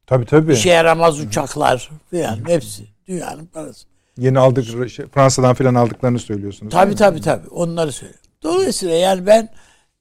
[0.06, 0.52] tabii tabii.
[0.52, 3.86] işe yaramaz uçaklar filan hepsi dünyanın parası.
[4.18, 6.72] Yeni aldık şey, Fransa'dan falan aldıklarını söylüyorsunuz.
[6.72, 7.48] Tabii tabii tabii.
[7.48, 8.24] Onları söylüyorum.
[8.43, 9.48] Dolayısıyla yani ben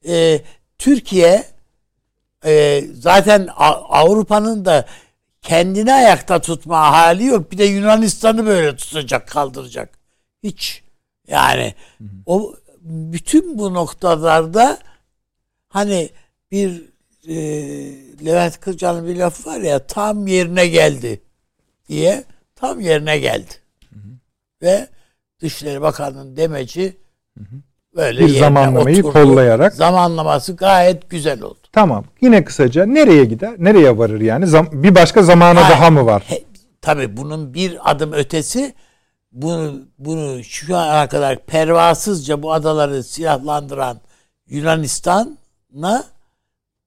[0.07, 0.41] e,
[0.77, 1.45] Türkiye
[2.45, 3.47] e, zaten
[3.89, 4.85] Avrupa'nın da
[5.41, 7.51] kendini ayakta tutma hali yok.
[7.51, 9.89] Bir de Yunanistan'ı böyle tutacak, kaldıracak.
[10.43, 10.83] Hiç
[11.27, 11.75] yani
[12.25, 14.77] o bütün bu noktalarda
[15.69, 16.09] hani
[16.51, 16.90] bir
[17.27, 17.35] e,
[18.25, 21.21] Levent Kırca'nın bir lafı var ya tam yerine geldi
[21.89, 22.23] diye
[22.55, 23.53] tam yerine geldi.
[24.61, 24.87] Ve
[25.41, 26.97] Dışişleri Bakanı'nın demeci
[27.95, 29.13] böyle Bir zamanlamayı oturdu.
[29.13, 29.73] kollayarak.
[29.75, 31.59] zamanlaması gayet güzel oldu.
[31.71, 32.05] Tamam.
[32.21, 33.55] Yine kısaca nereye gider?
[33.57, 34.45] Nereye varır yani?
[34.47, 35.75] Zam- bir başka zamana Hayır.
[35.77, 36.23] daha mı var?
[36.27, 36.43] He,
[36.81, 38.73] tabii bunun bir adım ötesi
[39.31, 44.01] bunu bunu şu ana kadar pervasızca bu adaları silahlandıran
[44.47, 46.03] Yunanistan'a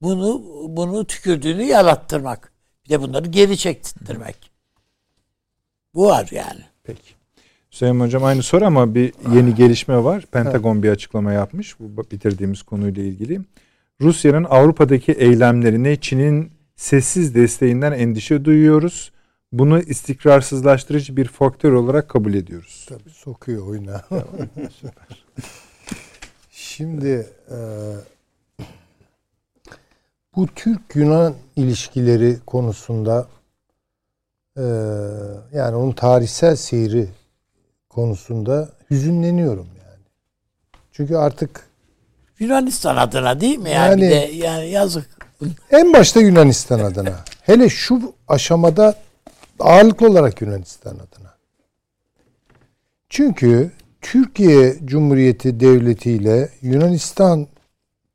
[0.02, 2.52] bunu bunu tükürdüğünü yarattırmak.
[2.84, 4.50] Bir de bunları geri çektirtmek.
[5.94, 6.60] Bu var yani.
[6.84, 7.14] Peki.
[7.72, 10.24] Hüseyin Hocam aynı soru ama bir yeni gelişme var.
[10.32, 11.80] Pentagon bir açıklama yapmış.
[11.80, 13.40] Bu bitirdiğimiz konuyla ilgili.
[14.00, 19.12] Rusya'nın Avrupa'daki eylemlerine Çin'in sessiz desteğinden endişe duyuyoruz.
[19.52, 22.86] Bunu istikrarsızlaştırıcı bir faktör olarak kabul ediyoruz.
[22.88, 24.04] Tabii sokuyor oyuna.
[26.50, 27.58] Şimdi e,
[30.36, 33.26] bu Türk-Yunan ilişkileri konusunda
[34.56, 34.62] e,
[35.52, 37.08] yani onun tarihsel seyri
[37.88, 40.02] konusunda hüzünleniyorum yani.
[40.92, 41.66] Çünkü artık
[42.38, 43.70] Yunanistan adına değil mi?
[43.70, 45.10] Yani, Yani- de yani yazık.
[45.70, 47.24] en başta Yunanistan adına.
[47.42, 48.94] Hele şu aşamada
[49.60, 51.34] ağırlıklı olarak Yunanistan adına.
[53.08, 53.70] Çünkü
[54.00, 57.46] Türkiye Cumhuriyeti Devleti ile Yunanistan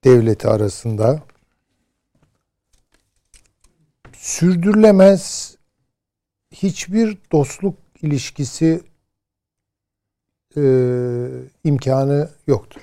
[0.03, 1.19] Devleti arasında
[4.19, 5.55] sürdürülemez
[6.51, 8.81] hiçbir dostluk ilişkisi
[10.57, 10.61] e,
[11.63, 12.81] imkanı yoktur.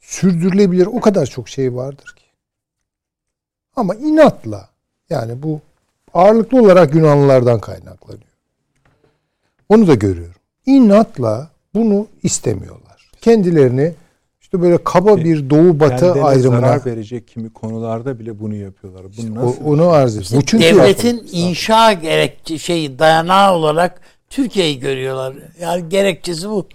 [0.00, 2.24] Sürdürülebilir o kadar çok şey vardır ki.
[3.76, 4.68] Ama inatla
[5.10, 5.60] yani bu
[6.14, 8.34] ağırlıklı olarak Yunanlılardan kaynaklanıyor.
[9.68, 10.40] Onu da görüyorum.
[10.66, 13.10] İnatla bunu istemiyorlar.
[13.20, 13.94] Kendilerini
[14.62, 19.02] böyle kaba bir doğu batı ayrımına zarar verecek kimi konularda bile bunu yapıyorlar.
[19.04, 19.64] Bu o- nasıl?
[19.64, 20.42] onu arz ediyor.
[20.42, 24.00] Bu çünkü Devletin inşa gerekçe şey dayanağı olarak
[24.30, 25.34] Türkiye'yi görüyorlar.
[25.60, 26.66] Yani gerekçesi bu.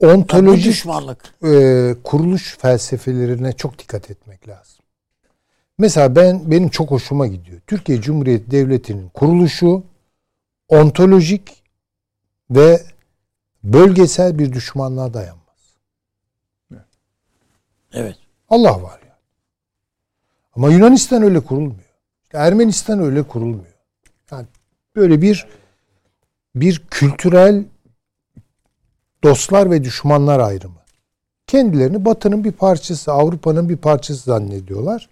[0.00, 1.18] Ontolojik düşmanlık.
[1.44, 4.78] e, kuruluş felsefelerine çok dikkat etmek lazım.
[5.78, 7.60] Mesela ben benim çok hoşuma gidiyor.
[7.66, 9.82] Türkiye Cumhuriyeti Devleti'nin kuruluşu
[10.68, 11.62] ontolojik
[12.50, 12.82] ve
[13.64, 15.47] bölgesel bir düşmanlığa dayanmaz.
[17.98, 18.16] Evet.
[18.48, 19.18] Allah var ya.
[20.56, 21.94] Ama Yunanistan öyle kurulmuyor.
[22.32, 23.74] Ermenistan öyle kurulmuyor.
[24.30, 24.46] Yani
[24.96, 25.46] böyle bir
[26.54, 27.64] bir kültürel
[29.24, 30.78] dostlar ve düşmanlar ayrımı.
[31.46, 35.08] Kendilerini Batı'nın bir parçası, Avrupa'nın bir parçası zannediyorlar.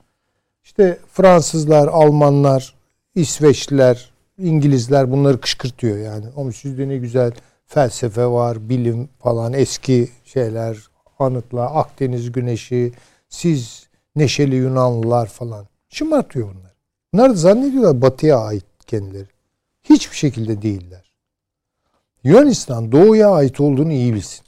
[0.65, 2.75] İşte Fransızlar, Almanlar,
[3.15, 6.27] İsveçliler, İngilizler bunları kışkırtıyor yani.
[6.37, 7.33] Ama sizde ne güzel
[7.67, 10.77] felsefe var, bilim falan, eski şeyler,
[11.19, 12.93] anıtlar, Akdeniz güneşi,
[13.29, 13.87] siz
[14.17, 15.67] neşeli Yunanlılar falan.
[15.89, 16.75] Şımartıyor bunlar.
[17.13, 19.29] Bunlar zannediyorlar batıya ait kendileri.
[19.83, 21.13] Hiçbir şekilde değiller.
[22.25, 24.47] Yunanistan doğuya ait olduğunu iyi bilsin.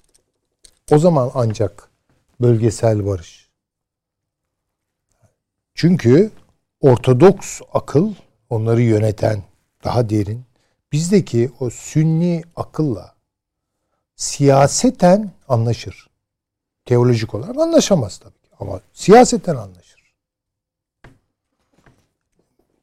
[0.90, 1.90] O zaman ancak
[2.40, 3.48] bölgesel barış.
[5.74, 6.30] Çünkü
[6.80, 8.14] Ortodoks akıl
[8.50, 9.42] onları yöneten
[9.84, 10.44] daha derin.
[10.92, 13.14] Bizdeki o sünni akılla
[14.16, 16.07] siyaseten anlaşır.
[16.88, 20.14] Teolojik olarak anlaşamaz tabii ki ama siyaseten anlaşır.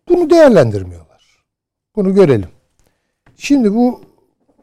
[0.09, 1.43] Bunu değerlendirmiyorlar.
[1.95, 2.49] Bunu görelim.
[3.37, 4.01] Şimdi bu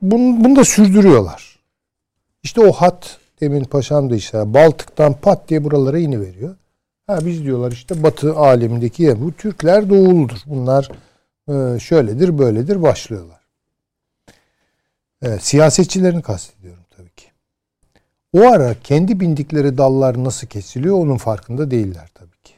[0.02, 1.58] bunu, bunu da sürdürüyorlar.
[2.42, 6.56] İşte o hat demin paşam da işte Baltık'tan pat diye buralara iniveriyor.
[7.06, 9.20] Ha biz diyorlar işte Batı alemindeki yer.
[9.20, 10.38] Bu Türkler doğuludur.
[10.46, 10.90] Bunlar
[11.48, 13.40] e, şöyledir böyledir başlıyorlar.
[15.22, 16.81] Evet, siyasetçilerini kastediyorum.
[18.32, 22.54] O ara kendi bindikleri dallar nasıl kesiliyor onun farkında değiller tabii ki.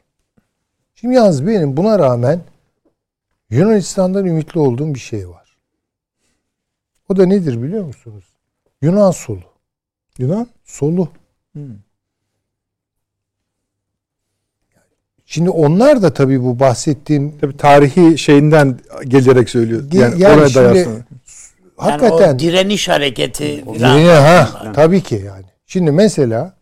[0.95, 2.41] Şimdi yalnız benim buna rağmen
[3.49, 5.57] Yunanistan'dan ümitli olduğum bir şey var.
[7.09, 8.25] O da nedir biliyor musunuz?
[8.81, 9.43] Yunan solu.
[10.17, 10.47] Yunan?
[10.63, 11.09] Solu.
[11.53, 11.63] Hmm.
[15.25, 19.83] Şimdi onlar da tabii bu bahsettiğim Tabii tarihi şeyinden gelerek söylüyor.
[19.91, 20.91] Yani, yani oraya şimdi- dayansın.
[20.91, 21.03] Yani
[21.77, 23.63] hakikaten o direniş hareketi.
[23.73, 25.54] Yine ha tabii ki yani.
[25.65, 26.53] Şimdi mesela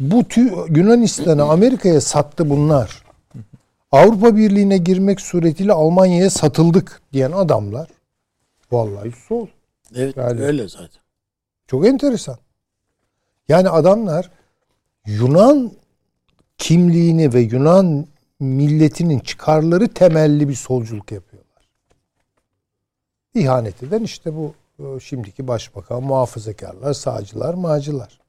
[0.00, 0.22] bu
[0.68, 3.02] Yunanistan'ı Amerika'ya sattı bunlar.
[3.92, 7.88] Avrupa Birliği'ne girmek suretiyle Almanya'ya satıldık diyen adamlar
[8.72, 9.46] vallahi sol.
[9.94, 11.02] Evet Yani- öyle zaten.
[11.66, 12.38] Çok enteresan.
[13.48, 14.30] Yani adamlar
[15.06, 15.72] Yunan
[16.58, 18.06] kimliğini ve Yunan
[18.40, 21.68] milletinin çıkarları temelli bir solculuk yapıyorlar.
[23.34, 24.54] İhanet eden işte bu
[25.00, 28.20] şimdiki başbakan, muhafazakarlar, sağcılar, mağcılar.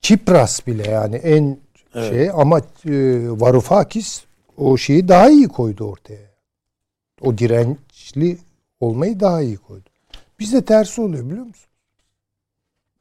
[0.00, 1.58] Çipras bile yani en
[1.94, 2.10] Evet.
[2.10, 2.62] şey ama e,
[3.40, 4.24] Varoufakis
[4.56, 6.30] o şeyi daha iyi koydu ortaya.
[7.20, 8.38] O dirençli
[8.80, 9.88] olmayı daha iyi koydu.
[10.38, 11.66] Bizde tersi oluyor biliyor musun?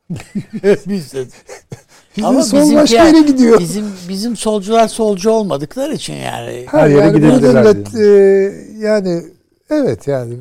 [0.87, 1.25] Biz de
[2.17, 3.59] Bizde Ama sol bizimki başka yere gidiyor.
[3.59, 6.65] bizim bizim solcular solcu olmadıkları için yani.
[6.67, 8.07] Her yere yani gidebilirler e,
[8.77, 9.23] yani
[9.69, 10.35] evet yani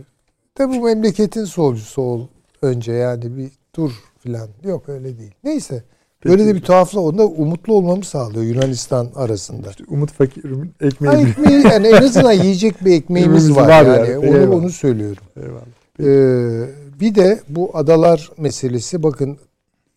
[0.58, 2.26] de bu memleketin solcusu ol
[2.62, 4.48] önce yani bir dur filan.
[4.64, 5.34] Yok öyle değil.
[5.44, 5.82] Neyse.
[6.24, 9.70] Böyle de bir tuhafla onda umutlu olmamı sağlıyor Yunanistan arasında.
[9.88, 14.10] Umut Fakir'in ekmeği Ha, ekmeği yani en azından yiyecek bir ekmeğimiz var, var yani.
[14.10, 14.18] yani.
[14.18, 14.56] Onu Eyvallah.
[14.56, 15.22] onu söylüyorum.
[15.36, 15.64] Eyvallah.
[16.00, 16.68] Ee,
[17.00, 19.38] bir de bu adalar meselesi bakın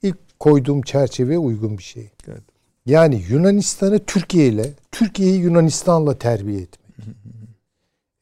[0.04, 2.10] ilk koyduğum çerçeve uygun bir şey.
[2.28, 2.42] Evet.
[2.86, 7.08] Yani Yunanistan'ı Türkiye ile, Türkiye'yi Yunanistan'la terbiye etmek.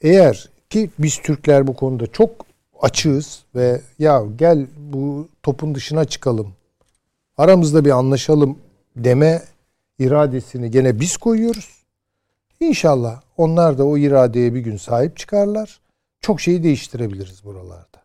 [0.02, 2.46] Eğer ki biz Türkler bu konuda çok
[2.82, 6.54] açığız ve ya gel bu topun dışına çıkalım.
[7.38, 8.58] Aramızda bir anlaşalım
[8.96, 9.42] deme
[10.00, 11.70] iradesini gene biz koyuyoruz.
[12.60, 15.80] İnşallah onlar da o iradeye bir gün sahip çıkarlar.
[16.22, 18.04] Çok şeyi değiştirebiliriz buralarda.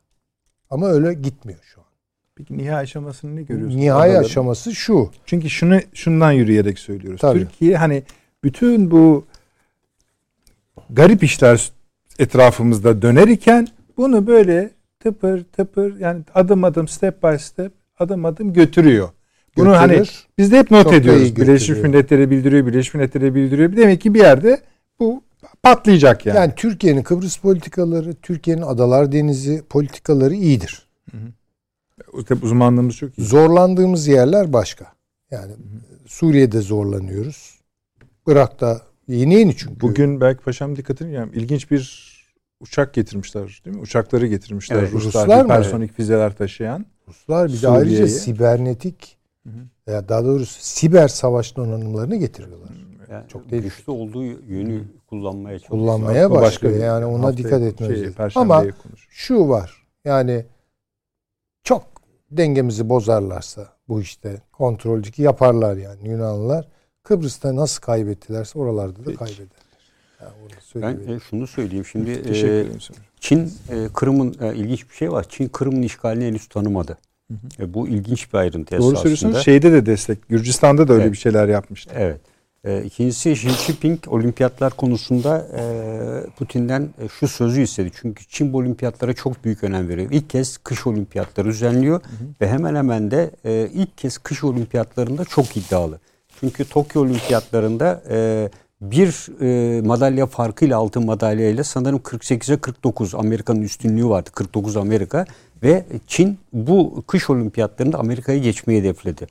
[0.71, 1.87] Ama öyle gitmiyor şu an.
[2.35, 3.79] Peki nihai aşamasını ne görüyorsun?
[3.79, 4.25] Nihai Adaların?
[4.25, 5.11] aşaması şu.
[5.27, 7.21] Çünkü şunu şundan yürüyerek söylüyoruz.
[7.21, 7.39] Tabii.
[7.39, 8.03] Türkiye hani
[8.45, 9.25] bütün bu
[10.91, 11.71] garip işler
[12.19, 14.71] etrafımızda döner iken bunu böyle
[15.01, 19.09] tıpır tıpır yani adım adım step by step adım adım götürüyor.
[19.57, 19.81] Bunu Götürür.
[19.81, 20.03] hani
[20.39, 21.37] biz de hep not ediyoruz.
[21.37, 23.77] Birleşmiş Milletler'e bildiriyor, Birleşmiş Milletler'e bildiriyor.
[23.77, 24.61] Demek ki bir yerde
[25.01, 25.23] bu
[25.63, 26.37] patlayacak yani.
[26.37, 30.87] Yani Türkiye'nin Kıbrıs politikaları, Türkiye'nin Adalar Denizi politikaları iyidir.
[32.29, 33.23] Tabii uzmanlığımız çok iyi.
[33.27, 34.87] Zorlandığımız yerler başka.
[35.31, 35.53] Yani
[36.07, 37.61] Suriye'de zorlanıyoruz.
[38.27, 39.81] Irak'ta yeni yeni çünkü.
[39.81, 42.15] Bugün belki paşam dikkatini yani ilginç bir
[42.61, 43.83] uçak getirmişler değil mi?
[43.83, 44.77] Uçakları getirmişler.
[44.77, 45.45] Evet, Ruslar, Ruslar mı?
[45.45, 46.87] hipersonik füzeler taşıyan.
[47.09, 49.17] Ruslar bir de ayrıca sibernetik
[49.89, 52.71] veya daha doğrusu siber savaş donanımlarını getiriyorlar.
[53.11, 53.63] Yani Çok tehlikeli.
[53.63, 55.81] güçlü olduğu yönü kullanmaya çalışıyor.
[55.81, 56.85] Kullanmaya başka başlıyor.
[56.85, 58.43] Yani ona dikkat etmemiz şey, lazım.
[58.43, 59.07] Ama konuşuruz.
[59.11, 59.87] şu var.
[60.05, 60.45] Yani
[61.63, 61.87] çok
[62.31, 66.69] dengemizi bozarlarsa bu işte kontrolcü ki yaparlar yani Yunanlılar.
[67.05, 69.17] Kıbrıs'ta nasıl kaybettilerse oralarda da Peki.
[69.17, 69.49] kaybederler.
[70.21, 71.85] Yani onu Ben e, şunu söyleyeyim.
[71.85, 72.95] Şimdi Teşekkür e.
[73.21, 75.27] Çin e, Kırım'ın e, ilginç bir şey var.
[75.29, 76.99] Çin Kırım'ın işgalini henüz tanımadı.
[77.61, 78.97] E, bu ilginç bir ayrıntı Doğru esasında.
[78.99, 79.45] söylüyorsunuz.
[79.45, 80.29] Şeyde de destek.
[80.29, 81.13] Gürcistan'da da öyle Evet.
[81.13, 81.95] bir şeyler yapmıştı.
[81.97, 82.21] Evet.
[82.65, 87.91] E, ikincisi Xi Jinping olimpiyatlar konusunda e, Putin'den e, şu sözü istedi.
[88.01, 90.09] Çünkü Çin bu olimpiyatlara çok büyük önem veriyor.
[90.11, 92.01] İlk kez kış olimpiyatları düzenliyor
[92.41, 96.01] ve hemen hemen de e, ilk kez kış olimpiyatlarında çok iddialı.
[96.41, 98.49] Çünkü Tokyo olimpiyatlarında e,
[98.81, 104.31] bir e, madalya farkıyla altın madalyayla sanırım 48'e 49 Amerika'nın üstünlüğü vardı.
[104.33, 105.25] 49 Amerika
[105.63, 109.27] ve Çin bu kış olimpiyatlarında Amerika'yı geçmeyi hedefledi.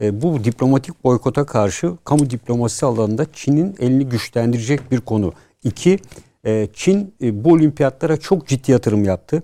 [0.00, 5.32] E, bu diplomatik boykota karşı kamu diplomasisi alanında Çin'in elini güçlendirecek bir konu.
[5.64, 5.98] İki,
[6.44, 9.42] e, Çin e, bu olimpiyatlara çok ciddi yatırım yaptı.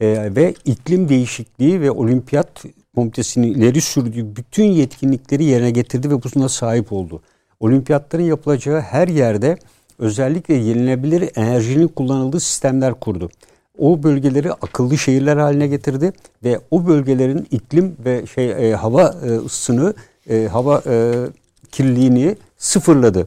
[0.00, 6.48] E, ve iklim değişikliği ve olimpiyat komitesinin ileri sürdüğü bütün yetkinlikleri yerine getirdi ve buna
[6.48, 7.22] sahip oldu.
[7.60, 9.56] Olimpiyatların yapılacağı her yerde
[9.98, 13.30] özellikle yenilebilir enerjinin kullanıldığı sistemler kurdu.
[13.78, 16.12] O bölgeleri akıllı şehirler haline getirdi
[16.44, 19.94] ve o bölgelerin iklim ve şey e, hava e, ısısını,
[20.30, 21.14] e, hava e,
[21.72, 23.26] kirliliğini sıfırladı.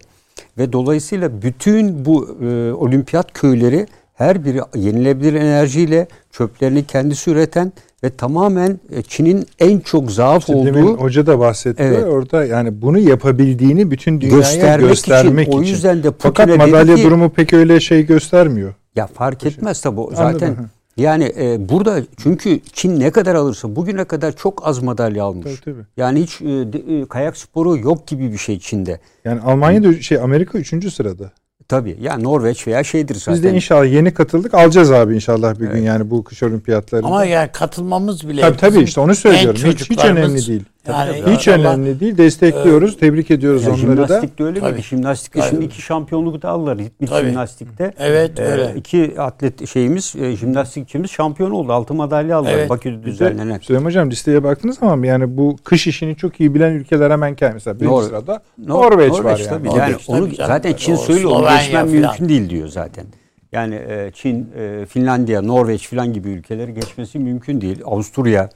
[0.58, 7.74] Ve dolayısıyla bütün bu e, olimpiyat köyleri her biri yenilebilir enerjiyle çöplerini kendisi üreten
[8.06, 11.84] ve tamamen e, Çin'in en çok zaaf İşte demin olduğu hoca da bahsetti.
[11.84, 12.04] Evet.
[12.04, 15.58] Orada yani bunu yapabildiğini bütün dünyaya göstermek, göstermek, için.
[15.58, 18.74] O yüzden de Fakat Putin'e madalya ki, durumu pek öyle şey göstermiyor.
[18.96, 20.40] Ya fark etmez tabi o Anladım.
[20.40, 20.56] zaten.
[20.98, 25.46] Yani e, burada çünkü Çin ne kadar alırsa bugüne kadar çok az madalya almış.
[25.46, 25.86] Tabii, tabii.
[25.98, 29.00] Yani hiç e, de- e, kayak sporu yok gibi bir şey Çin'de.
[29.26, 30.94] Yani Almanya da şey Amerika 3.
[30.94, 31.32] sırada.
[31.68, 33.34] Tabii ya Norveç veya şeydir zaten.
[33.34, 34.54] Biz de inşallah yeni katıldık.
[34.54, 35.84] Alacağız abi inşallah bir gün Evet.
[35.84, 37.08] yani bu kış olimpiyatlarında.
[37.08, 39.62] Ama yani katılmamız bile tabii tabii işte onu söylüyorum.
[39.66, 40.64] Hiç, hiç önemli değil.
[40.88, 41.18] Yani.
[41.22, 42.18] Hiç inşallah- önemli değil.
[42.18, 42.98] Destekliyoruz.
[42.98, 44.08] Tebrik ediyoruz Yani onları da.
[44.08, 44.72] jimnastikte öyle Tabii.
[44.72, 44.84] miydi?
[44.84, 45.50] Jimnastikte Tabii.
[45.50, 46.78] şimdi iki şampiyonluk da aldılar.
[46.78, 47.28] Ritmik Tabii.
[47.28, 47.94] jimnastikte.
[48.00, 48.74] Evet, Ee, öyle.
[48.76, 51.72] iki atlet şeyimiz, e, jimnastikçimiz şampiyon oldu.
[51.74, 52.70] Altın madalya aldılar Evet.
[52.70, 53.60] Bakü'de düzenlenen.
[53.60, 57.52] Süleyman Hocam listeye baktınız ama yani bu kış işini çok iyi bilen ülkeler hemen geldi.
[57.54, 59.50] Mesela birinci Nor- sırada Nor- Norveç, var Norveç yani.
[59.50, 59.68] tabii.
[59.68, 60.48] Norveç yani tabii onu canım.
[60.48, 61.32] zaten Çin O söylüyor.
[61.32, 61.88] Onu falan.
[61.88, 63.06] mümkün değil diyor zaten.
[63.52, 67.82] Yani e, Çin, e, Finlandiya, Norveç falan gibi ülkeleri geçmesi mümkün değil.
[67.86, 68.50] Avusturya,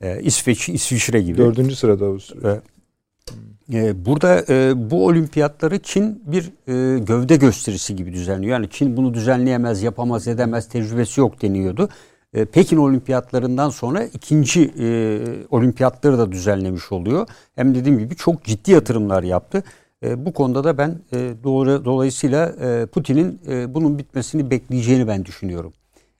[0.00, 1.38] e, İsveç, İsviçre gibi.
[1.38, 2.62] Dördüncü sırada Avusturya.
[3.72, 8.52] E, Burada e, bu olimpiyatları Çin bir e, gövde gösterisi gibi düzenliyor.
[8.52, 11.88] Yani Çin bunu düzenleyemez, yapamaz, edemez, tecrübesi yok deniyordu.
[12.34, 15.20] E, Pekin olimpiyatlarından sonra ikinci e,
[15.50, 17.28] olimpiyatları da düzenlemiş oluyor.
[17.54, 19.62] Hem dediğim gibi çok ciddi yatırımlar yaptı.
[20.02, 25.24] E, bu konuda da ben e, doğru dolayısıyla e, Putin'in e, bunun bitmesini bekleyeceğini ben
[25.24, 25.72] düşünüyorum.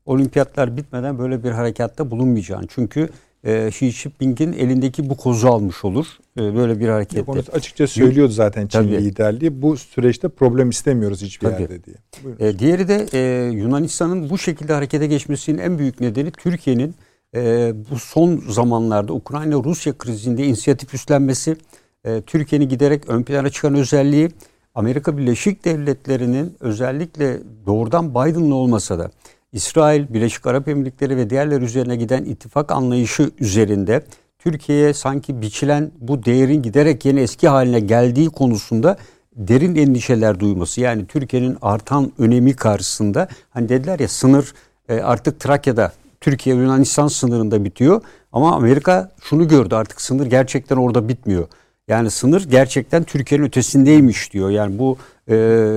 [0.07, 2.67] Olimpiyatlar bitmeden böyle bir harekatta bulunmayacağını.
[2.69, 3.09] Çünkü
[3.45, 6.07] e, Xi Jinping'in elindeki bu kozu almış olur.
[6.39, 7.31] E, böyle bir Yok, harekette.
[7.31, 9.05] Onu açıkça söylüyordu zaten Çin Tabii.
[9.05, 9.63] liderliği.
[9.63, 11.63] Bu süreçte problem istemiyoruz hiçbir Tabii.
[11.63, 11.97] yerde diye.
[12.25, 12.45] Buyurun.
[12.45, 16.95] E, diğeri de e, Yunanistan'ın bu şekilde harekete geçmesinin en büyük nedeni Türkiye'nin
[17.35, 21.57] e, bu son zamanlarda Ukrayna-Rusya krizinde inisiyatif üstlenmesi,
[22.05, 24.29] e, Türkiye'nin giderek ön plana çıkan özelliği,
[24.75, 29.11] Amerika Birleşik Devletleri'nin özellikle doğrudan Biden'la olmasa da
[29.55, 34.05] İsrail, Birleşik Arap Emirlikleri ve diğerler üzerine giden ittifak anlayışı üzerinde
[34.39, 38.97] Türkiye'ye sanki biçilen bu değerin giderek yeni eski haline geldiği konusunda
[39.37, 40.81] derin endişeler duyması.
[40.81, 44.55] Yani Türkiye'nin artan önemi karşısında hani dediler ya sınır
[44.89, 48.03] e, artık Trakya'da Türkiye Yunanistan sınırında bitiyor
[48.33, 51.49] ama Amerika şunu gördü artık sınır gerçekten orada bitmiyor.
[51.89, 54.51] Yani sınır gerçekten Türkiye'nin ötesindeymiş diyor.
[54.51, 54.97] Yani bu
[55.29, 55.37] e,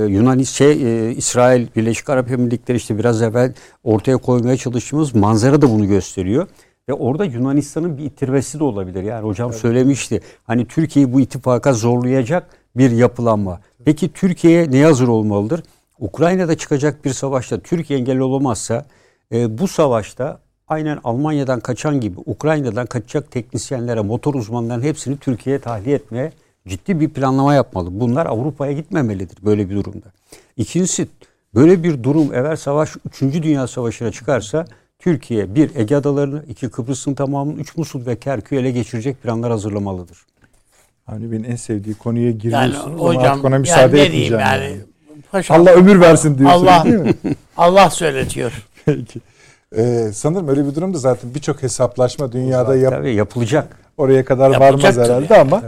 [0.09, 3.53] Yunan şey e, İsrail Birleşik Arap Emirlikleri işte biraz evvel
[3.83, 6.47] ortaya koymaya çalıştığımız manzara da bunu gösteriyor.
[6.89, 9.03] Ve orada Yunanistan'ın bir itirmesi de olabilir.
[9.03, 10.21] Yani hocam söylemişti.
[10.43, 13.61] Hani Türkiye'yi bu ittifaka zorlayacak bir yapılanma.
[13.85, 15.63] Peki Türkiye neye hazır olmalıdır?
[15.99, 18.85] Ukrayna'da çıkacak bir savaşta Türkiye engel olamazsa
[19.31, 25.95] e, bu savaşta aynen Almanya'dan kaçan gibi Ukrayna'dan kaçacak teknisyenlere, motor uzmanlarının hepsini Türkiye'ye tahliye
[25.95, 26.31] etmeye
[26.67, 27.99] ciddi bir planlama yapmalı.
[27.99, 30.05] Bunlar Avrupa'ya gitmemelidir böyle bir durumda.
[30.57, 31.07] İkincisi
[31.55, 32.89] böyle bir durum eğer savaş
[33.21, 33.21] 3.
[33.21, 34.65] Dünya Savaşı'na çıkarsa
[34.99, 40.17] Türkiye bir Ege Adalarını, iki Kıbrıs'ın tamamını, üç Musul ve Kerkük'ü ele geçirecek planlar hazırlamalıdır.
[41.05, 44.41] Hani benim en sevdiği konuya Yani giriyorsunuz ama hocam artık ona yani müsaade diyeyim etmeyeceğim.
[44.41, 44.63] yani.
[44.63, 44.77] yani.
[45.31, 47.15] Paşam, Allah ömür versin diyorsunuz Allah- değil mi?
[47.57, 48.65] Allah söyletiyor.
[48.85, 49.19] Peki.
[49.75, 53.77] Ee, sanırım öyle bir durumda zaten birçok hesaplaşma dünyada yap, Tabii yapılacak.
[53.97, 55.05] oraya kadar Yapılacak varmaz tabii.
[55.05, 55.63] herhalde ama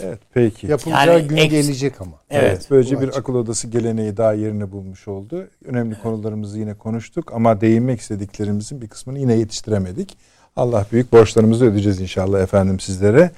[0.00, 0.66] evet, peki.
[0.66, 2.12] Yapılacağı Yani gün eks- gelecek ama.
[2.30, 2.66] Evet.
[2.70, 5.46] Böylece bu bir akıl odası geleneği daha yerini bulmuş oldu.
[5.64, 10.16] Önemli konularımızı yine konuştuk ama değinmek istediklerimizin bir kısmını yine yetiştiremedik.
[10.56, 13.30] Allah büyük borçlarımızı ödeyeceğiz inşallah efendim sizlere.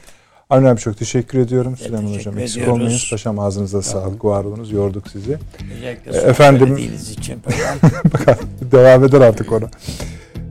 [0.50, 1.76] Avni abi çok teşekkür ediyorum.
[1.76, 2.74] Süleyman Hocam eksik ediyoruz.
[2.80, 3.10] olmayınız.
[3.10, 4.72] Paşam ağzınıza sağlık, var olunuz.
[4.72, 5.38] Yorduk sizi.
[5.76, 6.76] Özellikle E, efendim-
[7.12, 7.42] için.
[8.14, 9.66] Bakalım, Devam eder artık ona.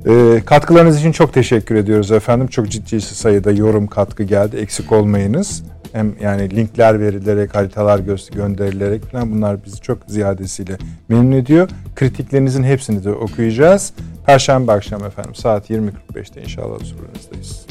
[0.08, 2.48] Ee, katkılarınız için çok teşekkür ediyoruz efendim.
[2.48, 4.58] Çok ciddi sayıda yorum katkı geldi.
[4.58, 5.64] Eksik olmayınız.
[5.92, 10.78] Hem yani linkler verilerek, haritalar gö- gönderilerek falan bunlar bizi çok ziyadesiyle
[11.10, 11.70] memnun ediyor.
[11.96, 13.94] Kritiklerinizin hepsini de okuyacağız.
[14.26, 17.66] Perşembe akşam efendim saat 20.45'te inşallah huzurunuzdayiz.